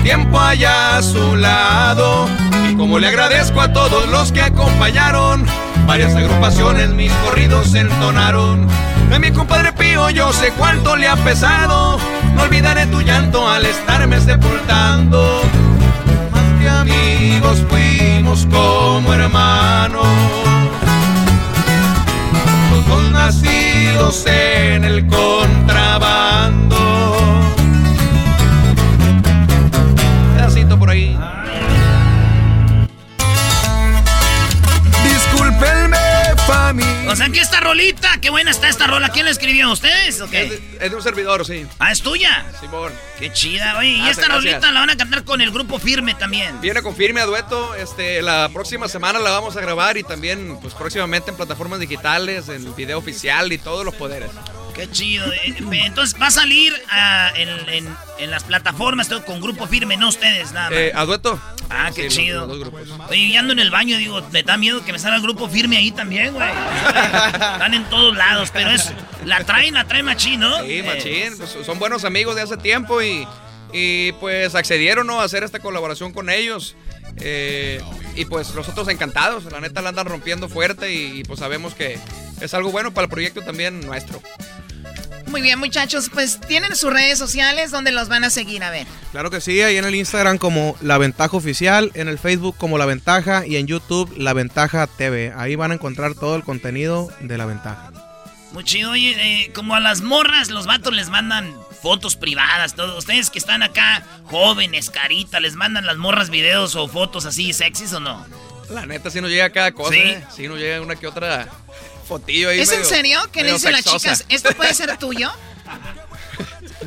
[0.03, 2.27] tiempo allá a su lado.
[2.69, 5.45] Y como le agradezco a todos los que acompañaron,
[5.87, 8.67] varias agrupaciones mis corridos entonaron.
[9.09, 11.97] De mi compadre Pío yo sé cuánto le ha pesado.
[12.35, 15.41] No olvidaré tu llanto al estarme sepultando.
[16.31, 20.07] Más que amigos fuimos como hermanos.
[22.71, 26.82] Los dos nacidos en el contrabando.
[30.83, 31.17] Por ahí.
[35.05, 35.97] Discúlpenme,
[36.45, 37.09] familia.
[37.09, 39.07] O sea que esta rolita, qué buena está esta rola.
[39.07, 39.71] ¿Quién la escribió?
[39.71, 40.19] ¿Ustedes?
[40.19, 40.43] o qué?
[40.43, 41.65] Es de, es de un servidor, sí.
[41.79, 42.45] Ah, es tuya.
[42.59, 42.91] Simón.
[43.17, 43.91] Qué chida, oye.
[43.91, 44.53] Y Gracias, esta gracias.
[44.55, 46.59] rolita la van a cantar con el grupo firme también.
[46.59, 47.75] Viene con firme a dueto.
[47.75, 52.49] Este, la próxima semana la vamos a grabar y también, pues próximamente en plataformas digitales,
[52.49, 54.31] en video oficial y todos los poderes.
[54.73, 55.31] Qué chido.
[55.31, 55.53] eh,
[55.85, 60.07] Entonces va a salir ah, en, en- en las plataformas todo con grupo firme, no
[60.09, 60.79] ustedes, nada más.
[60.79, 61.39] Eh, a dueto.
[61.69, 62.45] Ah, qué Sí, chido.
[62.47, 62.57] los-
[62.89, 62.99] los.
[63.09, 65.47] Oye, y ando en el baño, digo, me da miedo que me salga el grupo
[65.49, 66.49] firme ahí también, güey.
[66.49, 68.91] Están en todos lados, pero es.
[69.25, 70.57] La traen, la traen machín, ¿no?
[70.63, 71.37] Sí, Eh, machín.
[71.37, 73.27] pues, son buenos amigos de hace tiempo y,
[73.71, 75.21] y, pues accedieron ¿no?
[75.21, 76.75] a hacer esta colaboración con ellos.
[77.17, 77.81] Eh,
[78.15, 81.99] y pues nosotros encantados, la neta la andan rompiendo fuerte y, y, pues sabemos que
[82.43, 84.21] es algo bueno para el proyecto también nuestro.
[85.27, 88.85] Muy bien, muchachos, pues tienen sus redes sociales donde los van a seguir, a ver.
[89.11, 92.77] Claro que sí, ahí en el Instagram como La Ventaja Oficial, en el Facebook como
[92.77, 95.33] La Ventaja y en YouTube La Ventaja TV.
[95.35, 97.91] Ahí van a encontrar todo el contenido de La Ventaja.
[98.51, 101.51] Muy chido, oye, eh, como a las morras, los vatos les mandan
[101.81, 102.95] fotos privadas, todo.
[102.99, 107.93] Ustedes que están acá, jóvenes, carita, ¿les mandan las morras videos o fotos así sexys
[107.93, 108.23] o no?
[108.69, 109.99] La neta sí nos llega cada cosa, ¿Sí?
[109.99, 110.23] ¿eh?
[110.33, 111.47] sí nos llega una que otra
[112.03, 112.59] fotillo ahí.
[112.59, 113.19] ¿Es en serio?
[113.31, 114.25] ¿Qué le dicen las chicas?
[114.29, 115.31] ¿Esto puede ser tuyo?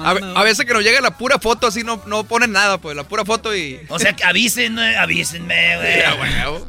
[0.04, 2.76] A, ve- a veces que nos llega la pura foto así no, no ponen nada,
[2.76, 3.80] pues la pura foto y...
[3.88, 5.76] O sea, que avisen, avísenme,
[6.44, 6.62] güey.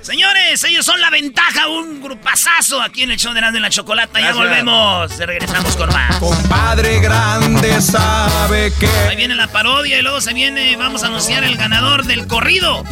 [0.00, 3.70] Señores, ellos son la ventaja, un grupazazo aquí en el show de Nando en la
[3.70, 4.20] Chocolata.
[4.20, 6.16] Ya volvemos, regresamos con más.
[6.48, 8.88] Padre grande sabe que.
[9.08, 12.82] Ahí viene la parodia y luego se viene, vamos a anunciar el ganador del corrido,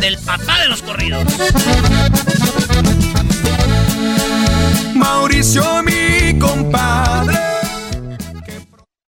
[0.00, 1.24] del papá de los corridos.
[4.94, 7.47] Mauricio, mi compadre.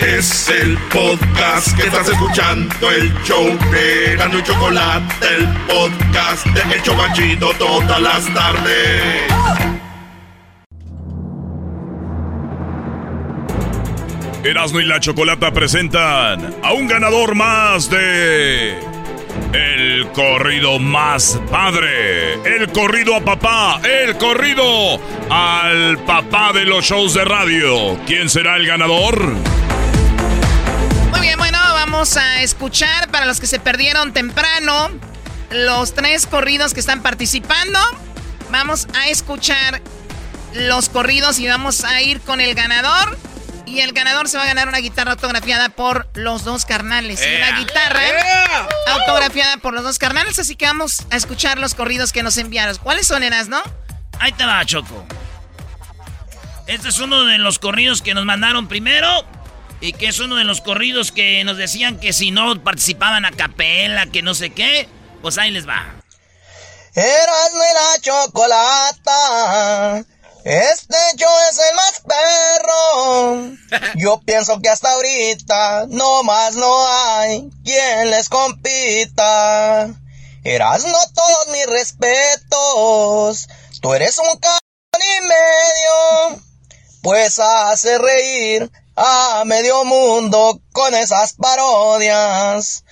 [0.00, 6.74] Es el podcast que estás escuchando, el show de Gano y Chocolate, el podcast de
[6.76, 9.32] El Chocachito todas las tardes.
[14.44, 18.78] Erasmo y la Chocolata presentan a un ganador más de
[19.52, 27.14] el corrido más padre, el corrido a papá, el corrido al papá de los shows
[27.14, 27.98] de radio.
[28.06, 29.34] ¿Quién será el ganador?
[31.10, 34.90] Muy bien, bueno, vamos a escuchar para los que se perdieron temprano
[35.50, 37.78] los tres corridos que están participando.
[38.50, 39.82] Vamos a escuchar
[40.54, 43.18] los corridos y vamos a ir con el ganador.
[43.66, 47.20] Y el ganador se va a ganar una guitarra autografiada por los dos carnales.
[47.20, 48.00] Una guitarra
[48.88, 50.38] autografiada por los dos carnales.
[50.38, 52.76] Así que vamos a escuchar los corridos que nos enviaron.
[52.78, 53.62] ¿Cuáles son, Eras, no?
[54.20, 55.06] Ahí te va, Choco.
[56.66, 59.26] Este es uno de los corridos que nos mandaron primero.
[59.80, 63.30] Y que es uno de los corridos que nos decían que si no participaban a
[63.30, 64.88] capela, que no sé qué.
[65.22, 65.94] Pues ahí les va.
[66.94, 69.14] Eras la chocolata
[70.44, 73.56] este yo es el más perro.
[73.96, 79.90] Yo pienso que hasta ahorita no más no hay quien les compita.
[80.44, 83.48] Eras no todos mis respetos.
[83.82, 84.48] Tú eres un c
[84.94, 86.42] y medio.
[87.02, 92.84] Pues hace reír a medio mundo con esas parodias.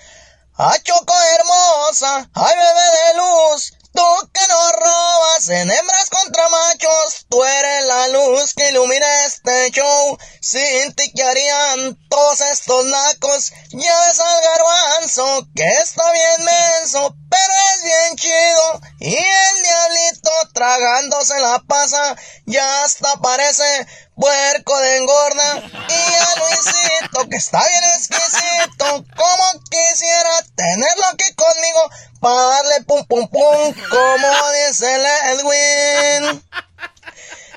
[0.54, 7.24] A Choco hermosa, ay bebé de luz, Tú que no robas en hembras contra machos,
[7.30, 10.18] tú eres la luz que ilumina este show.
[10.42, 17.16] Sin ti que harían todos estos nacos, ya ves al garbanzo que está bien menso,
[17.28, 18.80] pero es bien chido.
[19.00, 22.16] Y el diablito tragándose la pasa,
[22.46, 25.56] ya hasta parece puerco de engorda.
[25.88, 31.90] Y a Luisito que está bien exquisito, como quisiera tenerlo aquí conmigo
[32.20, 36.42] para darle pum pum pum, como dice el Edwin.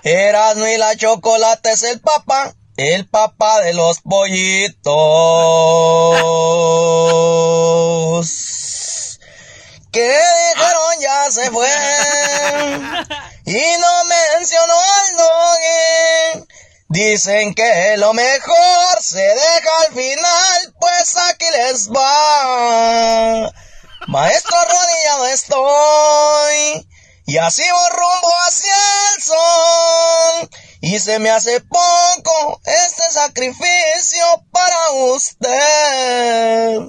[0.03, 4.79] Erasmo y la chocolate es el papá, el papá de los pollitos.
[9.91, 10.19] Que
[10.55, 11.67] dijeron ya se fue
[13.45, 16.47] y no mencionó al doggy.
[16.89, 23.51] Dicen que lo mejor se deja al final, pues aquí les va.
[24.07, 26.87] Maestro arrodillado estoy
[27.29, 28.73] y así voy rumbo hacia
[29.15, 30.49] el sol.
[30.81, 36.79] Y se me hace poco este sacrificio para usted.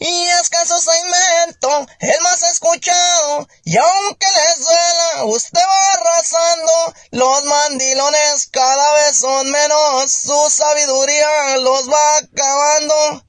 [0.00, 6.94] Y es que su segmento, el más escuchado, y aunque les duela, usted va arrasando,
[7.10, 13.24] los mandilones cada vez son menos, su sabiduría los va acabando.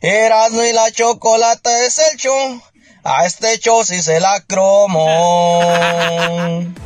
[0.00, 2.62] Erasmo y la chocolate es el show
[3.04, 5.08] a este show si se la cromo.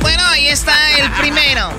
[0.00, 1.70] Bueno, ahí está el primero.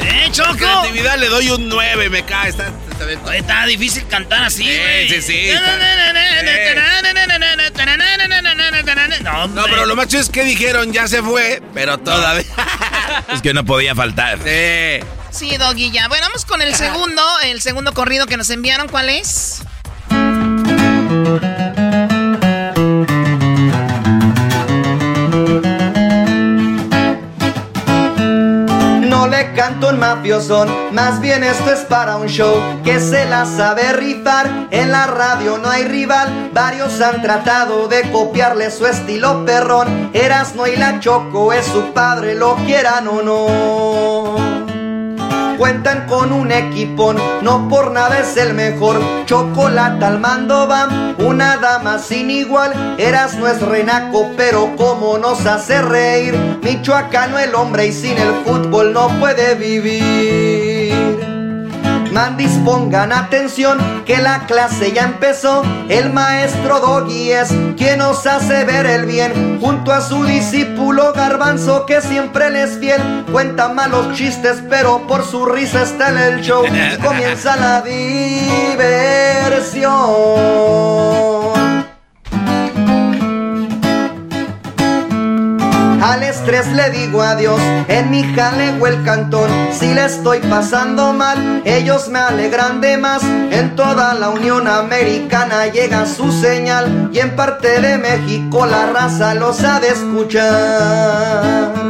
[0.00, 0.56] ¡Eh, Choco!
[0.56, 2.48] creatividad le doy un 9, me cae.
[2.48, 2.72] Está,
[3.08, 5.08] está, difícil cantar así, güey.
[5.08, 5.50] Sí, sí, sí.
[9.22, 12.44] No, no, pero lo más chido es que dijeron ya se fue, pero todavía.
[13.32, 14.38] es que no podía faltar.
[14.38, 15.04] Sí.
[15.30, 16.08] Sí, Doggy, ya.
[16.08, 18.88] Bueno, vamos con el segundo, el segundo corrido que nos enviaron.
[18.88, 19.62] ¿Cuál es?
[29.30, 33.92] Le canto un mafiosón, más bien esto es para un show que se la sabe
[33.92, 34.68] rifar.
[34.70, 40.10] En la radio no hay rival, varios han tratado de copiarle su estilo perrón.
[40.12, 44.59] Erasno y la Choco es su padre, lo quieran o no
[45.60, 48.98] cuentan con un equipón, no por nada es el mejor.
[49.26, 52.96] Chocolate al mando va, una dama sin igual.
[52.98, 56.34] Eras no es renaco, pero como nos hace reír.
[56.62, 60.69] Michoacano el hombre y sin el fútbol no puede vivir.
[62.12, 65.62] Mandis pongan atención que la clase ya empezó.
[65.88, 69.58] El maestro Doggy es quien nos hace ver el bien.
[69.60, 73.00] Junto a su discípulo Garbanzo que siempre les fiel.
[73.30, 76.64] Cuenta malos chistes pero por su risa está en el show.
[76.66, 78.60] Y comienza la diversión.
[86.00, 89.50] Al estrés le digo adiós, en mi jaleo el cantón.
[89.72, 93.22] Si le estoy pasando mal, ellos me alegran de más.
[93.50, 99.34] En toda la Unión Americana llega su señal y en parte de México la raza
[99.34, 101.89] los ha de escuchar.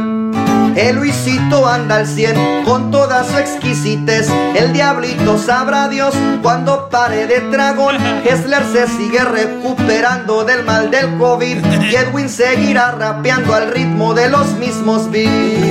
[0.75, 4.29] El Luisito anda al cien con toda su exquisitez.
[4.55, 7.97] El diablito sabrá Dios cuando pare de tragón.
[8.25, 11.57] Hessler se sigue recuperando del mal del COVID.
[11.89, 15.70] Y Edwin seguirá rapeando al ritmo de los mismos beats.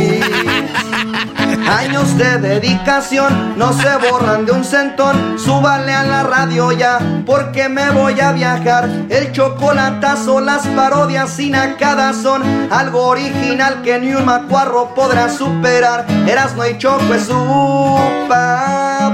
[1.68, 5.38] Años de dedicación no se borran de un centón.
[5.38, 8.88] Súbale a la radio ya, porque me voy a viajar.
[9.08, 16.06] El chocolatazo, las parodias sin acá son algo original que ni un macuarro podrá superar.
[16.26, 19.10] Eras no hay choco es su papá.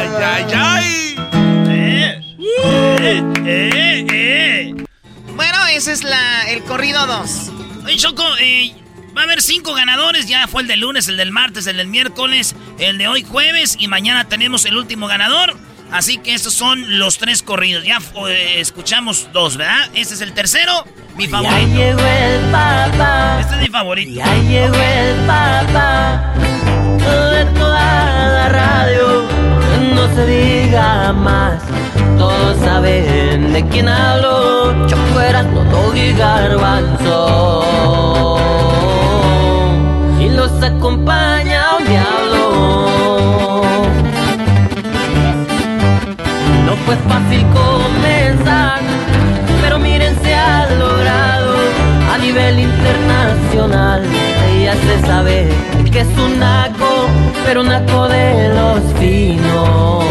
[0.00, 1.16] ¡Ay, ay, ay!
[1.68, 2.22] Eh,
[3.00, 4.74] eh, eh, eh.
[5.34, 7.52] Bueno, ese es la, el corrido 2.
[7.84, 8.74] Oye, Choco, eh,
[9.18, 10.26] va a haber cinco ganadores.
[10.28, 13.76] Ya fue el del lunes, el del martes, el del miércoles, el de hoy jueves
[13.78, 15.56] y mañana tenemos el último ganador.
[15.90, 17.82] Así que estos son los tres corridos.
[17.84, 19.88] Ya eh, escuchamos dos, ¿verdad?
[19.94, 20.84] Este es el tercero,
[21.16, 21.66] mi favorito.
[21.66, 23.40] Ya llegó el papá.
[23.40, 24.12] Este es mi favorito.
[24.12, 26.34] Ya llegó el papá.
[27.32, 29.28] De toda la radio.
[29.94, 31.60] No se diga más.
[32.18, 34.86] Todos saben de quién hablo.
[34.86, 35.20] Choco
[35.54, 37.68] no Doggy Garbanzo.
[40.38, 43.62] Los acompaña un diablo.
[46.64, 48.78] No fue fácil comenzar,
[49.60, 51.56] pero miren se ha logrado
[52.14, 54.04] a nivel internacional.
[54.62, 55.48] Ya se sabe
[55.90, 57.08] que es un naco,
[57.44, 60.04] pero un naco de los finos.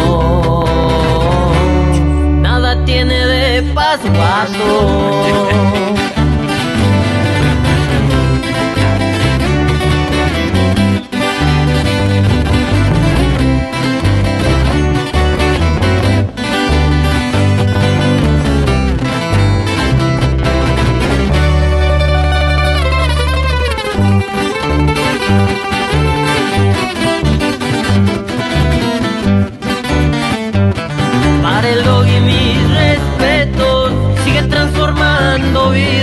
[2.42, 4.08] Nada tiene de paso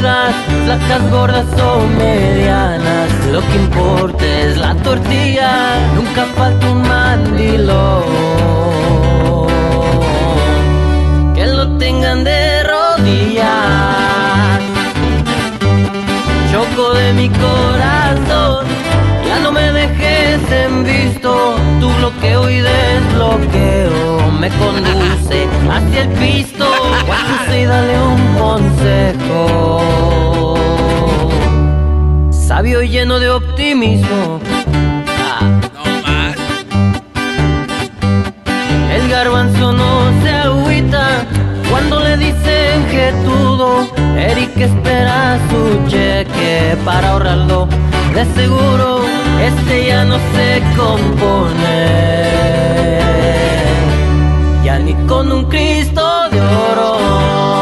[0.04, 3.10] vidas, flacas, gordas o medianas.
[3.32, 8.02] Lo que importa es la tortilla, nunca falta un mandilón.
[11.34, 13.48] Que lo tengan de rodillas.
[16.52, 18.66] Choco de mi corazón,
[19.42, 21.56] no me dejes en visto.
[21.80, 26.66] Tu bloqueo y desbloqueo me conduce hacia el pisto.
[27.06, 29.80] Guachusa y dale un consejo.
[32.30, 34.40] Sabio y lleno de optimismo.
[36.06, 36.32] Ah.
[38.94, 41.26] El garbanzo no se agüita
[42.16, 43.88] dicen que todo.
[44.16, 47.68] Eric espera su cheque para ahorrarlo.
[48.14, 49.04] De seguro
[49.42, 51.78] este ya no se compone.
[54.64, 57.53] Ya ni con un Cristo de oro.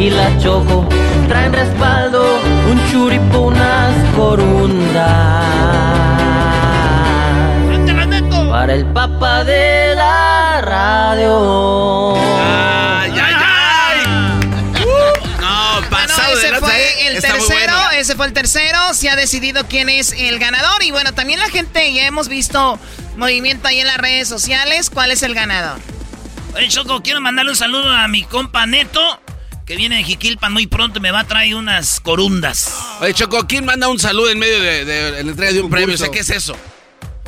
[0.00, 0.88] Y la choco
[1.28, 2.40] traen respaldo.
[2.70, 5.44] Un churipo, unas corundas.
[8.48, 12.16] Para el papá de la radio.
[12.16, 14.00] ¡Ay, ay, ay!
[15.38, 17.08] No, pasado ese de lanza, fue ¿eh?
[17.08, 17.90] el Está tercero, bueno.
[17.90, 18.94] ese fue el tercero.
[18.94, 20.82] Se ha decidido quién es el ganador.
[20.82, 22.78] Y bueno, también la gente, ya hemos visto
[23.18, 24.88] movimiento ahí en las redes sociales.
[24.88, 25.78] ¿Cuál es el ganador?
[26.54, 29.20] Oye, Choco, quiero mandarle un saludo a mi compa Neto,
[29.70, 32.74] que viene de Jiquilpan muy pronto y me va a traer unas corundas.
[32.98, 35.70] Oye, Choco, ¿quién manda un saludo en medio de, de- de la entrega de un
[35.70, 35.94] premio?
[35.94, 36.56] O sea, ¿qué es eso?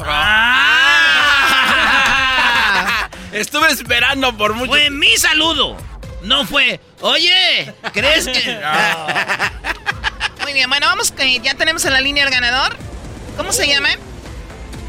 [0.04, 1.38] Ah.
[3.32, 5.76] Estuve esperando por mucho Fue mi saludo.
[6.24, 8.58] No fue, oye, ¿crees que...?
[10.42, 12.76] Muy bien, bueno, vamos, que ya tenemos en la línea el ganador.
[13.36, 13.90] ¿Cómo se llama?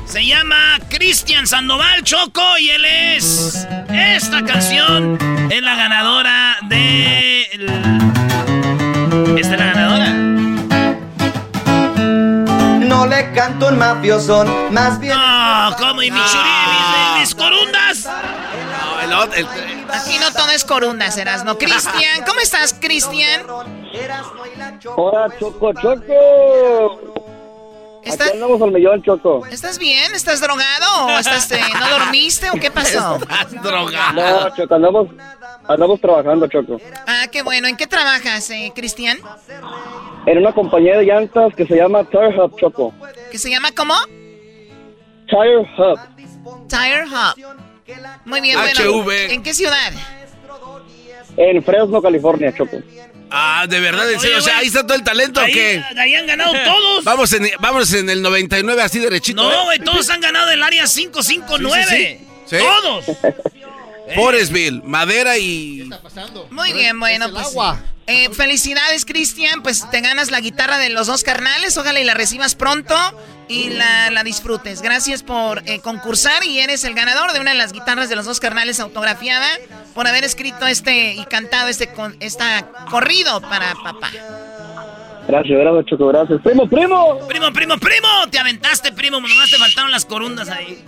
[0.06, 3.68] Se llama Cristian Sandoval Choco y él es...
[3.90, 5.18] Esta canción
[5.52, 7.42] es la ganadora de...
[9.40, 10.10] Esta es la ganadora.
[12.80, 15.18] No le canto un mafiosón, más bien.
[15.18, 16.50] No, como y mi churi,
[17.16, 18.06] mis, mis corundas.
[18.06, 19.48] No, el otro- el-
[19.92, 23.44] Aquí no todo es corundas, no Cristian, ¿cómo estás, Cristian?
[24.96, 27.23] Hola, Choco, Choco.
[28.06, 29.46] ¿Está- Aquí andamos al millón, Choco.
[29.48, 30.14] ¿Estás bien?
[30.14, 31.06] ¿Estás drogado?
[31.08, 33.18] ¿O estás, eh, no dormiste o qué pasó?
[33.64, 35.08] No, Choco, andamos,
[35.68, 36.78] andamos trabajando, Choco.
[37.08, 37.68] Ah, qué bueno.
[37.68, 39.18] ¿En qué trabajas, eh, Cristian?
[40.26, 42.94] En una compañía de llantas que se llama Tire Hub, Choco.
[43.32, 43.94] ¿Que se llama cómo?
[45.28, 46.00] Tire Hub.
[46.68, 47.56] Tire Hub.
[48.26, 49.02] Muy bien, bueno.
[49.04, 49.34] HV.
[49.34, 49.92] ¿En qué ciudad?
[51.38, 52.78] En Fresno, California, Choco.
[53.36, 54.38] Ah, de verdad, en serio.
[54.38, 55.84] O sea, ahí está todo el talento o Ahí, qué?
[55.98, 57.04] ahí han ganado todos.
[57.04, 59.42] Vamos en, vamos en el 99 así derechito.
[59.42, 59.64] No, ¿eh?
[59.66, 61.86] güey, todos han ganado el área 559.
[61.90, 62.58] Sí, sí, sí.
[62.58, 62.64] Sí.
[62.64, 63.06] Todos.
[64.16, 65.90] Forestville, madera y.
[66.50, 67.48] Muy bien, bueno, pues.
[68.08, 69.64] eh, felicidades, Cristian.
[69.64, 71.78] Pues te ganas la guitarra de los dos carnales.
[71.78, 72.96] Ojalá y la recibas pronto
[73.48, 74.82] y la, la disfrutes.
[74.82, 78.26] Gracias por eh, concursar y eres el ganador de una de las guitarras de los
[78.26, 79.48] dos carnales autografiada
[79.94, 84.12] por haber escrito este y cantado este con, esta corrido para papá.
[85.28, 86.41] Gracias, gracias, Choco, gracias.
[86.41, 87.20] Primo, primo.
[87.28, 88.08] Primo, primo, primo.
[88.30, 89.20] Te aventaste, primo.
[89.20, 90.84] Nomás te faltaron las corundas ahí.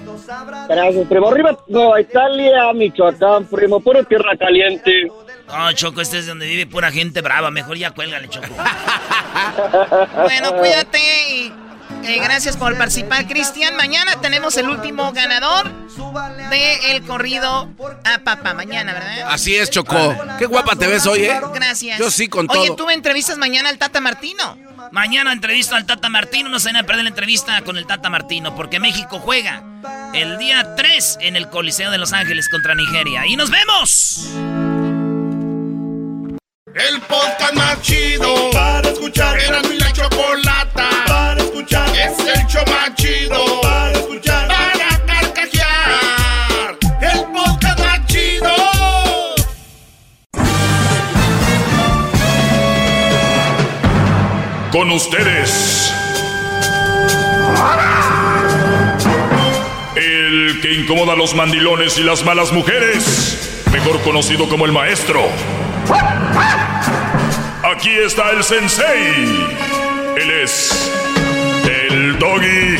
[0.67, 1.29] Gracias, primo.
[1.29, 3.79] Arriba, Nueva Italia, Michoacán, primo.
[3.79, 5.07] Pura tierra caliente.
[5.47, 7.49] No, Choco, este es donde vive pura gente brava.
[7.51, 8.47] Mejor ya cuélgale, Choco.
[10.23, 10.99] Bueno, cuídate
[11.29, 11.53] y
[12.03, 13.75] eh, gracias por participar, Cristian.
[13.75, 15.71] Mañana tenemos el último ganador
[16.49, 17.69] de el corrido
[18.03, 18.53] a papá.
[18.53, 19.27] Mañana, ¿verdad?
[19.29, 20.15] Así es, Chocó.
[20.37, 21.39] Qué guapa te ves hoy, ¿eh?
[21.53, 21.99] Gracias.
[21.99, 22.75] Yo sí, con Oye, todo.
[22.77, 24.57] tú me entrevistas mañana al Tata Martino.
[24.91, 26.49] Mañana entrevisto al Tata Martino.
[26.49, 28.55] No se vayan a perder la entrevista con el Tata Martino.
[28.55, 29.63] Porque México juega
[30.13, 33.25] el día 3 en el Coliseo de Los Ángeles contra Nigeria.
[33.25, 34.29] ¡Y nos vemos!
[36.75, 39.39] El podcast más chido para escuchar.
[39.39, 40.89] Era mi la chocolata.
[42.05, 44.47] Es el show más chido para escuchar.
[44.47, 46.77] Para carcajear.
[47.01, 48.51] El podcast más chido.
[54.71, 55.91] Con ustedes.
[59.95, 63.63] El que incomoda a los mandilones y las malas mujeres.
[63.71, 65.23] Mejor conocido como el maestro.
[67.63, 69.57] Aquí está el sensei.
[70.17, 71.04] Él es
[71.95, 72.77] el doggy.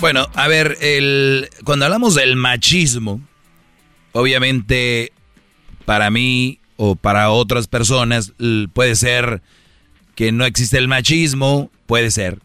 [0.00, 3.20] Bueno, a ver, el, cuando hablamos del machismo,
[4.12, 5.12] obviamente
[5.84, 8.32] para mí o para otras personas
[8.72, 9.40] puede ser
[10.14, 12.38] que no existe el machismo, puede ser.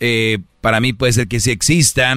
[0.00, 2.16] Eh, para mí puede ser que sí exista,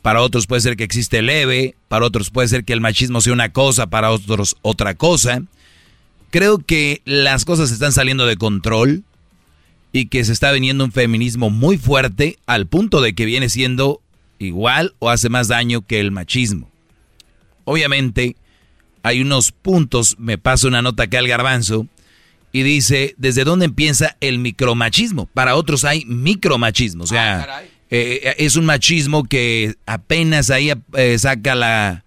[0.00, 3.34] para otros puede ser que existe leve, para otros puede ser que el machismo sea
[3.34, 5.42] una cosa, para otros otra cosa.
[6.32, 9.04] Creo que las cosas están saliendo de control
[9.92, 14.00] y que se está viniendo un feminismo muy fuerte al punto de que viene siendo
[14.38, 16.70] igual o hace más daño que el machismo.
[17.64, 18.34] Obviamente,
[19.02, 21.86] hay unos puntos, me pasa una nota acá al garbanzo,
[22.50, 25.26] y dice, ¿desde dónde empieza el micromachismo?
[25.26, 31.54] Para otros hay micromachismo, o sea, eh, es un machismo que apenas ahí eh, saca
[31.54, 32.04] la,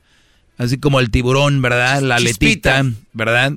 [0.57, 2.01] así como el tiburón, ¿verdad?
[2.01, 2.81] La Chispita.
[2.81, 3.53] letita, ¿verdad?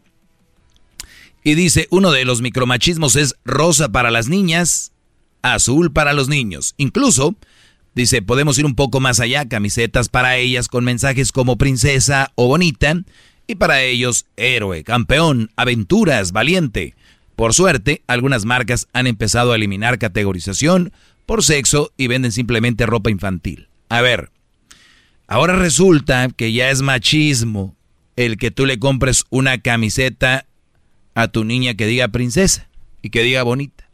[1.44, 4.92] Y dice, uno de los micromachismos es rosa para las niñas,
[5.42, 6.74] azul para los niños.
[6.76, 7.36] Incluso,
[7.94, 12.48] dice, podemos ir un poco más allá, camisetas para ellas con mensajes como princesa o
[12.48, 13.02] bonita,
[13.46, 16.94] y para ellos, héroe, campeón, aventuras, valiente.
[17.34, 20.92] Por suerte, algunas marcas han empezado a eliminar categorización
[21.24, 23.68] por sexo y venden simplemente ropa infantil.
[23.88, 24.30] A ver,
[25.28, 27.74] ahora resulta que ya es machismo
[28.16, 30.47] el que tú le compres una camiseta
[31.18, 32.68] a tu niña que diga princesa
[33.02, 33.88] y que diga bonita.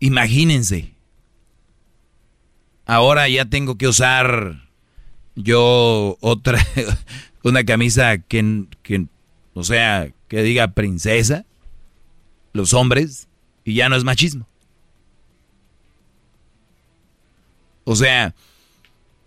[0.00, 0.92] Imagínense.
[2.84, 4.68] Ahora ya tengo que usar
[5.34, 6.62] yo otra,
[7.42, 9.06] una camisa que, que,
[9.54, 11.46] o sea, que diga princesa,
[12.52, 13.28] los hombres,
[13.64, 14.46] y ya no es machismo.
[17.84, 18.34] O sea,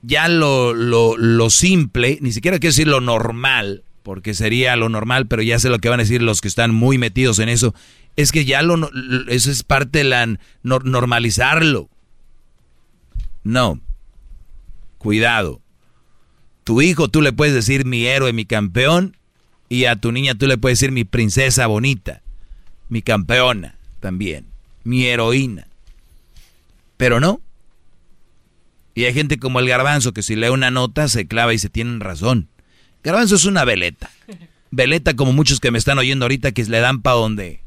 [0.02, 5.28] ya lo, lo, lo simple, ni siquiera quiero decir lo normal, porque sería lo normal,
[5.28, 7.74] pero ya sé lo que van a decir los que están muy metidos en eso,
[8.16, 8.90] es que ya lo,
[9.28, 10.26] eso es parte de la
[10.64, 11.90] nor- normalizarlo.
[13.44, 13.80] No,
[14.98, 15.62] cuidado.
[16.64, 19.16] Tu hijo tú le puedes decir mi héroe, mi campeón,
[19.70, 22.22] y a tu niña tú le puedes decir mi princesa bonita,
[22.90, 24.46] mi campeona también,
[24.84, 25.68] mi heroína.
[26.98, 27.40] Pero no.
[28.96, 31.70] Y hay gente como el garbanzo que si lee una nota se clava y se
[31.70, 32.50] tienen razón.
[33.04, 34.10] Garbanzo es una veleta.
[34.72, 37.62] Veleta como muchos que me están oyendo ahorita que le dan para donde,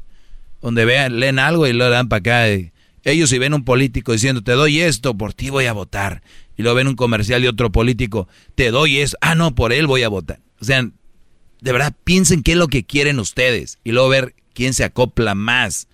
[0.61, 2.69] donde vean, leen algo y lo dan para acá.
[3.03, 6.21] Ellos si ven un político diciendo te doy esto, por ti voy a votar.
[6.55, 9.87] Y luego ven un comercial de otro político, te doy eso, ah no, por él
[9.87, 10.39] voy a votar.
[10.61, 14.73] O sea, de verdad piensen qué es lo que quieren ustedes y luego ver quién
[14.73, 15.87] se acopla más.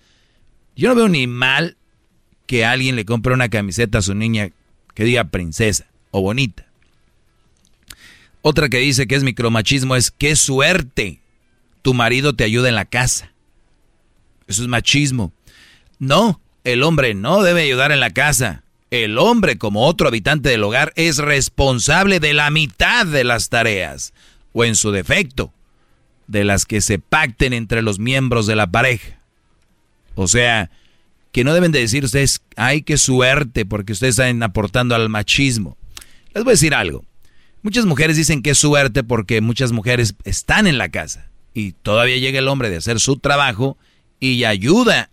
[0.76, 1.76] Yo no veo ni mal
[2.46, 4.50] que alguien le compre una camiseta a su niña
[4.94, 6.66] que diga princesa o bonita.
[8.42, 11.20] Otra que dice que es micromachismo es qué suerte.
[11.82, 13.32] Tu marido te ayuda en la casa.
[14.46, 15.32] Eso es machismo.
[15.98, 18.64] No, el hombre no debe ayudar en la casa.
[18.90, 24.12] El hombre, como otro habitante del hogar, es responsable de la mitad de las tareas,
[24.52, 25.52] o en su defecto,
[26.26, 29.20] de las que se pacten entre los miembros de la pareja.
[30.16, 30.70] O sea,
[31.32, 35.76] que no deben de decir ustedes, ay, qué suerte, porque ustedes están aportando al machismo.
[36.34, 37.04] Les voy a decir algo.
[37.62, 42.16] Muchas mujeres dicen que es suerte porque muchas mujeres están en la casa y todavía
[42.16, 43.76] llega el hombre de hacer su trabajo
[44.18, 45.10] y ayuda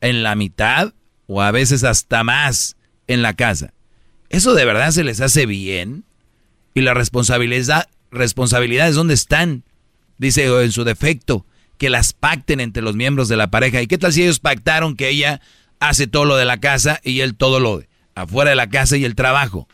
[0.00, 0.94] en la mitad
[1.26, 2.76] o a veces hasta más
[3.06, 3.74] en la casa.
[4.28, 6.04] ¿Eso de verdad se les hace bien?
[6.74, 9.64] ¿Y la responsabilidad, responsabilidades dónde están?
[10.18, 11.46] Dice en su defecto,
[11.78, 13.80] que las pacten entre los miembros de la pareja.
[13.80, 15.40] ¿Y qué tal si ellos pactaron que ella
[15.80, 18.96] hace todo lo de la casa y él todo lo de afuera de la casa
[18.96, 19.68] y el trabajo?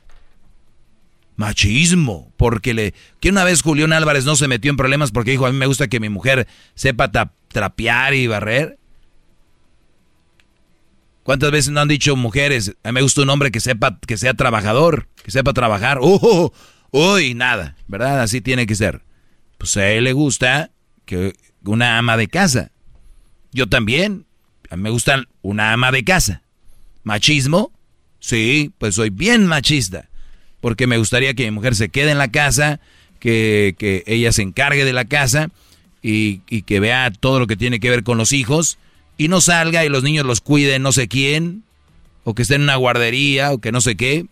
[1.36, 5.46] Machismo, porque le que una vez Julián Álvarez no se metió en problemas porque dijo,
[5.46, 7.10] a mí me gusta que mi mujer sepa
[7.48, 8.78] trapear y barrer.
[11.24, 14.18] ¿Cuántas veces no han dicho mujeres, a mí me gusta un hombre que sepa que
[14.18, 15.98] sea trabajador, que sepa trabajar?
[16.00, 16.52] ¡Uh!
[16.90, 17.34] ¡Uy!
[17.34, 18.20] Nada, ¿verdad?
[18.20, 19.02] Así tiene que ser.
[19.56, 20.70] Pues a él le gusta
[21.06, 21.34] que
[21.64, 22.70] una ama de casa.
[23.52, 24.26] Yo también.
[24.70, 26.42] A mí me gusta una ama de casa.
[27.02, 27.72] ¿Machismo?
[28.20, 30.08] Sí, pues soy bien machista
[30.64, 32.80] porque me gustaría que mi mujer se quede en la casa,
[33.20, 35.50] que, ella se encargue de la casa
[36.00, 38.78] y, que vea todo lo que tiene que ver con los hijos
[39.18, 41.64] y no salga y los niños los cuiden no sé quién,
[42.24, 44.24] o que esté en una guardería, o que no sé qué.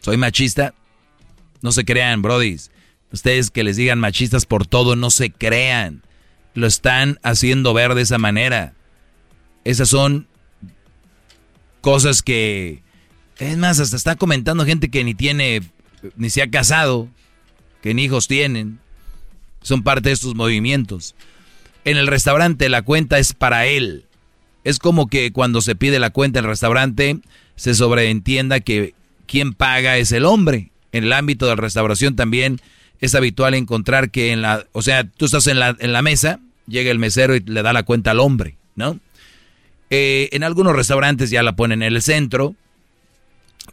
[0.00, 0.74] Soy machista.
[1.62, 2.72] No se crean, brodis.
[3.14, 6.02] Ustedes que les digan machistas por todo, no se crean.
[6.54, 8.74] Lo están haciendo ver de esa manera.
[9.62, 10.26] Esas son
[11.80, 12.82] cosas que
[13.38, 15.62] es más, hasta está comentando gente que ni tiene,
[16.16, 17.08] ni se ha casado,
[17.82, 18.80] que ni hijos tienen.
[19.62, 21.14] Son parte de estos movimientos.
[21.84, 24.06] En el restaurante la cuenta es para él.
[24.64, 27.20] Es como que cuando se pide la cuenta en el restaurante
[27.54, 28.92] se sobreentienda que
[29.28, 30.72] quien paga es el hombre.
[30.90, 32.60] En el ámbito de la restauración también
[33.00, 36.40] es habitual encontrar que en la, o sea, tú estás en la, en la mesa,
[36.66, 38.98] llega el mesero y le da la cuenta al hombre, ¿no?
[39.90, 42.54] Eh, en algunos restaurantes ya la ponen en el centro,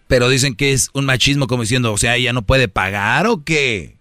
[0.08, 3.44] pero dicen que es un machismo como diciendo, o sea, ella no puede pagar o
[3.44, 3.96] qué.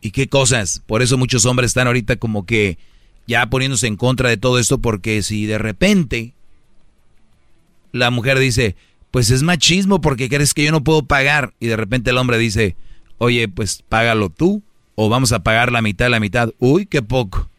[0.00, 0.82] ¿Y qué cosas?
[0.86, 2.78] Por eso muchos hombres están ahorita como que
[3.26, 6.32] ya poniéndose en contra de todo esto porque si de repente
[7.92, 8.76] la mujer dice,
[9.10, 12.38] pues es machismo porque crees que yo no puedo pagar y de repente el hombre
[12.38, 12.76] dice,
[13.18, 14.62] oye, pues págalo tú
[14.94, 16.50] o vamos a pagar la mitad la mitad.
[16.58, 17.50] Uy, qué poco.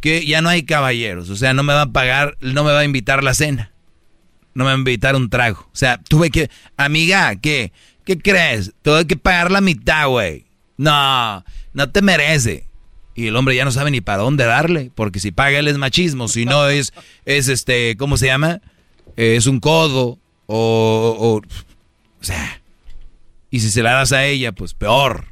[0.00, 2.80] Que ya no hay caballeros, o sea, no me va a pagar, no me va
[2.80, 3.72] a invitar la cena
[4.58, 5.60] no me va a invitar un trago.
[5.72, 7.72] O sea, tuve que, amiga, ¿qué?
[8.04, 8.72] ¿Qué crees?
[8.82, 10.46] Tuve que pagar la mitad, güey.
[10.76, 12.66] No, no te merece.
[13.14, 15.78] Y el hombre ya no sabe ni para dónde darle, porque si paga él es
[15.78, 16.92] machismo, si no es,
[17.24, 18.60] es este, ¿cómo se llama?
[19.16, 22.57] es un codo, o, o, o sea,
[23.50, 25.26] y si se la das a ella, pues peor.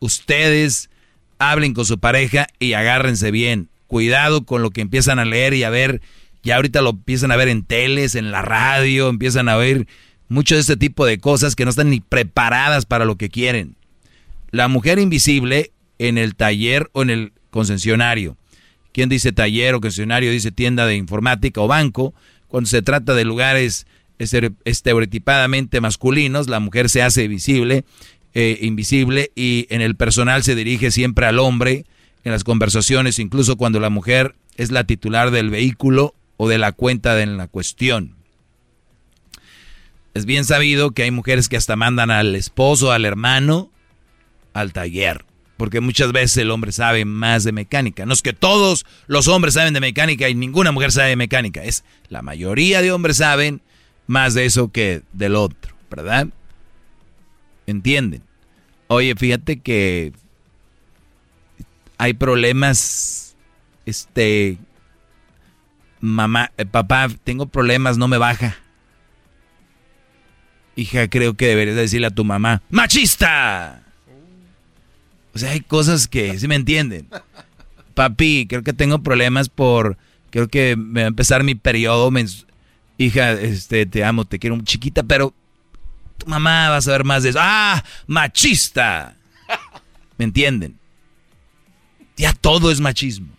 [0.00, 0.90] Ustedes
[1.38, 5.64] hablen con su pareja y agárrense bien cuidado con lo que empiezan a leer y
[5.64, 6.00] a ver.
[6.42, 9.86] Ya ahorita lo empiezan a ver en teles, en la radio, empiezan a ver
[10.28, 13.76] mucho de este tipo de cosas que no están ni preparadas para lo que quieren.
[14.50, 18.38] La mujer invisible en el taller o en el concesionario.
[18.92, 20.32] ¿Quién dice taller o concesionario?
[20.32, 22.14] Dice tienda de informática o banco.
[22.48, 23.86] Cuando se trata de lugares
[24.22, 27.84] estereotipadamente masculinos, la mujer se hace visible,
[28.34, 31.84] eh, invisible y en el personal se dirige siempre al hombre
[32.24, 36.72] en las conversaciones, incluso cuando la mujer es la titular del vehículo o de la
[36.72, 38.16] cuenta de la cuestión.
[40.14, 43.70] Es bien sabido que hay mujeres que hasta mandan al esposo, al hermano,
[44.52, 45.24] al taller.
[45.56, 48.04] Porque muchas veces el hombre sabe más de mecánica.
[48.04, 51.62] No es que todos los hombres saben de mecánica y ninguna mujer sabe de mecánica.
[51.62, 53.62] Es la mayoría de hombres saben
[54.06, 56.28] más de eso que del otro, ¿verdad?
[57.66, 58.22] ¿Entienden?
[58.88, 60.12] Oye, fíjate que
[61.98, 63.36] hay problemas,
[63.86, 64.58] este,
[66.00, 68.56] mamá, eh, papá, tengo problemas, no me baja.
[70.74, 73.82] Hija, creo que deberías decirle a tu mamá, ¡machista!
[75.34, 77.08] O sea, hay cosas que, ¿sí me entienden?
[77.94, 79.96] Papi, creo que tengo problemas por,
[80.30, 82.10] creo que me va a empezar mi periodo.
[82.98, 85.34] Hija, este, te amo, te quiero chiquita, pero
[86.18, 87.38] tu mamá va a saber más de eso.
[87.40, 87.82] ¡Ah!
[88.06, 89.16] ¡Machista!
[90.18, 90.78] ¿Me entienden?
[92.16, 93.32] Ya todo es machismo.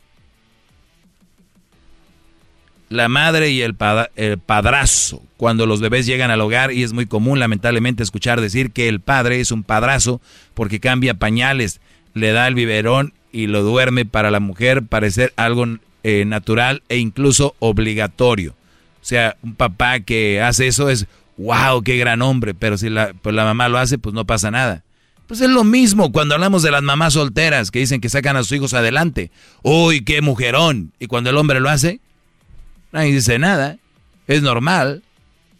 [2.93, 3.75] la madre y el,
[4.15, 8.71] el, padrazo, cuando los bebés llegan al hogar y es muy común lamentablemente escuchar decir
[8.71, 10.21] que el padre es un padrazo
[10.53, 11.81] porque cambia pañales,
[12.13, 15.65] le da el biberón y lo duerme para la mujer parecer algo
[16.03, 18.55] eh, natural e incluso obligatorio.
[19.03, 21.05] O sea, un papá que hace eso es,
[21.37, 24.49] wow, qué gran hombre, pero si la, pues la mamá lo hace, pues no pasa
[24.49, 24.83] nada.
[25.27, 28.43] Pues es lo mismo cuando hablamos de las mamás solteras que dicen que sacan a
[28.43, 29.29] sus hijos adelante.
[29.61, 30.93] Uy, qué mujerón.
[30.99, 31.99] Y cuando el hombre lo hace,
[32.93, 33.77] Nadie dice nada.
[34.27, 35.03] Es normal.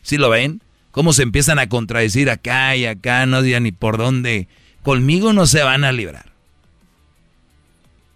[0.03, 0.61] ¿Sí lo ven?
[0.91, 4.47] Cómo se empiezan a contradecir acá y acá, no digan ni por dónde.
[4.83, 6.31] Conmigo no se van a librar.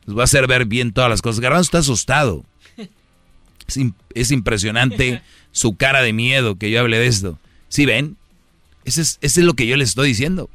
[0.05, 1.39] Les va a hacer ver bien todas las cosas.
[1.39, 2.45] Garbanzo está asustado.
[4.13, 5.21] Es, impresionante
[5.51, 7.39] su cara de miedo que yo hable de esto.
[7.69, 8.17] ¿Sí ven?
[8.85, 10.49] Ese es, ese es lo que yo les estoy diciendo.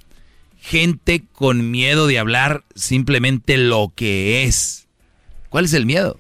[0.60, 4.86] Gente con miedo de hablar simplemente lo que es.
[5.48, 6.18] ¿Cuál es el miedo?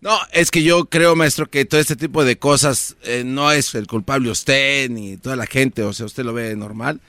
[0.00, 3.74] No, es que yo creo, maestro, que todo este tipo de cosas eh, no es
[3.74, 7.00] el culpable usted ni toda la gente, o sea, usted lo ve normal.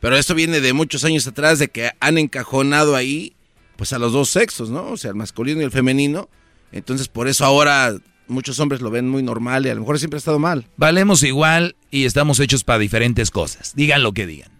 [0.00, 3.34] Pero esto viene de muchos años atrás de que han encajonado ahí,
[3.76, 4.88] pues a los dos sexos, ¿no?
[4.88, 6.28] O sea, el masculino y el femenino.
[6.72, 7.94] Entonces, por eso ahora
[8.28, 10.66] muchos hombres lo ven muy normal y a lo mejor siempre ha estado mal.
[10.76, 13.74] Valemos igual y estamos hechos para diferentes cosas.
[13.74, 14.50] Digan lo que digan.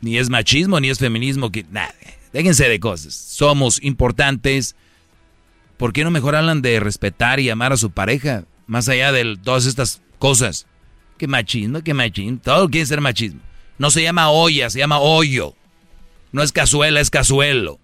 [0.00, 1.94] Ni es machismo, ni es feminismo, que nada.
[2.32, 3.14] Déjense de cosas.
[3.14, 4.76] Somos importantes
[5.78, 8.44] ¿por qué no mejor hablan de respetar y amar a su pareja?
[8.66, 10.66] Más allá de todas estas cosas.
[11.16, 11.80] ¿Qué machismo?
[11.82, 12.38] ¿Qué machismo?
[12.42, 13.40] Todo quiere ser machismo.
[13.78, 15.54] No se llama olla, se llama hoyo.
[16.32, 17.78] No es cazuela, es cazuelo.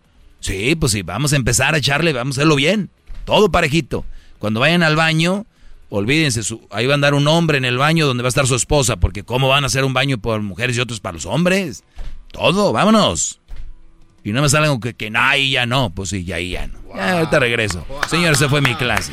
[0.44, 2.90] Sí, pues sí, vamos a empezar a echarle, vamos a hacerlo bien.
[3.24, 4.04] Todo parejito.
[4.38, 5.46] Cuando vayan al baño,
[5.88, 8.54] olvídense, ahí va a andar un hombre en el baño donde va a estar su
[8.54, 11.82] esposa, porque ¿cómo van a hacer un baño por mujeres y otros para los hombres?
[12.30, 13.40] Todo, vámonos.
[14.22, 15.94] Y no me salgan que, que no, ahí ya no.
[15.94, 16.78] Pues sí, ya ahí ya no.
[16.92, 17.86] Ahorita regreso.
[18.10, 19.12] Señor, esa fue mi clase.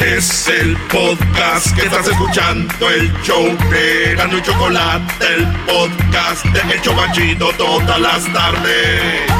[0.00, 6.74] Es el podcast que estás escuchando, el show de Gano y Chocolate, el podcast de
[6.74, 9.30] El Chobachito todas las tardes.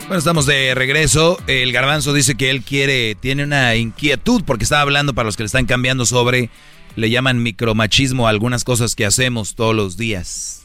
[0.00, 1.38] Bueno, estamos de regreso.
[1.46, 5.42] El garbanzo dice que él quiere, tiene una inquietud porque estaba hablando para los que
[5.42, 6.48] le están cambiando sobre,
[6.96, 10.63] le llaman micromachismo algunas cosas que hacemos todos los días.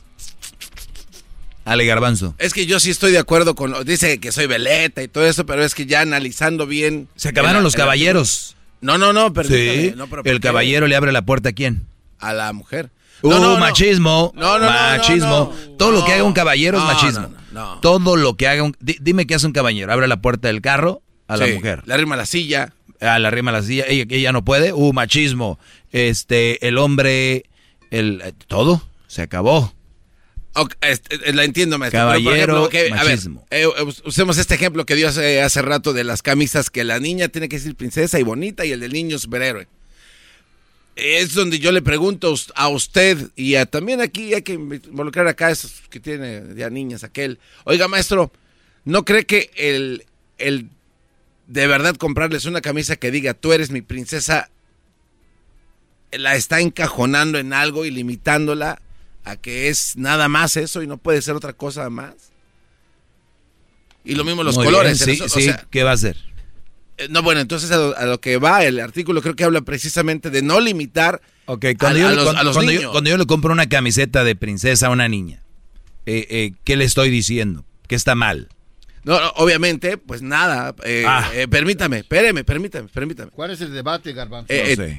[1.69, 2.33] Ale Garbanzo.
[2.39, 3.85] Es que yo sí estoy de acuerdo con.
[3.85, 7.07] Dice que soy veleta y todo eso, pero es que ya analizando bien.
[7.15, 8.55] Se acabaron los caballeros.
[8.81, 9.49] No, no, no, pero.
[9.49, 9.93] Sí,
[10.25, 11.85] el caballero le abre la puerta a quién?
[12.17, 12.89] A la mujer.
[13.21, 14.33] Uh, no, machismo.
[14.35, 15.53] No, no, machismo.
[15.77, 17.29] Todo lo que haga un caballero es machismo.
[17.83, 18.75] Todo lo que haga un.
[18.79, 19.93] Dime qué hace un caballero.
[19.93, 21.83] Abre la puerta del carro a la mujer.
[21.85, 22.73] Le arrima la silla.
[22.99, 23.85] Ah, le arrima la silla.
[23.87, 24.73] Ella, ella no puede.
[24.73, 25.59] Uh, machismo.
[25.91, 27.43] Este, el hombre.
[27.91, 28.81] El, todo.
[29.05, 29.71] Se acabó.
[31.33, 31.99] La entiendo, maestro.
[31.99, 33.45] Caballero, machismo.
[33.49, 33.67] Eh,
[34.05, 37.49] usemos este ejemplo que dio hace, hace, rato de las camisas que la niña tiene
[37.49, 39.67] que ser princesa y bonita y el del niño superhéroe.
[40.95, 45.51] Es donde yo le pregunto a usted y también aquí hay que involucrar acá a
[45.51, 47.39] esos que tiene ya niñas, aquel.
[47.63, 48.31] Oiga, maestro,
[48.83, 50.05] ¿no cree que el,
[50.37, 50.67] el
[51.47, 54.49] de verdad comprarles una camisa que diga tú eres mi princesa
[56.11, 58.81] la está encajonando en algo y limitándola
[59.29, 62.13] a que es nada más eso y no puede ser otra cosa más.
[64.03, 64.99] Y lo mismo los colores.
[64.99, 66.17] sí, sí, ¿qué va a hacer?
[66.97, 70.41] Eh, no, bueno, entonces a lo, que va el artículo creo que habla precisamente de
[70.41, 72.91] no limitar a, los, niños.
[72.91, 75.41] cuando yo le compro una camiseta de princesa a una niña,
[76.05, 77.65] eh, eh, ¿qué le estoy diciendo?
[77.87, 78.49] ¿Qué está mal?
[79.03, 80.75] No, obviamente, pues nada.
[81.05, 81.31] Ah.
[81.49, 83.31] permítame, espéreme, permítame, permítame.
[83.31, 84.53] ¿Cuál es el debate, Garbanzo?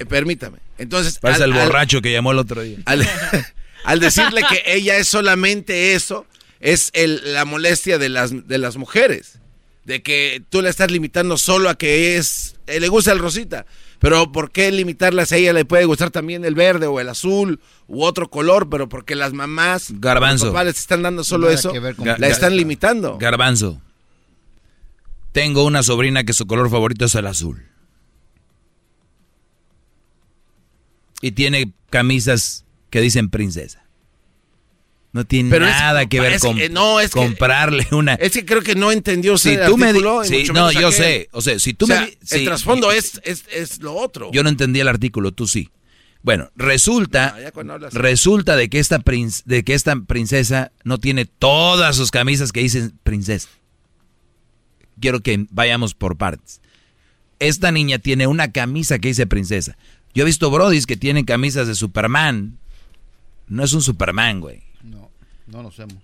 [0.09, 0.59] Permítame.
[0.79, 1.19] Entonces.
[1.19, 2.79] Parece el borracho que llamó el otro día.
[2.87, 3.07] Al
[4.01, 6.27] decirle que ella es solamente eso,
[6.61, 9.39] es el, la molestia de las, de las mujeres.
[9.85, 13.67] De que tú la estás limitando solo a que es, eh, le gusta el rosita.
[13.99, 15.53] Pero ¿por qué limitarlas a ella?
[15.53, 19.33] Le puede gustar también el verde o el azul u otro color, pero porque las
[19.35, 20.47] mamás, Garbanzo.
[20.47, 23.19] los papás les están dando solo eso, la están limitando.
[23.19, 23.81] Garbanzo.
[25.33, 27.67] Tengo una sobrina que su color favorito es el azul.
[31.21, 33.85] Y tiene camisas que dicen princesa.
[35.13, 38.15] No tiene Pero es- nada que ver con que, no, es que- comprarle una.
[38.15, 41.41] Es que creo que no entendió Si tú me di- sí, no, yo sé, o
[41.41, 44.31] sea, si tú O me el trasfondo es, es, es lo otro.
[44.33, 45.71] Yo no entendí el artículo, tú sí.
[46.23, 51.25] Bueno, resulta, Ah, hablas- resulta de que esta prin- de que esta princesa no tiene
[51.25, 53.49] todas sus camisas que dicen princesa.
[55.01, 56.61] Quiero que vayamos por partes.
[57.39, 59.79] Esta niña tiene una camisa que dice princesa.
[60.15, 62.59] Yo he visto brodis que tienen camisas de Superman.
[63.51, 64.63] No es un Superman, güey.
[64.83, 65.11] No,
[65.47, 65.97] no lo hacemos.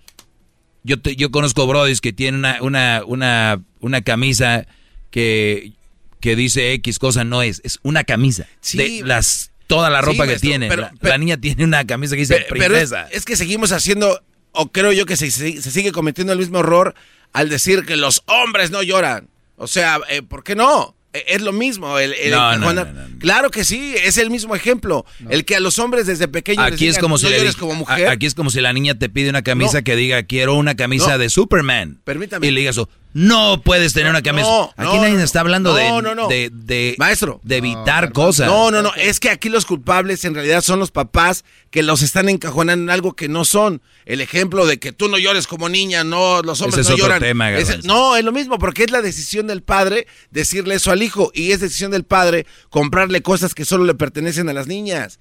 [0.83, 4.67] Yo, te- yo conozco brodis que tienen una, una, una, una camisa
[5.11, 5.71] que,
[6.19, 8.45] que dice X cosa, no es, es una camisa.
[8.61, 8.77] Sí.
[8.77, 10.67] de las, toda la Sí, ropa que maestro, tiene.
[10.67, 13.07] pero- la, pero- la niña tiene una camisa que dice Pe- Pero es, princesa.
[13.11, 14.21] es que seguimos haciendo,
[14.51, 16.93] o creo yo que se, se- se sigue cometiendo el mismo error
[17.33, 19.29] al decir que los hombres no lloran.
[19.55, 20.95] O sea, eh, ¿por qué no?
[21.13, 21.97] Eh, Es lo mismo.
[21.99, 25.05] El, el No, no, encajonar- Claro que sí, es el mismo ejemplo.
[25.29, 27.53] El que a los hombres desde pequeños les Aquí es digan, como "No si le
[27.53, 28.07] como mujer.
[28.09, 31.17] aquí es como si la niña te pide una camisa que diga quiero una camisa
[31.17, 31.99] de Superman.
[32.03, 32.45] Permítame.
[32.47, 32.89] Y le digas eso.
[33.13, 34.47] No puedes tener una camisa.
[34.47, 36.27] no, aquí no, nadie no, está hablando no, de, no, no.
[36.27, 37.39] de, de- Maestro.
[37.43, 38.47] de evitar cosas.
[38.47, 38.93] No, no, no.
[38.95, 42.89] Es que aquí los culpables en realidad son los papás que los están encajonando en
[42.89, 43.81] algo que no son.
[44.05, 47.05] El ejemplo de que tú no llores como niña, no, los hombres Ese es no
[47.05, 47.21] otro lloran.
[47.21, 47.49] tema,
[47.83, 51.31] no, es lo mismo, porque es la decisión del padre decirle eso al hijo.
[51.33, 55.19] Y es decisión del padre comprarle cosas que solo le pertenecen a las niñas.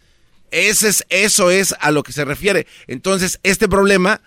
[0.51, 2.67] Ese es, eso es a lo que se refiere.
[2.87, 4.21] Entonces, este problema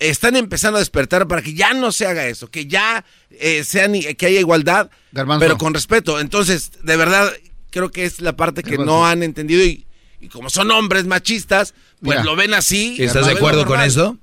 [0.00, 3.92] están empezando a despertar para que ya no se haga eso, que ya eh, sean,
[3.92, 5.40] que haya igualdad, Garbanzo.
[5.40, 6.18] pero con respeto.
[6.18, 7.32] Entonces, de verdad,
[7.70, 8.92] creo que es la parte que Garbanzo.
[8.92, 9.86] no han entendido y,
[10.20, 12.24] y como son hombres machistas, pues Mira.
[12.24, 12.96] lo ven así.
[12.98, 14.18] ¿Estás de acuerdo con eso?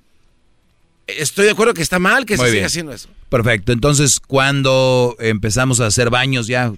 [1.08, 2.60] Estoy de acuerdo que está mal que Muy se bien.
[2.62, 3.08] siga haciendo eso.
[3.30, 3.72] Perfecto.
[3.72, 6.74] Entonces, cuando empezamos a hacer baños ya?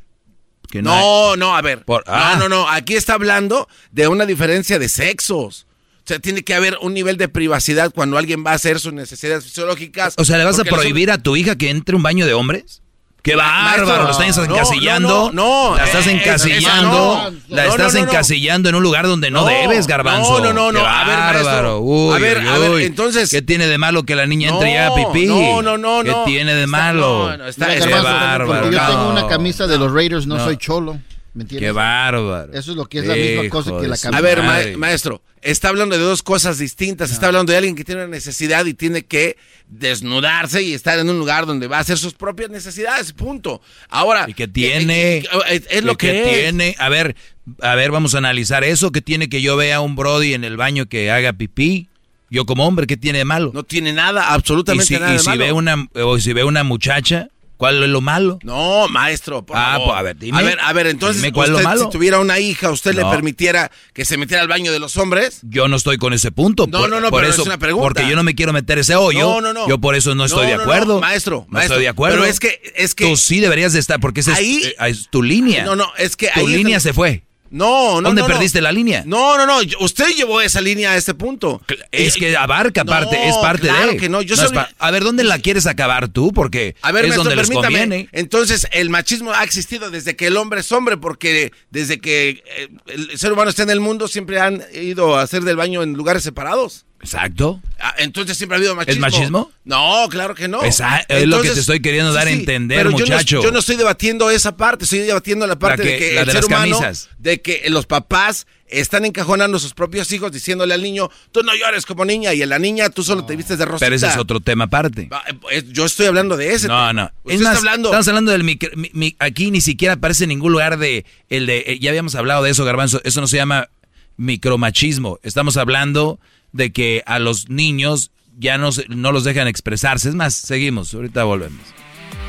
[0.69, 1.83] Que no, No, hay- no, a ver.
[1.83, 2.35] Por- ah.
[2.37, 2.69] No, no, no.
[2.69, 5.65] Aquí está hablando de una diferencia de sexos.
[6.09, 8.91] O sea, tiene que haber un nivel de privacidad cuando alguien va a hacer sus
[8.93, 10.15] necesidades fisiológicas.
[10.17, 12.33] O sea, ¿le vas a prohibir a tu hija que entre a un baño de
[12.33, 12.81] hombres?
[13.21, 13.85] ¡Qué bárbaro!
[13.85, 15.31] Maestro, lo estás no, encasillando.
[15.31, 17.31] no, no, la estás eh, encasillando.
[17.31, 17.55] no.
[17.55, 18.11] La No, estás no, no, no.
[18.11, 20.39] encasillando en un lugar donde no, No, debes, garbanzo.
[20.39, 20.79] no, no, no, no.
[20.79, 21.45] ¡Qué A ver, maestro.
[21.45, 21.79] bárbaro!
[21.81, 24.73] Uy, A ver, uy, a ver, entonces- ¿Qué tiene de malo que la niña entre
[24.73, 25.27] ya a No, pipí?
[25.27, 26.23] no, no, no, ¿Qué no.
[26.23, 27.29] tiene de Está- malo?
[27.29, 28.47] no, no, está- Mira, ¡Qué Garbanzo, bárbaro!
[28.47, 29.11] porque yo tengo no.
[29.11, 30.43] una camisa de los Raiders, no, No.
[30.43, 30.97] soy cholo.
[31.33, 31.67] ¿Me entiendes?
[31.67, 32.51] ¡Qué bárbaro!
[32.53, 34.17] Eso es lo que es la misma cosa que la camisa.
[34.17, 37.11] A ver, ma- maestro, está hablando de dos cosas distintas.
[37.11, 39.37] Está hablando de alguien que tiene una necesidad y tiene que
[39.67, 43.61] desnudarse y estar en un lugar donde va a hacer sus propias necesidades, punto.
[43.89, 45.17] Ahora, ¿Y qué tiene?
[45.17, 46.39] eh, eh, es, es lo ¿Qué que, es.
[46.41, 46.75] tiene?
[46.79, 47.15] A ver,
[47.61, 48.91] a ver, vamos a analizar eso.
[48.91, 51.87] ¿Qué tiene que yo vea a un Brody en el baño que haga pipí?
[52.31, 53.51] Yo como hombre, ¿qué tiene de malo?
[53.53, 55.43] No tiene nada, y absolutamente si, nada y de si malo.
[55.45, 57.29] ve una o si ve una muchacha,
[57.59, 58.39] ¿cuál es lo malo?
[58.41, 59.87] No, maestro, por Ah, favor.
[59.89, 60.39] pues, a ver, dime.
[60.39, 61.83] A ver, a ver, entonces, Dime cuál es lo usted, malo.
[61.83, 63.11] si tuviera una hija, ¿usted le No.
[63.11, 65.41] permitiera que se metiera al baño de los hombres?
[65.43, 66.67] Yo no estoy con ese punto.
[66.67, 67.83] No, por, no, no, por pero eso, es una pregunta.
[67.93, 69.19] Porque yo no me quiero meter ese hoyo.
[69.19, 69.67] No, no, no.
[69.67, 70.93] Yo por eso no estoy No, de no, acuerdo.
[70.95, 72.17] no, maestro, No maestro, estoy de acuerdo.
[72.17, 74.75] pero es que- es que- Tú sí deberías de estar, porque esa es- Ahí- eh,
[74.87, 75.65] es, tu línea.
[75.65, 77.23] No, no, es que Tu ahí es línea donde- se fue.
[77.51, 78.33] No, no, ¿Dónde no, no.
[78.33, 79.03] perdiste la línea?
[79.05, 79.59] No, no, no.
[79.79, 81.61] Usted llevó esa línea a este punto.
[81.91, 83.97] Es que abarca no, parte, es parte claro de.
[83.97, 86.31] que no, yo soy- pa- A ver, ¿dónde la quieres acabar tú?
[86.31, 88.09] Porque A ver, es maestro, donde les conviene.
[88.11, 92.69] Entonces, el machismo ha existido desde que el hombre es hombre, porque desde que eh,
[92.87, 95.93] el ser humano está en el mundo, siempre han ido a hacer del baño en
[95.93, 96.85] lugares separados.
[97.01, 97.61] Exacto.
[97.79, 99.05] Ah, Entonces siempre ha habido machismo.
[99.07, 99.51] ¿Es machismo?
[99.63, 100.63] No, claro que no.
[100.63, 103.41] Esa- es lo que te estoy queriendo dar a entender, pero yo no- muchacho.
[103.41, 106.25] Yo no, estoy debatiendo esa parte, estoy debatiendo la parte que- de que la el
[106.27, 107.09] de ser las humano, camisas.
[107.17, 111.55] de que los papás están encajonando a sus propios hijos diciéndole al niño, tú no
[111.55, 113.85] llores como niña, y a la niña tú solo te vistes de rosita.
[113.85, 115.09] Pero ese es otro tema aparte.
[115.51, 116.67] Eh, Yo estoy hablando de ese.
[116.67, 116.93] No, tema.
[116.93, 117.11] no.
[117.23, 117.89] Usted Es más, está hablando.
[117.89, 121.45] estamos hablando del micro, mi- mi- aquí ni siquiera aparece en ningún lugar de el
[121.47, 123.69] de eh, ya habíamos hablado de eso, Garbanzo, eso no se llama
[124.17, 125.19] micromachismo.
[125.23, 126.19] Estamos hablando
[126.51, 130.09] de que a los niños ya no no los dejan expresarse.
[130.09, 131.61] Es más, seguimos, ahorita volvemos.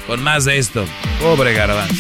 [0.07, 0.85] Con más de esto.
[1.21, 1.95] Pobre Garbanzo.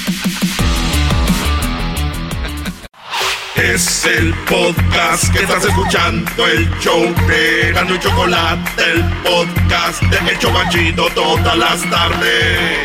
[3.56, 10.30] Es el podcast que estás escuchando, el show de Gano y Chocolate, el podcast de
[10.30, 12.78] El Chobachito todas las tardes.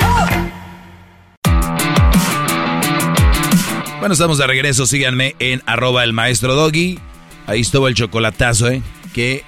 [3.99, 4.85] Bueno, estamos de regreso.
[4.85, 6.99] Síganme en arroba el maestro Doggy.
[7.47, 8.83] Ahí estuvo el chocolatazo, ¿eh?
[9.15, 9.43] Qué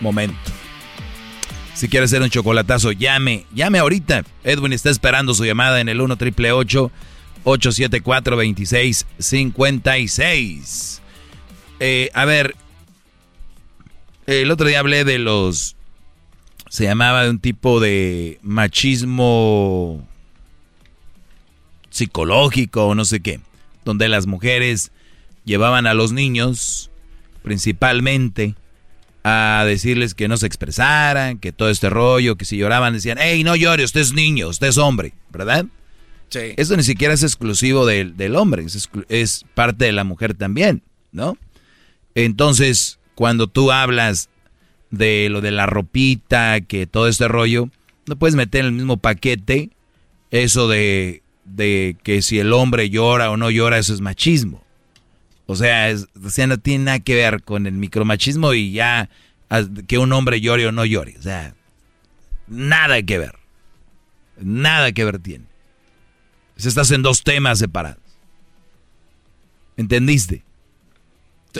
[0.00, 0.50] momento.
[1.74, 3.44] Si quiere hacer un chocolatazo, llame.
[3.54, 4.24] Llame ahorita.
[4.44, 11.02] Edwin está esperando su llamada en el 1 triple 874 2656
[11.80, 12.56] eh, A ver.
[14.26, 15.76] El otro día hablé de los.
[16.70, 20.02] Se llamaba de un tipo de machismo
[21.90, 23.40] psicológico o no sé qué,
[23.84, 24.92] donde las mujeres
[25.44, 26.90] llevaban a los niños
[27.42, 28.54] principalmente
[29.22, 33.44] a decirles que no se expresaran, que todo este rollo, que si lloraban decían, hey,
[33.44, 35.66] no llore, usted es niño, usted es hombre, ¿verdad?
[36.30, 36.54] Sí.
[36.56, 40.82] Eso ni siquiera es exclusivo del, del hombre, es, es parte de la mujer también,
[41.12, 41.36] ¿no?
[42.14, 44.30] Entonces, cuando tú hablas
[44.90, 47.68] de lo de la ropita, que todo este rollo,
[48.06, 49.70] no puedes meter en el mismo paquete
[50.30, 54.64] eso de, de que si el hombre llora o no llora, eso es machismo.
[55.50, 55.92] O sea,
[56.24, 59.10] o sea, no tiene nada que ver con el micromachismo y ya
[59.88, 61.16] que un hombre llore o no llore.
[61.18, 61.56] O sea,
[62.46, 63.34] nada que ver.
[64.38, 65.46] Nada que ver tiene.
[66.56, 67.98] Se estás en dos temas separados.
[69.76, 70.44] ¿Entendiste?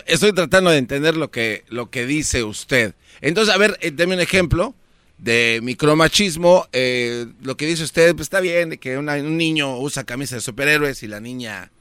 [0.06, 2.94] Estoy tratando de entender lo que, lo que dice usted.
[3.20, 4.72] Entonces, a ver, eh, deme un ejemplo
[5.18, 6.68] de micromachismo.
[6.72, 11.02] Eh, lo que dice usted, pues está bien, que un niño usa camisa de superhéroes
[11.02, 11.72] y la niña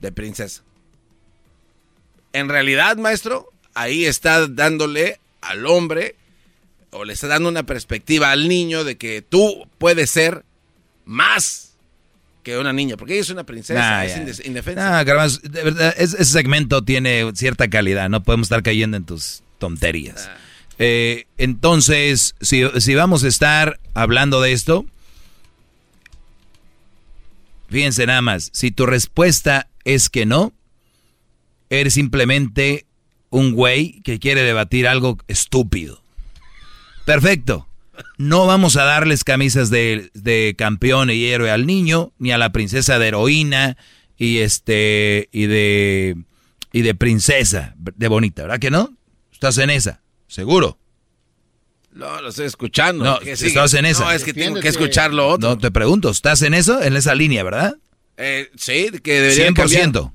[0.00, 0.62] de princesa.
[2.38, 6.16] En realidad, maestro, ahí está dándole al hombre
[6.90, 10.44] o le está dando una perspectiva al niño de que tú puedes ser
[11.04, 11.74] más
[12.42, 15.02] que una niña, porque ella es una princesa, Nah, es indefensa.
[15.04, 19.42] Garbanzo, de verdad, es- ese segmento tiene cierta calidad, no podemos estar cayendo en tus
[19.58, 20.30] tonterías.
[20.78, 24.84] Eh, entonces, si, si vamos a estar hablando de esto,
[27.70, 30.52] fíjense nada más, si tu respuesta es que no,
[31.70, 32.86] eres simplemente
[33.30, 36.02] un güey que quiere debatir algo estúpido.
[37.04, 37.68] Perfecto.
[38.18, 42.52] No vamos a darles camisas de, de campeón y héroe al niño, ni a la
[42.52, 43.76] princesa de heroína
[44.18, 46.16] y este y de
[46.72, 48.96] y de princesa de bonita, ¿verdad que no?
[49.32, 50.78] Estás en esa, seguro.
[51.92, 53.04] No, lo estoy escuchando.
[53.04, 54.04] No, estás en esa.
[54.04, 55.48] No, es que tengo que escuchar lo otro.
[55.48, 56.82] No te pregunto, ¿estás en eso?
[56.82, 57.76] En esa línea, ¿verdad?
[58.18, 60.12] Eh, sí, que debería 100%.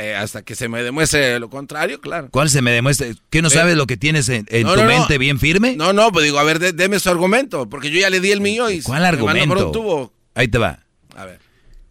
[0.00, 2.28] Eh, hasta que se me demuestre lo contrario, claro.
[2.30, 3.08] ¿Cuál se me demuestra?
[3.30, 4.96] ¿Qué no sabes lo que tienes en, en No, tu no, no.
[4.98, 5.74] mente bien firme?
[5.74, 8.30] No, no, pues digo, a ver, de- deme su argumento, porque yo ya le di
[8.30, 9.72] el mío y ¿Cuál me mandó por un argumento?
[9.72, 10.12] tubo.
[10.36, 10.84] Ahí te va.
[11.16, 11.40] A ver.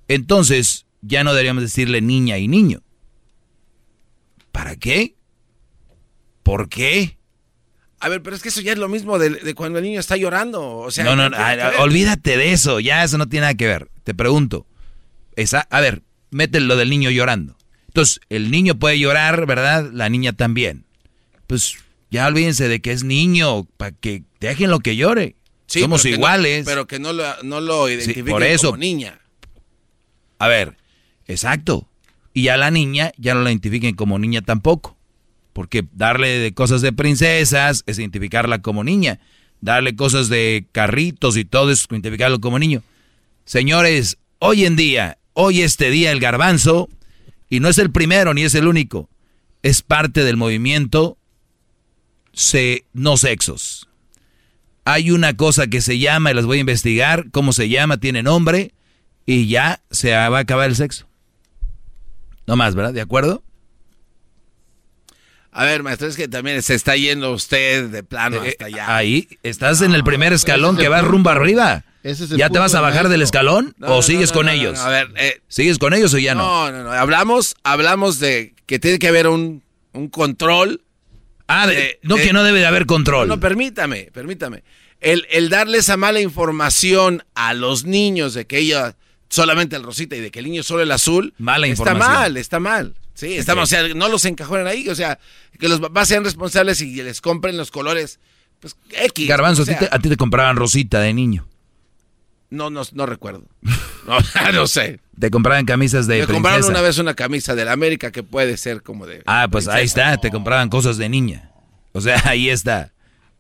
[0.08, 2.82] Entonces, ya no deberíamos decirle niña y niño.
[4.54, 5.16] ¿Para qué?
[6.44, 7.18] ¿Por qué?
[8.00, 10.00] A ver, pero es que eso ya es lo mismo de, de cuando el niño
[10.00, 10.78] está llorando.
[10.78, 13.68] O sea, no, no, ¿qué no, olvídate de eso, ya eso no tiene nada que
[13.68, 13.90] ver.
[14.06, 14.66] Te pregunto.
[15.36, 17.57] Esa, a ver, mete lo del niño llorando.
[17.88, 19.90] Entonces, el niño puede llorar, ¿verdad?
[19.92, 20.86] La niña también.
[21.48, 21.76] Pues
[22.12, 25.36] ya olvídense de que es niño, para que dejen lo que llore.
[25.68, 26.66] Sí, Somos pero que no- iguales.
[26.66, 28.68] pero que no lo, no lo identifiquen por eso.
[28.70, 29.20] como niña.
[30.40, 30.78] A ver,
[31.28, 31.88] exacto.
[32.34, 34.96] Y a la niña ya no la identifiquen como niña tampoco.
[35.54, 39.20] Porque darle de cosas de princesas es identificarla como niña.
[39.60, 42.84] Darle cosas de carritos y todo es identificarlo como niño.
[43.46, 46.90] Señores, hoy en día, hoy este día el garbanzo,
[47.50, 49.10] y no es el primero ni es el único,
[49.64, 51.18] es parte del movimiento
[52.34, 53.90] se, no sexos.
[54.86, 58.24] Hay una cosa que se llama, y las voy a investigar, cómo se llama, tiene
[58.24, 58.74] nombre,
[59.26, 61.08] y ya se va a acabar el sexo.
[62.46, 62.94] No más, ¿verdad?
[62.94, 63.44] ¿De acuerdo?
[65.52, 68.96] A ver, maestro, es que también se está yendo usted de plano Eh, hasta allá.
[68.96, 71.06] Ahí, estás en el primer escalón es que punto.
[71.08, 71.84] rumbo arriba.
[72.08, 74.36] Ese es el ¿Ya te vas a bajar del escalón No, o no, sigues no,
[74.38, 74.80] con ellos?
[74.80, 76.70] a ver, eh, ¿Sigues con ellos o ya no?
[76.70, 76.92] No, no, no.
[76.92, 79.64] Hablamos, hablamos de que tiene que haber un,
[79.94, 80.82] un control.
[81.48, 83.28] Ah, de- no, que no debe de haber control.
[83.28, 84.64] No, no, permítame, permítame.
[85.00, 88.96] El, el darle esa mala información a los niños de que ella
[89.30, 91.34] solamente el rosita y de que el niño solo el azul.
[91.38, 92.14] Mala está información.
[92.14, 92.96] mal, está mal.
[93.14, 93.66] Sí, está mal.
[93.66, 94.88] O sea, no los encajonen ahí.
[94.90, 95.20] O sea,
[95.60, 98.20] que los papás sean responsables y les compren los colores.
[98.60, 99.28] Pues X.
[99.28, 101.48] Garbanzo, o sea, a, ti te, a ti te compraban rosita de niño.
[102.50, 103.44] No, no, no recuerdo.
[104.08, 104.20] No,
[104.54, 105.02] no sé.
[105.20, 108.56] Te compraban camisas de Me compraron una vez una camisa de la América que puede
[108.56, 109.22] ser como de.
[109.26, 111.52] Ah, pues ahí está, te compraban cosas de niña.
[111.92, 112.94] O sea, ahí está.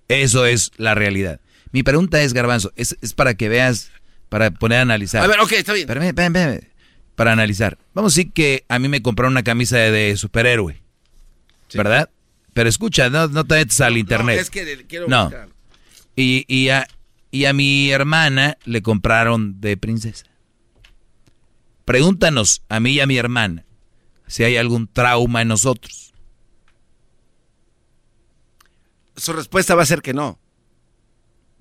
[0.09, 1.39] Eso es la realidad.
[1.71, 3.91] Mi pregunta es, Garbanzo, es, es para que veas,
[4.27, 5.23] para poner a analizar.
[5.23, 5.83] A ver, ok, está bien.
[5.83, 6.73] Espérame, espérame, espérame.
[7.15, 7.77] Para analizar.
[7.93, 10.81] Vamos a decir que a mí me compraron una camisa de, de superhéroe.
[11.73, 12.09] ¿Verdad?
[12.53, 14.35] Pero escucha, no, no te metas al internet.
[14.35, 15.31] No, es que le- quiero No.
[16.15, 16.87] Y, y, a,
[17.31, 20.25] y a mi hermana le compraron de princesa.
[21.85, 23.65] Pregúntanos a mí y a mi hermana
[24.27, 26.13] si hay algún trauma en nosotros.
[29.15, 30.37] Su respuesta va a ser que no.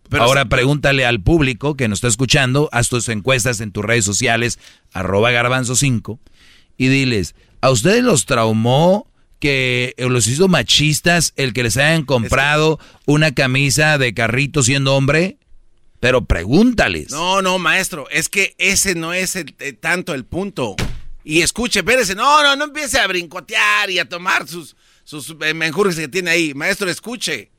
[0.08, 4.04] Pero Ahora pregúntale al público que nos está escuchando, haz tus encuestas en tus redes
[4.04, 4.58] sociales,
[4.92, 6.18] arroba garbanzo5,
[6.76, 9.10] y diles, ¿a ustedes los traumó
[9.40, 15.38] que los hizo machistas el que les hayan comprado una camisa de carrito siendo hombre?
[16.06, 17.10] Pero pregúntales.
[17.10, 20.76] No, no, maestro, es que ese no es el- eh, tanto el punto.
[21.24, 25.52] Y escuche, espérese, no, no, no empiece a brincotear y a tomar sus, sus eh,
[25.52, 26.54] menjurjes que tiene ahí.
[26.54, 27.50] Maestro, escuche.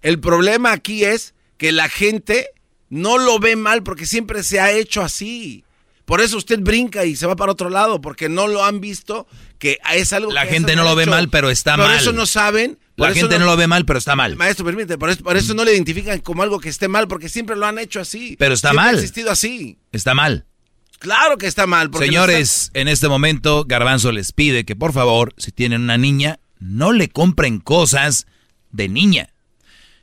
[0.00, 2.48] El problema aquí es que la gente
[2.88, 5.62] no lo ve mal porque siempre se ha hecho así.
[6.04, 9.28] Por eso usted brinca y se va para otro lado, porque no lo han visto
[9.60, 11.96] que es algo La que gente no lo ve mal, pero está Por mal.
[12.00, 12.80] eso no saben.
[12.96, 14.36] Por La gente no lo ve mal, pero está mal.
[14.36, 17.28] Maestro, permite, por eso, por eso no le identifican como algo que esté mal, porque
[17.28, 18.36] siempre lo han hecho así.
[18.38, 18.94] Pero está Siempre mal.
[18.94, 19.78] ha existido así.
[19.92, 20.46] Está mal.
[20.98, 21.90] Claro que está mal.
[21.90, 26.38] porque Señores, en este momento Garbanzo les pide que por favor, si tienen una niña,
[26.60, 28.26] no le compren cosas
[28.70, 29.30] de niña.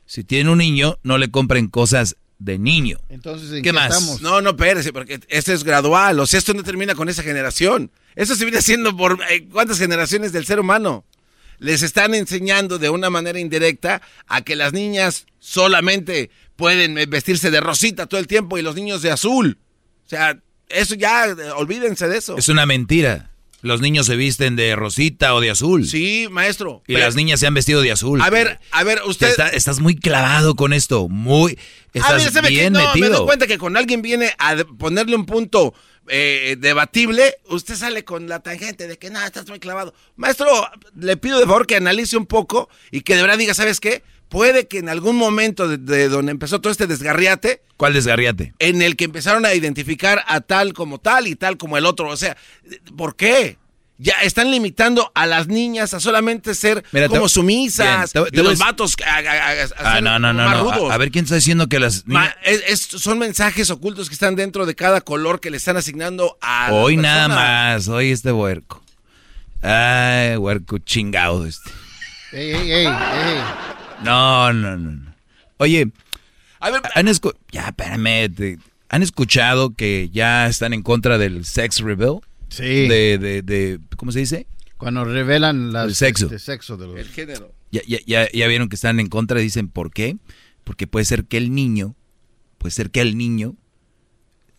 [0.04, 2.98] Si tienen un niño, no le compren cosas de niño.
[3.08, 4.20] Entonces, ¿en ¿Qué más?
[4.20, 6.18] No, no, espérese, porque esto es gradual.
[6.20, 7.90] O sea, esto no termina con esa generación.
[8.16, 11.04] Eso se viene haciendo por eh, cuántas generaciones del ser humano.
[11.60, 17.60] Les están enseñando de una manera indirecta a que las niñas solamente pueden vestirse de
[17.60, 19.58] rosita todo el tiempo y los niños de azul.
[20.06, 20.38] O sea,
[20.68, 22.36] eso ya, eh, olvídense de eso.
[22.36, 23.30] Es una mentira.
[23.62, 25.86] Los niños se visten de rosita o de azul.
[25.86, 26.82] Sí, maestro.
[26.86, 28.22] Y pero- las niñas se han vestido de azul.
[28.22, 29.28] A ver, a ver, usted...
[29.28, 31.08] Está- estás muy clavado con esto.
[31.10, 31.58] Muy.
[31.58, 32.54] Ah, Estás mira, ¿sabe qué?
[32.54, 33.26] bien No, Me doy metido.
[33.26, 35.74] cuenta que cuando alguien viene a ponerle un punto
[36.10, 39.94] eh, debatible, usted sale con la tangente de que no, estás muy clavado.
[40.16, 40.46] Maestro,
[40.96, 44.02] le pido de favor que analice un poco y que de verdad diga, ¿sabes qué?
[44.28, 48.54] Puede que en algún momento de, de donde empezó todo este desgarriate, ¿Cuál desgarriate?
[48.58, 52.08] en el que empezaron a identificar a tal como tal y tal como el otro.
[52.08, 52.36] O sea,
[52.96, 53.56] ¿por qué?
[54.02, 58.30] Ya están limitando a las niñas a solamente ser Mira, te- como sumisas Bien, te-
[58.30, 60.42] te los vatos a, a- a- a Ah, ser no, no, no.
[60.46, 60.62] más no.
[60.72, 60.90] rudos.
[60.90, 62.36] A, a ver quién está diciendo que las Ma- niñas.
[62.42, 66.38] es- es- son mensajes ocultos que están dentro de cada color que le están asignando
[66.40, 66.72] a.
[66.72, 67.88] Hoy nada más.
[67.88, 68.82] Hoy este huerco.
[69.62, 71.70] Ay, huerco chingado este.
[72.32, 73.40] Ey, ey, ey, ey.
[74.02, 74.90] No, no, no.
[74.92, 75.14] no.
[75.58, 75.88] Oye,
[76.60, 78.34] A ver, ¿han escu- ya, espérame.
[78.34, 78.58] te-
[78.88, 82.20] ¿Han escuchado que ya están en contra del sex reveal?
[82.50, 82.88] Sí.
[82.88, 84.46] De, de, de, ¿cómo se dice?
[84.76, 86.26] Cuando revelan las, El sexo.
[86.26, 86.98] este, sexo de los...
[86.98, 87.54] el género.
[87.72, 90.16] Ya, ya, ya, ya vieron que están en contra y dicen, ¿por qué?
[90.64, 91.94] Porque puede ser que el niño,
[92.58, 93.56] puede ser que el niño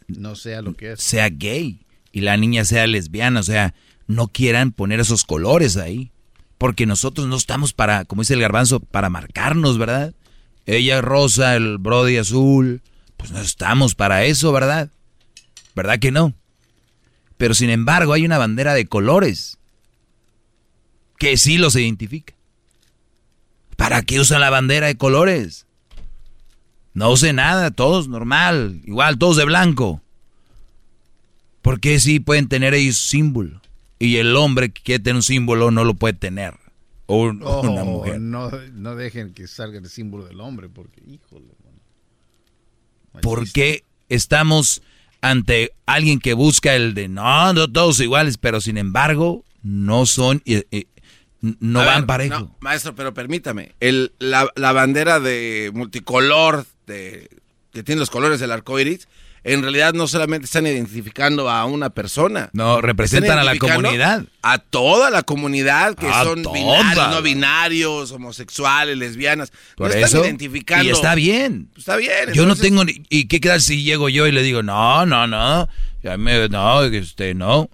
[0.07, 1.01] No sea lo que es.
[1.01, 3.73] sea gay y la niña sea lesbiana, o sea,
[4.07, 6.11] no quieran poner esos colores ahí.
[6.57, 10.13] Porque nosotros no estamos para, como dice el garbanzo, para marcarnos, ¿verdad?
[10.67, 12.81] Ella rosa, el brody azul,
[13.17, 14.91] pues no estamos para eso, ¿verdad?
[15.75, 16.35] ¿Verdad que no?
[17.41, 19.57] Pero sin embargo hay una bandera de colores
[21.17, 22.35] que sí los identifica.
[23.77, 25.65] ¿Para qué usan la bandera de colores?
[26.93, 30.03] No use nada, todos normal, igual, todos de blanco.
[31.63, 33.59] ¿Por qué sí pueden tener ellos símbolo?
[33.97, 36.53] Y el hombre que quiere tener un símbolo no lo puede tener.
[37.07, 38.21] O un- Oh, una mujer.
[38.21, 41.47] No, no dejen que salga el símbolo del hombre, porque, híjole.
[41.63, 43.21] mano.
[43.23, 44.83] ¿Por qué estamos
[45.21, 50.41] ante alguien que busca el de no, no todos iguales, pero sin embargo no son,
[50.45, 50.85] eh, eh,
[51.41, 52.39] no A van ver, parejo?
[52.39, 53.73] no, maestro, pero permítame.
[53.79, 57.29] El, la, la bandera de multicolor de,
[57.71, 59.07] que tiene los colores del arco iris,
[59.43, 62.49] en realidad no solamente están identificando a una persona.
[62.53, 64.25] No, representan a la comunidad.
[64.43, 66.53] A toda la comunidad que A son toda.
[66.53, 69.51] binarios, no binarios, homosexuales, lesbianas.
[69.75, 70.85] Por no eso, están identificando.
[70.85, 71.69] y está bien.
[71.75, 72.33] Está bien.
[72.33, 75.25] Yo no tengo ni, y qué tal si llego yo y le digo, no, no,
[75.25, 75.67] no,
[76.03, 77.69] ya me, no, este, no.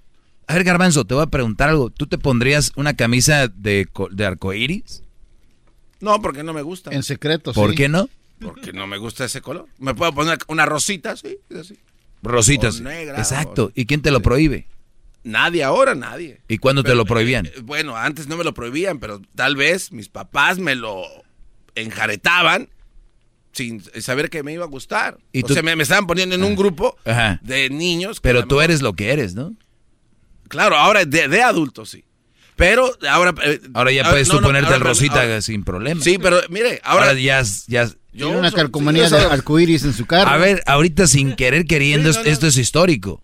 [0.50, 1.90] A ver, Garbanzo, te voy a preguntar algo.
[1.90, 5.04] ¿Tú te pondrías una camisa de, co- de arcoíris?
[6.00, 6.92] No, porque no me gusta.
[6.92, 7.76] En secreto, ¿Por sí.
[7.76, 8.08] qué no?
[8.40, 9.67] Porque no me gusta ese color.
[9.80, 11.77] Me puedo poner una rosita, sí, así.
[12.22, 12.80] Rositas.
[12.80, 13.72] O negra, Exacto.
[13.75, 14.67] ¿Y quién te lo prohíbe?
[15.24, 16.41] Nadie ahora, nadie.
[16.48, 17.48] ¿Y cuándo te lo prohibían?
[17.48, 21.03] eh, bueno, antes no me lo prohibían, pero tal vez mis papás me lo
[21.75, 22.69] enjaretaban
[23.51, 25.17] sin saber que me iba a gustar.
[25.32, 27.40] ¿Y o tú- sea, me, me estaban poniendo en un grupo Ajá.
[27.43, 28.19] de niños.
[28.22, 29.56] Pero tú mejor- eres lo que eres, ¿no?
[30.48, 32.03] Claro, ahora de, de adultos sí.
[32.56, 33.33] Pero ahora...
[33.43, 36.01] eh, Ahora ya ahora- puedes no, tú no, ponerte ahora- el rosita ahora- sin problema.
[36.03, 37.07] Sí, pero mire, ahora...
[37.09, 37.90] Ahora ya, ya.
[38.18, 40.30] Yo Tiene una calcomanía sí, de arcoíris en su carro.
[40.30, 42.32] A ver, ahorita sin querer queriendo, Sí, no, no.
[42.32, 43.22] esto es histórico.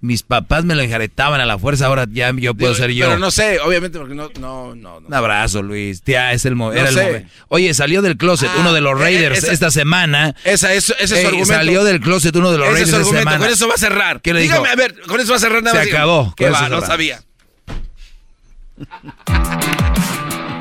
[0.00, 3.06] Mis papás me lo enjaretaban a la fuerza, ahora ya yo puedo Digo, ser yo.
[3.06, 4.30] Pero no sé, obviamente porque no...
[4.38, 5.08] no, no, no.
[5.08, 6.02] Un abrazo, Luis.
[6.02, 7.02] Tía, es el, mo- No era el sé.
[7.04, 7.28] momento.
[7.48, 10.36] Oye, salió del closet Ah, uno de los eh, Raiders esa- esta semana.
[10.44, 11.52] Esa, eso, ese es su Ey, argumento.
[11.52, 13.44] salió del closet uno de los Ese Raiders es su esta argumento, semana.
[13.46, 14.20] con eso va a cerrar.
[14.20, 14.52] ¿Qué le dijo?
[14.54, 15.86] Dígame, a ver, con eso va a cerrar nada Se más.
[15.86, 15.98] dígame.
[16.04, 16.68] acabó, ¿Qué va?
[16.68, 17.20] No sabía.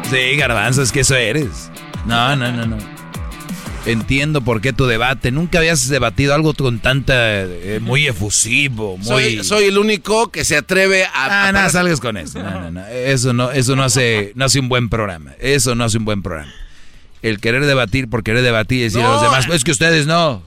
[0.09, 1.69] Sí, garbanzo, es que eso eres.
[2.07, 2.96] No, no, no, no.
[3.87, 5.31] Entiendo por qué tu debate.
[5.31, 7.13] Nunca habías debatido algo con tanta...
[7.15, 9.05] eh, muy efusivo, muy...
[9.05, 11.47] Soy, soy el único que se atreve a...
[11.47, 12.41] Ah, no, salgas con eso.
[12.43, 12.87] No, no, no.
[12.87, 15.33] Eso no, eso no hace, no hace un buen programa.
[15.39, 16.51] Eso no hace un buen programa.
[17.21, 19.47] El querer debatir por querer debatir y decir a los demás, eh.
[19.47, 20.43] pues que ustedes no.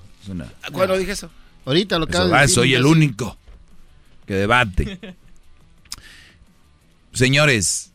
[0.72, 1.30] ¿Cuándo dije eso?
[1.64, 2.54] Ahorita lo Eso acabo de decir.
[2.54, 3.36] soy el único
[4.26, 4.98] que debate.
[7.12, 7.90] Señores,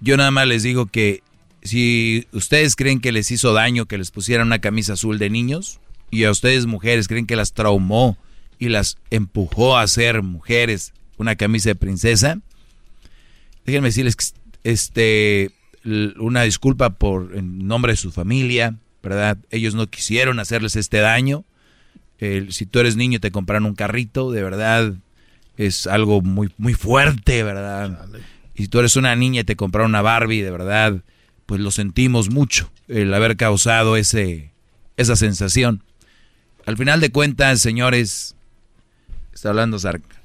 [0.00, 1.22] Yo nada más les digo que
[1.62, 5.80] si ustedes creen que les hizo daño que les pusieran una camisa azul de niños,
[6.10, 8.18] y a ustedes mujeres creen que las traumó
[8.58, 12.38] y las empujó a ser mujeres una camisa de princesa,
[13.64, 14.24] déjenme decirles que
[14.64, 15.50] este
[16.18, 19.38] una disculpa por en nombre de su familia, ¿verdad?
[19.50, 21.44] Ellos no quisieron hacerles este daño.
[22.18, 24.94] si tú eres niño te compraron un carrito, de verdad
[25.56, 28.06] es algo muy muy fuerte, ¿verdad?
[28.54, 31.02] Y si tú eres una niña y te compraron una Barbie, de verdad,
[31.50, 34.52] pues lo sentimos mucho el haber causado ese
[34.96, 35.82] esa sensación.
[36.64, 38.36] Al final de cuentas, señores,
[39.34, 40.22] está hablando Zarca.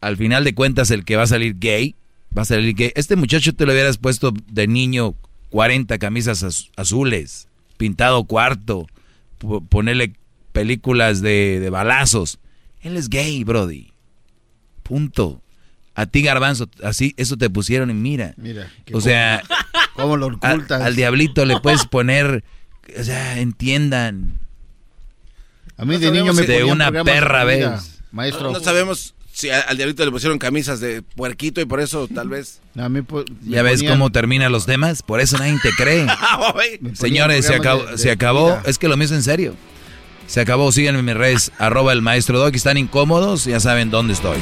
[0.00, 1.94] Al final de cuentas, el que va a salir gay,
[2.36, 2.90] va a salir gay.
[2.96, 5.14] Este muchacho te lo hubieras puesto de niño
[5.50, 8.88] 40 camisas azules, pintado cuarto,
[9.68, 10.14] ponerle
[10.50, 12.40] películas de, de balazos.
[12.80, 13.92] Él es gay, Brody.
[14.82, 15.40] Punto.
[15.96, 18.34] A ti, Garbanzo, así, eso te pusieron y mira.
[18.36, 18.70] Mira.
[18.92, 19.42] O sea,
[19.94, 20.82] ¿cómo lo ocultas?
[20.82, 22.44] al diablito le puedes poner,
[23.00, 24.38] o sea, entiendan.
[25.78, 28.02] A mí de niño me de una perra vez.
[28.12, 28.52] Maestro.
[28.52, 32.60] No, sabemos si al diablito le pusieron camisas de puerquito y por eso tal vez.
[32.76, 33.00] A mí,
[33.40, 36.06] ya ves cómo terminan los temas, por eso nadie te cree.
[36.92, 38.60] Señores, se acabó, se acabó.
[38.66, 39.54] es que lo mismo en serio.
[40.26, 44.12] Se acabó, síganme en mis redes, arroba el maestro Dog, están incómodos, ya saben dónde
[44.12, 44.36] estoy.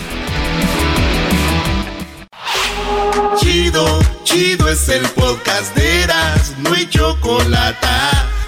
[4.34, 7.86] Es el podcast de Eras, no hay chocolate.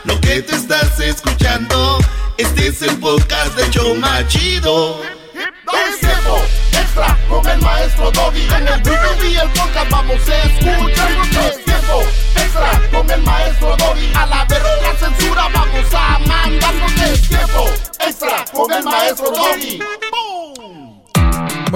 [0.03, 1.99] Lo que te estás escuchando.
[2.37, 5.01] Este es el podcast de Choma Chido.
[5.05, 6.43] Es tiempo
[6.73, 8.41] extra con el maestro Doggy.
[8.41, 11.11] En el y el podcast vamos a escuchar.
[11.47, 12.03] Es tiempo
[12.35, 14.13] extra con el maestro Doggy.
[14.17, 16.93] A la verga censura vamos a mandarnos.
[17.01, 19.79] Es tiempo extra con el maestro Doggy.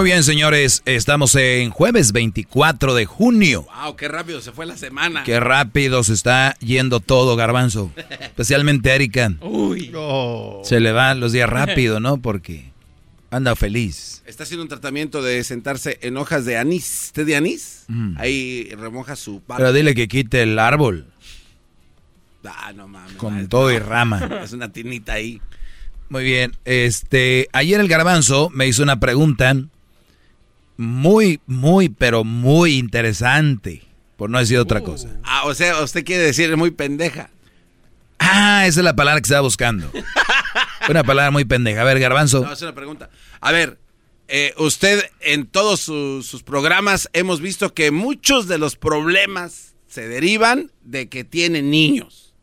[0.00, 3.66] Muy bien, señores, estamos en jueves 24 de junio.
[3.82, 5.24] Wow, qué rápido se fue la semana.
[5.24, 7.92] Qué rápido se está yendo todo, Garbanzo.
[8.20, 9.30] Especialmente Erika.
[9.42, 9.92] Uy.
[10.64, 12.16] Se le van los días rápido, ¿no?
[12.16, 12.72] Porque
[13.30, 14.22] anda feliz.
[14.24, 17.10] Está haciendo un tratamiento de sentarse en hojas de anís.
[17.12, 17.84] ¿Té de anís?
[18.16, 21.08] Ahí remoja su Pero dile que quite el árbol.
[22.46, 23.18] Ah, no mames.
[23.18, 24.30] Con todo y rama.
[24.42, 25.42] Es una tinita ahí.
[26.08, 26.56] Muy bien.
[26.64, 29.54] Este, ayer el Garbanzo me hizo una pregunta
[30.80, 33.82] muy, muy, pero muy interesante.
[34.16, 35.08] Por no decir otra cosa.
[35.24, 37.30] Ah, o sea, usted quiere decir muy pendeja.
[38.18, 39.90] Ah, esa es la palabra que estaba buscando.
[40.88, 41.82] una palabra muy pendeja.
[41.82, 42.40] A ver, Garbanzo.
[42.40, 43.10] No, es una pregunta.
[43.40, 43.78] A ver,
[44.28, 50.70] eh, usted en todos sus, programas hemos visto que muchos de los problemas se derivan
[50.82, 52.34] de que tienen niños.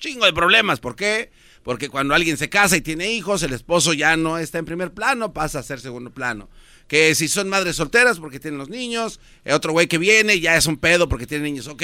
[0.00, 0.80] Chingo de problemas.
[0.80, 1.30] ¿Por qué?
[1.62, 4.92] Porque cuando alguien se casa y tiene hijos, el esposo ya no está en primer
[4.92, 6.48] plano, pasa a ser segundo plano
[6.88, 10.56] que si son madres solteras porque tienen los niños, el otro güey que viene ya
[10.56, 11.82] es un pedo porque tiene niños, ok.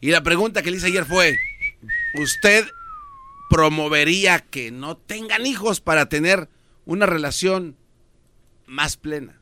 [0.00, 1.38] Y la pregunta que le hice ayer fue,
[2.14, 2.66] ¿usted
[3.48, 6.48] promovería que no tengan hijos para tener
[6.84, 7.76] una relación
[8.66, 9.40] más plena?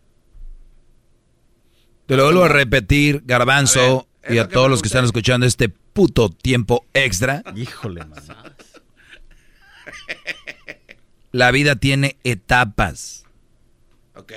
[2.06, 6.28] Te lo vuelvo a repetir, Garbanzo, y a todos los que están escuchando este puto
[6.28, 7.42] tiempo extra.
[7.56, 8.04] Híjole,
[11.32, 13.24] La vida tiene etapas.
[14.14, 14.32] Ok.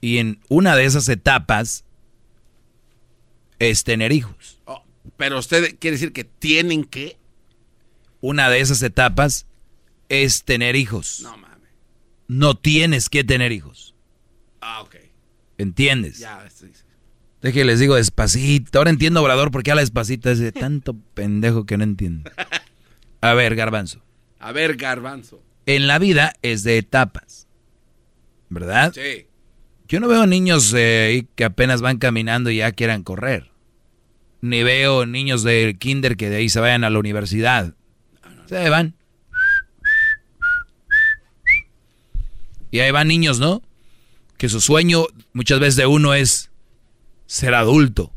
[0.00, 1.84] Y en una de esas etapas
[3.58, 4.60] es tener hijos.
[4.64, 4.84] Oh,
[5.16, 7.18] pero usted quiere decir que tienen que.
[8.20, 9.46] Una de esas etapas
[10.08, 11.20] es tener hijos.
[11.22, 11.70] No mames.
[12.26, 13.94] No tienes que tener hijos.
[14.60, 14.96] Ah, ok.
[15.56, 16.18] ¿Entiendes?
[16.18, 16.70] Ya, sí,
[17.42, 17.64] sí.
[17.64, 18.78] les digo despacito.
[18.78, 20.30] Ahora entiendo, Obrador, por qué habla despacito.
[20.30, 22.30] Es de tanto pendejo que no entiendo.
[23.20, 24.02] A ver, Garbanzo.
[24.40, 25.42] A ver, Garbanzo.
[25.66, 27.46] En la vida es de etapas.
[28.48, 28.92] ¿Verdad?
[28.94, 29.27] Sí.
[29.88, 33.50] Yo no veo niños eh, que apenas van caminando y ya quieran correr.
[34.42, 37.74] Ni veo niños de kinder que de ahí se vayan a la universidad.
[38.46, 38.94] Se van.
[42.70, 43.62] Y ahí van niños, ¿no?
[44.36, 46.50] Que su sueño muchas veces de uno es
[47.26, 48.12] ser adulto.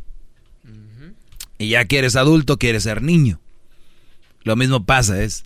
[1.58, 3.40] Y ya que eres adulto, quieres ser niño.
[4.44, 5.46] Lo mismo pasa, es...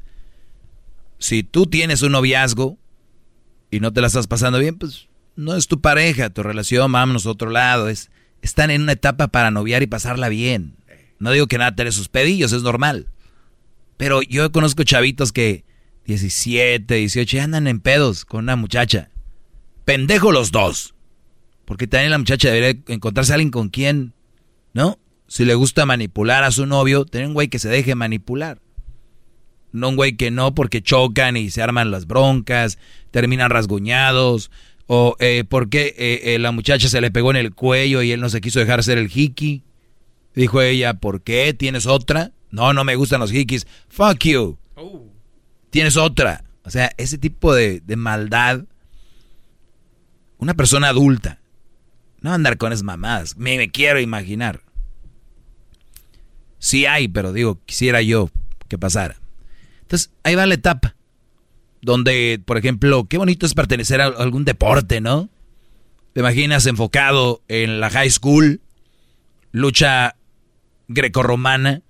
[1.20, 2.78] Si tú tienes un noviazgo
[3.70, 7.26] y no te la estás pasando bien, pues no es tu pareja, tu relación, vámonos
[7.26, 7.90] a otro lado.
[7.90, 8.10] Es,
[8.42, 10.76] están en una etapa para noviar y pasarla bien.
[11.20, 13.08] No digo que nada tener sus pedillos, es normal.
[13.98, 15.64] Pero yo conozco chavitos que
[16.06, 19.10] 17, 18 andan en pedos con una muchacha.
[19.86, 20.94] Pendejo los dos.
[21.66, 24.14] Porque también la muchacha debería encontrarse a alguien con quien,
[24.74, 25.00] ¿no?
[25.28, 28.62] Si le gusta manipular a su novio, tener un güey que se deje manipular.
[29.72, 32.78] No un güey que no porque chocan y se arman las broncas,
[33.12, 34.52] terminan rasguñados,
[34.88, 38.12] O eh, por qué eh, eh, la muchacha se le pegó en el cuello y
[38.12, 39.64] él no se quiso dejar hacer el hiki.
[40.36, 41.54] Dijo ella, ¿por qué?
[41.54, 42.32] ¿Tienes otra?
[42.52, 43.66] No, no me gustan los hikis.
[43.88, 44.58] Fuck you.
[45.70, 46.44] Tienes otra.
[46.64, 48.66] O sea, ese tipo de, de maldad.
[50.38, 51.40] Una persona adulta.
[52.22, 53.38] No andar con esas mamadas.
[53.38, 54.62] Me, me quiero imaginar.
[56.60, 58.30] Sí hay, pero digo, quisiera yo
[58.68, 59.20] que pasara.
[59.82, 60.95] Entonces, ahí va la etapa.
[61.86, 65.30] Donde, por ejemplo, qué bonito es pertenecer a algún deporte, ¿no?
[66.14, 68.60] Te imaginas enfocado en la high school,
[69.52, 70.16] lucha
[70.88, 71.84] grecorromana,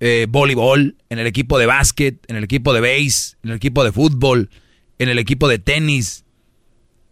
[0.00, 3.84] eh, voleibol, en el equipo de básquet, en el equipo de base, en el equipo
[3.84, 4.48] de fútbol,
[4.98, 6.24] en el equipo de tenis.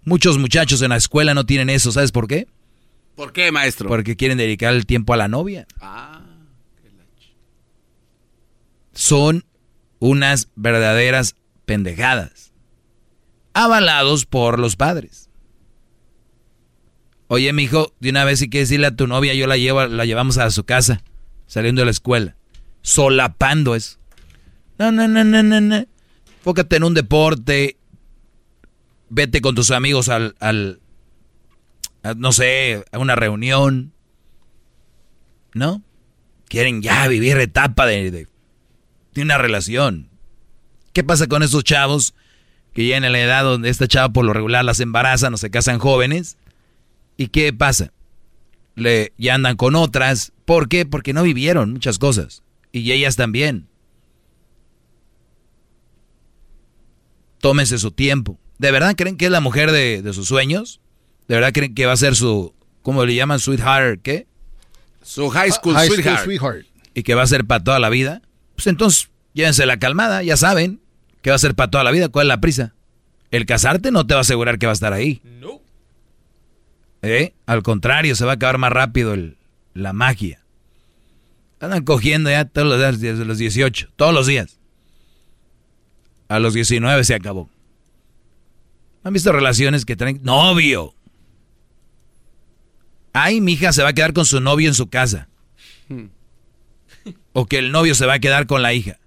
[0.07, 2.47] Muchos muchachos en la escuela no tienen eso, ¿sabes por qué?
[3.17, 3.91] ¿Por qué, maestro?
[3.91, 5.67] Porque quieren dedicar el tiempo a la novia.
[5.79, 6.25] Ah.
[8.95, 9.45] Son
[9.99, 12.53] unas verdaderas pendejadas.
[13.55, 15.29] Avalados por los padres.
[17.29, 20.05] Oye, mijo, de una vez si quieres decirle a tu novia, yo la llevo, la
[20.07, 21.03] llevamos a su casa,
[21.47, 22.37] saliendo de la escuela.
[22.83, 23.99] Solapando eso.
[24.79, 25.85] No, no, no, no, no, no.
[26.43, 27.77] Fócate en un deporte.
[29.11, 30.81] Vete con tus amigos al, al
[32.17, 33.93] no sé, a una reunión.
[35.53, 35.83] ¿No?
[36.49, 38.27] Quieren ya vivir etapa de,
[39.23, 40.09] una relación.
[40.93, 42.15] ¿Qué pasa con esos chavos
[42.75, 45.51] que llegan a la edad donde esta chava por lo regular las embarazan o se
[45.51, 46.37] casan jóvenes?
[47.17, 47.93] ¿Y qué pasa?
[48.75, 50.33] Le, ya andan con otras.
[50.45, 50.87] ¿Por qué?
[50.87, 52.43] Porque no vivieron muchas cosas.
[52.73, 53.69] Y ellas también.
[57.41, 58.39] Tómense su tiempo.
[58.59, 60.81] ¿De verdad creen que es la mujer de, de, sus sueños?
[61.29, 63.39] ¿De verdad creen que va a ser su, ¿cómo le llaman?
[63.39, 64.27] Sweetheart, ¿qué?
[65.03, 66.21] Su high school, High sweetheart.
[66.21, 66.67] school sweetheart.
[66.95, 68.23] Y que va a ser para toda la vida.
[68.59, 70.81] Pues entonces, llévense la calmada, ya saben
[71.23, 72.09] que va a ser para toda la vida.
[72.09, 72.75] ¿Cuál es la prisa?
[73.31, 75.21] El casarte no te va a asegurar que va a estar ahí.
[75.23, 75.61] No.
[77.03, 77.35] ¿Eh?
[77.47, 79.37] Al contrario, se va a acabar más rápido el,
[79.75, 80.43] la magia.
[81.61, 84.59] Andan cogiendo ya todos los días, desde los 18, todos los días.
[86.27, 87.49] A los 19 se acabó.
[89.05, 90.97] ¿Han visto relaciones que traen novio?
[93.13, 95.29] Ay, mi hija se va a quedar con su novio en su casa.
[97.33, 98.99] O que el novio se va a quedar con la hija.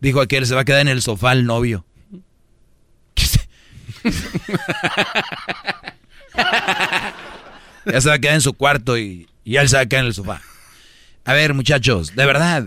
[0.00, 1.84] Dijo aquel, se va a quedar en el sofá el novio.
[7.86, 10.02] ya se va a quedar en su cuarto y, y él se va a quedar
[10.04, 10.40] en el sofá.
[11.24, 12.66] A ver, muchachos, de verdad.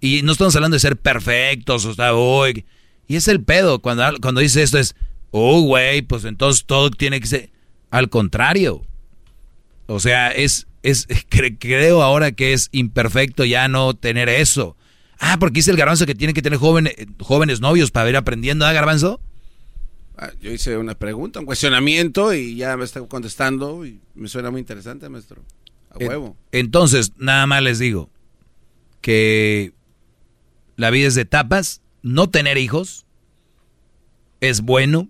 [0.00, 2.64] Y no estamos hablando de ser perfectos, o sea, uy.
[3.06, 3.80] Y es el pedo.
[3.80, 4.94] Cuando, cuando dice esto es,
[5.30, 7.50] oh, güey, pues entonces todo tiene que ser.
[7.90, 8.86] Al contrario.
[9.86, 14.76] O sea, es, es cre, creo ahora que es imperfecto ya no tener eso.
[15.18, 18.66] Ah, porque dice el garbanzo que tiene que tener jóvenes, jóvenes novios para ir aprendiendo,
[18.66, 19.20] ¿ah, garbanzo?
[20.16, 24.50] Ah, yo hice una pregunta, un cuestionamiento y ya me está contestando y me suena
[24.50, 25.42] muy interesante, maestro.
[25.90, 26.36] A huevo.
[26.50, 28.10] Entonces, nada más les digo
[29.00, 29.72] que
[30.76, 33.06] la vida es de etapas, no tener hijos
[34.40, 35.08] es bueno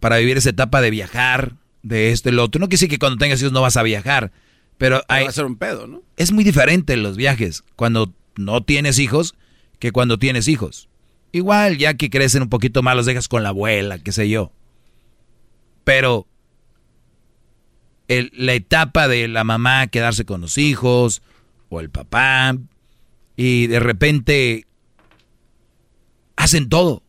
[0.00, 2.58] para vivir esa etapa de viajar, de esto y lo otro.
[2.58, 4.32] No quiere decir que cuando tengas hijos no vas a viajar,
[4.82, 6.02] pero hay, va a ser un pedo, ¿no?
[6.16, 9.36] Es muy diferente los viajes cuando no tienes hijos
[9.78, 10.88] que cuando tienes hijos.
[11.30, 14.50] Igual, ya que crecen un poquito más, los dejas con la abuela, qué sé yo.
[15.84, 16.26] Pero
[18.08, 21.22] el, la etapa de la mamá quedarse con los hijos,
[21.68, 22.56] o el papá,
[23.36, 24.66] y de repente
[26.34, 27.04] hacen todo.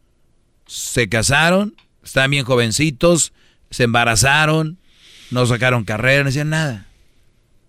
[0.68, 3.34] Se casaron, están bien jovencitos,
[3.72, 4.78] se embarazaron,
[5.32, 6.86] no sacaron carrera, no hacían nada.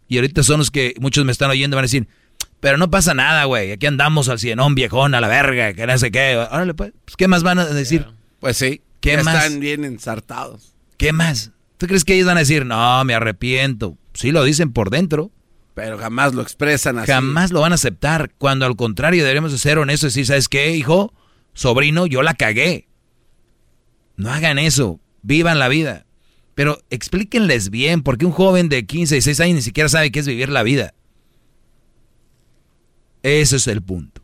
[0.09, 2.09] Y ahorita son los que muchos me están oyendo, van a decir,
[2.61, 5.99] pero no pasa nada, güey, aquí andamos al cienón viejón, a la verga, que no
[5.99, 6.37] sé qué.
[6.37, 8.07] Órale, pues, ¿qué más van a decir?
[8.41, 9.45] Pues sí, ¿qué ya más?
[9.45, 10.75] están bien ensartados.
[10.97, 11.53] ¿Qué más?
[11.79, 13.99] ¿Tú crees que ellos van a decir, no, me arrepiento?
[14.15, 15.31] Sí lo dicen por dentro.
[15.75, 17.11] Pero jamás lo expresan así.
[17.11, 18.31] Jamás lo van a aceptar.
[18.39, 21.13] Cuando al contrario deberíamos de ser honestos y decir, ¿sabes qué, hijo?
[21.53, 22.89] Sobrino, yo la cagué.
[24.17, 25.01] No hagan eso.
[25.23, 26.07] Vivan la vida.
[26.55, 30.27] Pero explíquenles bien, porque un joven de 15, 16 años ni siquiera sabe qué es
[30.27, 30.95] vivir la vida.
[33.23, 34.23] Ese es el punto.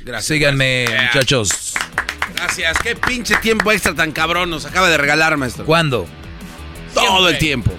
[0.00, 0.26] Gracias.
[0.26, 1.14] Síganme, gracias.
[1.14, 1.74] muchachos.
[2.34, 2.78] Gracias.
[2.82, 5.64] Qué pinche tiempo extra tan cabrón nos acaba de regalar, maestro.
[5.66, 6.06] ¿Cuándo?
[6.94, 7.70] Todo el tiempo.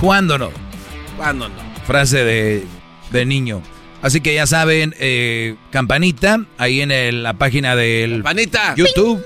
[0.00, 0.50] ¿Cuándo no?
[1.16, 1.54] ¿Cuándo no?
[1.86, 2.64] Frase de,
[3.10, 3.62] de niño.
[4.02, 8.74] Así que ya saben, eh, campanita, ahí en el, la página del Campanita.
[8.76, 9.24] YouTube,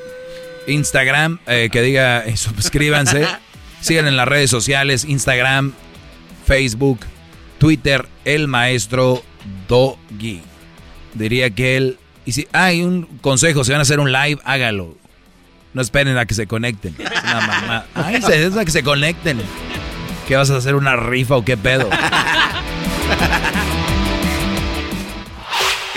[0.71, 3.27] Instagram, eh, que diga, eh, suscríbanse.
[3.81, 5.73] Sigan en las redes sociales, Instagram,
[6.47, 7.01] Facebook,
[7.59, 9.23] Twitter, el maestro
[9.69, 10.43] Doggy.
[11.15, 14.97] Diría que él, y si hay un consejo, si van a hacer un live, hágalo.
[15.73, 16.95] No esperen a que se conecten.
[16.99, 17.85] Es una mamá.
[17.95, 19.41] Ay, es a que se conecten.
[20.27, 20.75] ¿Qué vas a hacer?
[20.75, 21.89] ¿Una rifa o qué pedo?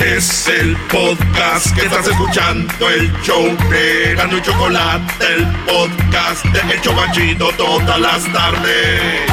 [0.05, 6.75] Es el podcast que estás escuchando, el show de Gano y Chocolate, el podcast de
[6.75, 9.29] Hecho Banchito todas las tardes.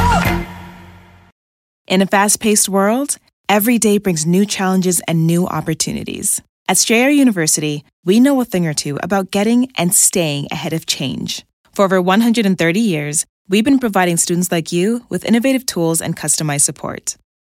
[1.89, 3.19] In a fast paced world,
[3.49, 6.41] every day brings new challenges and new opportunities.
[6.69, 10.87] At Strayer University, we know a thing or two about getting and staying ahead of
[10.87, 11.45] change.
[11.75, 16.63] For over 130 years, we've been providing students like you with innovative tools and customized
[16.63, 17.17] support